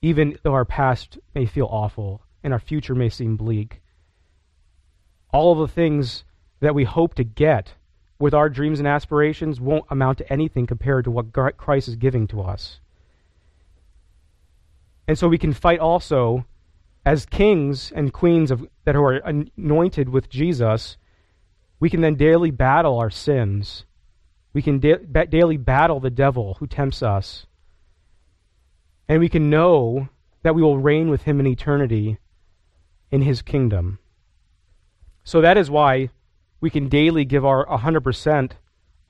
even 0.00 0.38
though 0.42 0.54
our 0.54 0.64
past 0.64 1.18
may 1.34 1.44
feel 1.44 1.66
awful 1.70 2.22
and 2.42 2.54
our 2.54 2.58
future 2.58 2.94
may 2.94 3.10
seem 3.10 3.36
bleak. 3.36 3.82
All 5.34 5.52
of 5.52 5.58
the 5.58 5.72
things 5.74 6.24
that 6.60 6.74
we 6.74 6.84
hope 6.84 7.12
to 7.16 7.24
get 7.24 7.74
with 8.18 8.32
our 8.32 8.48
dreams 8.48 8.78
and 8.78 8.88
aspirations 8.88 9.60
won't 9.60 9.84
amount 9.90 10.16
to 10.18 10.32
anything 10.32 10.66
compared 10.66 11.04
to 11.04 11.10
what 11.10 11.30
Christ 11.58 11.88
is 11.88 11.96
giving 11.96 12.26
to 12.28 12.40
us. 12.40 12.80
And 15.06 15.18
so 15.18 15.28
we 15.28 15.36
can 15.36 15.52
fight 15.52 15.80
also 15.80 16.46
as 17.04 17.26
kings 17.26 17.92
and 17.94 18.14
queens 18.14 18.50
of, 18.50 18.66
that 18.86 18.96
are 18.96 19.12
anointed 19.12 20.08
with 20.08 20.30
Jesus, 20.30 20.96
we 21.80 21.90
can 21.90 22.00
then 22.00 22.14
daily 22.14 22.50
battle 22.50 22.98
our 22.98 23.10
sins. 23.10 23.84
We 24.52 24.62
can 24.62 24.78
da- 24.78 25.26
daily 25.26 25.56
battle 25.56 26.00
the 26.00 26.10
devil 26.10 26.54
who 26.54 26.66
tempts 26.66 27.02
us. 27.02 27.46
And 29.08 29.20
we 29.20 29.28
can 29.28 29.50
know 29.50 30.08
that 30.42 30.54
we 30.54 30.62
will 30.62 30.78
reign 30.78 31.10
with 31.10 31.22
him 31.22 31.40
in 31.40 31.46
eternity 31.46 32.18
in 33.10 33.22
his 33.22 33.42
kingdom. 33.42 33.98
So 35.24 35.40
that 35.40 35.56
is 35.56 35.70
why 35.70 36.10
we 36.60 36.70
can 36.70 36.88
daily 36.88 37.24
give 37.24 37.44
our 37.44 37.66
100% 37.66 38.52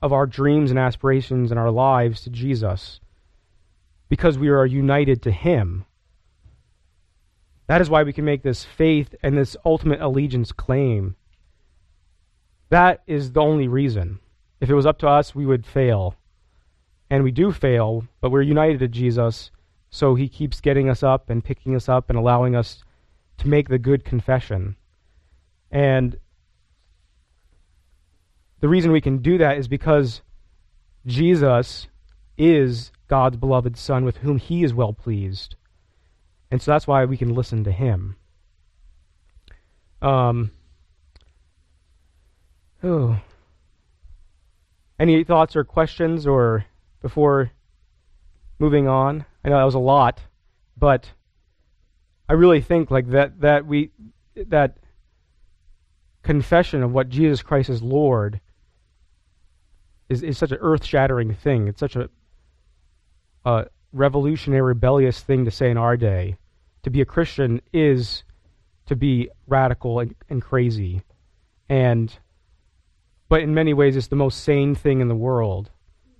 of 0.01 0.13
our 0.13 0.25
dreams 0.25 0.69
and 0.69 0.79
aspirations 0.79 1.51
and 1.51 1.59
our 1.59 1.71
lives 1.71 2.21
to 2.21 2.29
Jesus 2.29 2.99
because 4.09 4.37
we 4.37 4.49
are 4.49 4.65
united 4.65 5.21
to 5.23 5.31
him. 5.31 5.85
That 7.67 7.81
is 7.81 7.89
why 7.89 8.03
we 8.03 8.13
can 8.13 8.25
make 8.25 8.43
this 8.43 8.63
faith 8.63 9.15
and 9.23 9.37
this 9.37 9.57
ultimate 9.65 10.01
allegiance 10.01 10.51
claim. 10.51 11.15
That 12.69 13.03
is 13.07 13.31
the 13.31 13.41
only 13.41 13.67
reason. 13.67 14.19
If 14.59 14.69
it 14.69 14.75
was 14.75 14.85
up 14.85 14.99
to 14.99 15.07
us, 15.07 15.35
we 15.35 15.45
would 15.45 15.65
fail. 15.65 16.15
And 17.09 17.23
we 17.23 17.31
do 17.31 17.51
fail, 17.51 18.07
but 18.21 18.31
we're 18.31 18.41
united 18.41 18.79
to 18.79 18.87
Jesus, 18.87 19.51
so 19.89 20.15
he 20.15 20.27
keeps 20.27 20.59
getting 20.59 20.89
us 20.89 21.03
up 21.03 21.29
and 21.29 21.43
picking 21.43 21.75
us 21.75 21.87
up 21.87 22.09
and 22.09 22.17
allowing 22.17 22.55
us 22.55 22.83
to 23.37 23.47
make 23.47 23.69
the 23.69 23.77
good 23.77 24.03
confession. 24.03 24.75
And 25.71 26.17
the 28.59 28.67
reason 28.67 28.91
we 28.91 29.01
can 29.01 29.19
do 29.19 29.37
that 29.37 29.57
is 29.57 29.67
because 29.67 30.21
Jesus 31.05 31.87
is 32.37 32.91
God's 33.07 33.37
beloved 33.37 33.77
Son 33.77 34.03
with 34.03 34.17
whom 34.17 34.37
he 34.37 34.63
is 34.63 34.73
well 34.73 34.93
pleased. 34.93 35.55
And 36.49 36.61
so 36.61 36.71
that's 36.71 36.87
why 36.87 37.05
we 37.05 37.17
can 37.17 37.35
listen 37.35 37.63
to 37.65 37.71
him. 37.71 38.15
Um, 40.01 40.51
oh. 42.85 43.19
Any 44.97 45.23
thoughts 45.23 45.55
or 45.55 45.63
questions 45.65 46.25
or 46.25 46.65
before 47.01 47.51
moving 48.59 48.87
on? 48.87 49.25
I 49.43 49.49
know 49.49 49.57
that 49.57 49.63
was 49.63 49.75
a 49.75 49.79
lot, 49.79 50.21
but 50.77 51.11
I 52.29 52.33
really 52.33 52.61
think 52.61 52.89
like 52.89 53.09
that 53.09 53.41
that 53.41 53.65
we 53.65 53.91
that 54.35 54.77
confession 56.23 56.81
of 56.81 56.91
what 56.91 57.09
Jesus 57.09 57.41
Christ 57.41 57.69
is 57.69 57.83
Lord 57.83 58.39
is, 60.09 60.23
is 60.23 60.37
such 60.37 60.51
an 60.51 60.57
earth 60.61 60.85
shattering 60.85 61.33
thing. 61.33 61.67
It's 61.67 61.79
such 61.79 61.95
a, 61.95 62.09
a 63.45 63.67
revolutionary, 63.91 64.61
rebellious 64.61 65.19
thing 65.19 65.45
to 65.45 65.51
say 65.51 65.69
in 65.69 65.77
our 65.77 65.97
day. 65.97 66.37
To 66.83 66.89
be 66.89 67.01
a 67.01 67.05
Christian 67.05 67.61
is 67.73 68.23
to 68.87 68.95
be 68.95 69.29
radical 69.47 69.99
and, 69.99 70.15
and 70.29 70.41
crazy. 70.41 71.01
And 71.69 72.15
but 73.29 73.41
in 73.41 73.53
many 73.53 73.73
ways 73.73 73.95
it's 73.95 74.07
the 74.07 74.15
most 74.15 74.43
sane 74.43 74.75
thing 74.75 75.01
in 75.01 75.07
the 75.07 75.15
world 75.15 75.69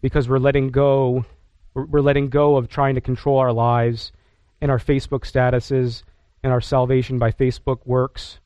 because 0.02 0.30
we're 0.30 0.40
letting 0.40 0.70
go 0.70 1.26
we're, 1.74 2.02
letting 2.02 2.30
go 2.30 2.56
of 2.56 2.70
trying 2.70 2.96
to 2.96 3.02
control 3.02 3.38
our 3.38 3.52
lives 3.52 4.14
and 4.62 4.72
our 4.72 4.80
Facebook 4.80 5.30
statuses 5.30 6.04
and 6.42 6.54
our 6.54 6.62
salvation 6.62 7.20
by 7.20 7.32
Facebook 7.32 7.80
works 7.86 8.40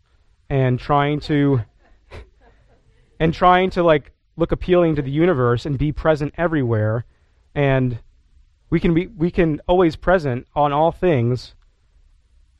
and 0.49 0.79
trying 0.79 1.19
to 1.19 1.61
and 3.19 3.33
trying 3.33 3.69
to 3.69 3.83
like 3.83 4.11
look 4.35 4.51
appealing 4.51 4.95
to 4.95 5.01
the 5.03 5.11
universe 5.11 5.65
and 5.65 5.77
be 5.77 5.91
present 5.91 6.33
everywhere. 6.37 7.05
And 7.53 7.99
we 8.71 8.79
can 8.79 8.95
be 8.95 9.07
we 9.07 9.29
can 9.29 9.61
always 9.67 9.95
present 9.95 10.47
on 10.55 10.73
all 10.73 10.91
things. 10.91 11.53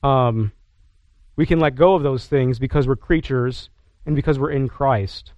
Um 0.04 0.52
we 1.36 1.48
can 1.48 1.60
let 1.60 1.76
go 1.76 1.96
of 1.96 2.04
those 2.04 2.28
things 2.28 2.60
because 2.60 2.88
we're 2.88 2.96
creatures 2.96 3.70
and 4.06 4.16
because 4.16 4.38
we're 4.38 4.52
in 4.52 4.68
Christ 4.68 5.34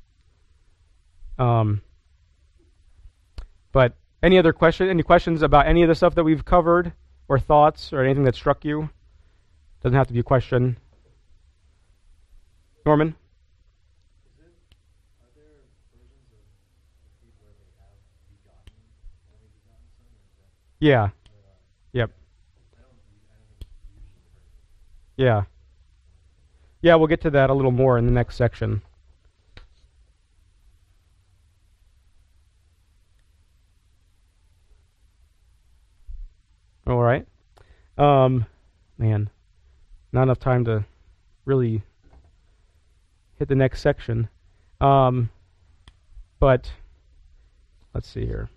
um 1.42 1.82
but 3.72 3.96
any 4.22 4.38
other 4.38 4.54
question 4.54 4.90
any 4.90 5.04
questions 5.04 5.42
about 5.42 5.66
any 5.68 5.82
of 5.82 5.90
the 5.90 5.96
stuff 5.96 6.16
that 6.16 6.24
we've 6.24 6.46
covered 6.46 6.94
or 7.28 7.40
thoughts 7.40 7.92
or 7.92 8.04
anything 8.04 8.24
that 8.24 8.36
struck 8.36 8.64
you 8.64 8.90
doesn't 9.82 9.98
have 9.98 10.08
to 10.08 10.14
be 10.14 10.20
a 10.20 10.24
question 10.24 10.78
Norman 12.86 13.16
Yeah. 20.82 21.10
Yep. 21.94 22.10
Yeah. 25.16 25.44
Yeah, 26.82 26.96
we'll 26.96 27.08
get 27.08 27.22
to 27.22 27.30
that 27.30 27.52
a 27.52 27.54
little 27.54 27.72
more 27.72 28.00
in 28.00 28.08
the 28.08 28.12
next 28.12 28.36
section. 28.36 28.82
All 36.88 37.02
right. 37.02 37.26
Um, 37.98 38.46
man, 38.98 39.30
not 40.12 40.24
enough 40.24 40.40
time 40.40 40.66
to 40.66 40.86
really 41.46 41.84
hit 43.38 43.48
the 43.48 43.56
next 43.56 43.82
section. 43.82 44.30
Um, 44.80 45.30
but 46.40 46.72
let's 47.94 48.08
see 48.08 48.26
here. 48.26 48.50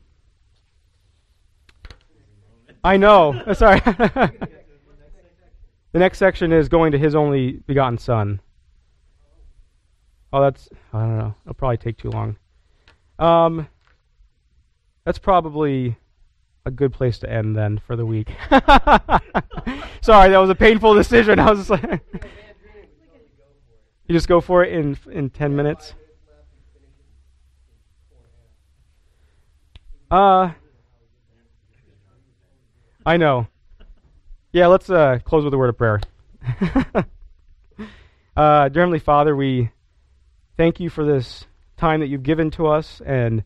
I 2.83 2.97
know. 2.97 3.43
Sorry. 3.55 3.81
the 3.85 4.39
next 5.95 6.18
section 6.18 6.53
is 6.53 6.68
going 6.68 6.93
to 6.93 6.99
his 6.99 7.14
only 7.14 7.53
begotten 7.66 7.99
son. 7.99 8.41
Oh, 10.33 10.43
that's 10.43 10.68
I 10.93 11.01
don't 11.01 11.18
know. 11.18 11.35
It'll 11.45 11.55
probably 11.55 11.77
take 11.77 11.97
too 11.97 12.11
long. 12.11 12.37
Um, 13.18 13.68
that's 15.05 15.18
probably 15.18 15.97
a 16.67 16.71
good 16.71 16.93
place 16.93 17.19
to 17.19 17.31
end 17.31 17.57
then 17.57 17.79
for 17.79 17.97
the 17.97 18.07
week. 18.07 18.29
Sorry, 20.01 20.31
that 20.31 20.39
was 20.39 20.51
a 20.51 20.55
painful 20.55 20.95
decision. 20.95 21.39
I 21.39 21.51
was 21.51 21.69
like, 21.69 22.01
you 24.07 24.12
just 24.12 24.29
go 24.29 24.41
for 24.41 24.65
it 24.65 24.73
in 24.73 24.97
in 25.11 25.31
ten 25.31 25.55
minutes. 25.55 25.95
Uh, 30.11 30.53
I 33.05 33.17
know. 33.17 33.49
Yeah, 34.53 34.69
let's 34.69 34.89
uh, 34.89 35.19
close 35.25 35.45
with 35.45 35.53
a 35.53 35.59
word 35.59 35.71
of 35.71 35.79
prayer. 35.79 36.01
uh, 38.37 38.69
dear 38.69 38.83
Heavenly 38.83 39.01
Father, 39.01 39.35
we 39.35 39.71
thank 40.57 40.79
you 40.79 40.89
for 40.89 41.05
this 41.05 41.47
time 41.77 42.01
that 42.01 42.07
you've 42.07 42.23
given 42.23 42.51
to 42.53 42.69
us 42.69 43.03
and 43.05 43.43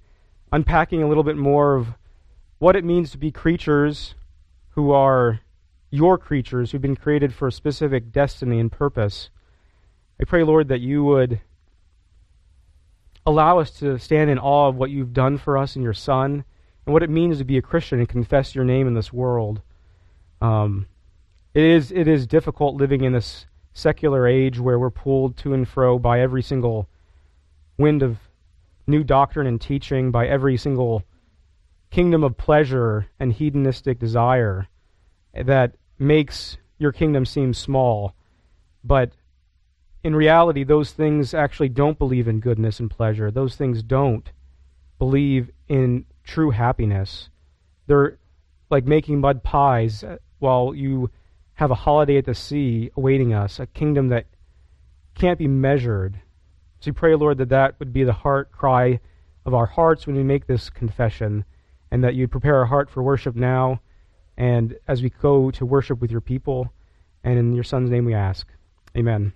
unpacking 0.53 1.03
a 1.03 1.09
little 1.09 1.23
bit 1.23 1.37
more 1.37 1.77
of 1.77 1.89
what 2.59 2.77
it 2.77 2.85
means 2.85 3.11
to 3.11 3.19
be 3.19 3.31
creatures 3.31 4.15
who 4.71 4.91
are 4.91 5.41
your 5.91 6.19
creatures, 6.19 6.71
who've 6.71 6.83
been 6.83 6.97
created 6.97 7.35
for 7.35 7.49
a 7.49 7.53
specific 7.53 8.13
destiny 8.13 8.61
and 8.61 8.71
purpose. 8.71 9.31
I 10.21 10.25
pray, 10.25 10.43
Lord, 10.43 10.69
that 10.69 10.81
you 10.81 11.05
would 11.05 11.41
allow 13.25 13.59
us 13.59 13.71
to 13.79 13.99
stand 13.99 14.31
in 14.31 14.39
awe 14.39 14.69
of 14.69 14.77
what 14.77 14.91
you've 14.91 15.13
done 15.13 15.39
for 15.39 15.57
us 15.57 15.77
in 15.77 15.83
your 15.83 15.95
Son 15.95 16.45
and 16.87 16.93
what 16.93 17.03
it 17.03 17.11
means 17.11 17.39
to 17.39 17.45
be 17.45 17.59
a 17.59 17.63
Christian 17.63 17.99
and 17.99 18.09
confess 18.09 18.55
your 18.55 18.65
name 18.65 18.87
in 18.87 18.95
this 18.95 19.13
world. 19.13 19.63
Um, 20.41 20.87
it 21.55 21.65
is 21.65 21.91
it 21.91 22.07
is 22.07 22.27
difficult 22.27 22.77
living 22.77 23.05
in 23.05 23.13
this 23.13 23.47
secular 23.75 24.27
age 24.27 24.59
where 24.59 24.79
we're 24.79 24.91
pulled 24.91 25.37
to 25.39 25.55
and 25.55 25.67
fro 25.67 25.99
by 25.99 26.21
every 26.21 26.43
single 26.43 26.89
wind 27.77 28.03
of 28.03 28.19
new 28.87 29.05
doctrine 29.05 29.47
and 29.47 29.61
teaching, 29.61 30.11
by 30.11 30.27
every 30.27 30.57
single 30.57 31.05
kingdom 31.91 32.22
of 32.22 32.36
pleasure 32.36 33.07
and 33.18 33.32
hedonistic 33.32 33.99
desire 33.99 34.68
that 35.34 35.74
makes 35.99 36.57
your 36.78 36.93
kingdom 36.93 37.24
seem 37.24 37.55
small. 37.55 38.14
But 38.84 39.12
in 40.05 40.14
reality, 40.14 40.64
those 40.64 40.93
things 40.93 41.34
actually 41.34 41.70
don't 41.70 41.99
believe 41.99 42.28
in 42.28 42.41
goodness 42.41 42.80
and 42.80 42.91
pleasure. 42.91 43.30
Those 43.30 43.57
things 43.57 43.82
don't 43.82 44.30
believe 44.99 45.51
in 45.68 46.05
true 46.24 46.51
happiness. 46.51 47.30
They're 47.86 48.18
like 48.70 48.84
making 48.84 49.20
mud 49.20 49.43
pies 49.43 50.05
while 50.39 50.74
you 50.74 51.11
have 51.55 51.70
a 51.70 51.74
holiday 51.74 52.18
at 52.18 52.26
the 52.26 52.34
sea 52.34 52.91
awaiting 52.97 53.34
us, 53.34 53.59
a 53.59 53.66
kingdom 53.66 54.09
that 54.09 54.26
can't 55.14 55.39
be 55.39 55.49
measured. 55.49 56.20
So 56.80 56.91
we 56.91 56.93
pray, 56.93 57.14
Lord, 57.16 57.39
that 57.39 57.49
that 57.49 57.74
would 57.80 57.93
be 57.93 58.05
the 58.05 58.12
heart 58.12 58.53
cry 58.53 59.01
of 59.45 59.55
our 59.55 59.66
hearts 59.66 60.07
when 60.07 60.14
we 60.14 60.22
make 60.22 60.47
this 60.47 60.70
confession, 60.70 61.45
and 61.91 62.05
that 62.05 62.14
you'd 62.14 62.30
prepare 62.30 62.57
our 62.57 62.66
heart 62.66 62.91
for 62.91 63.03
worship 63.03 63.34
now, 63.34 63.80
and 64.36 64.76
as 64.86 65.03
we 65.03 65.11
go 65.11 65.51
to 65.51 65.66
worship 65.66 66.01
with 66.01 66.11
your 66.11 66.20
people. 66.20 66.72
And 67.24 67.39
in 67.39 67.53
your 67.53 67.64
Son's 67.64 67.91
name 67.91 68.05
we 68.05 68.14
ask. 68.14 68.47
Amen. 68.97 69.32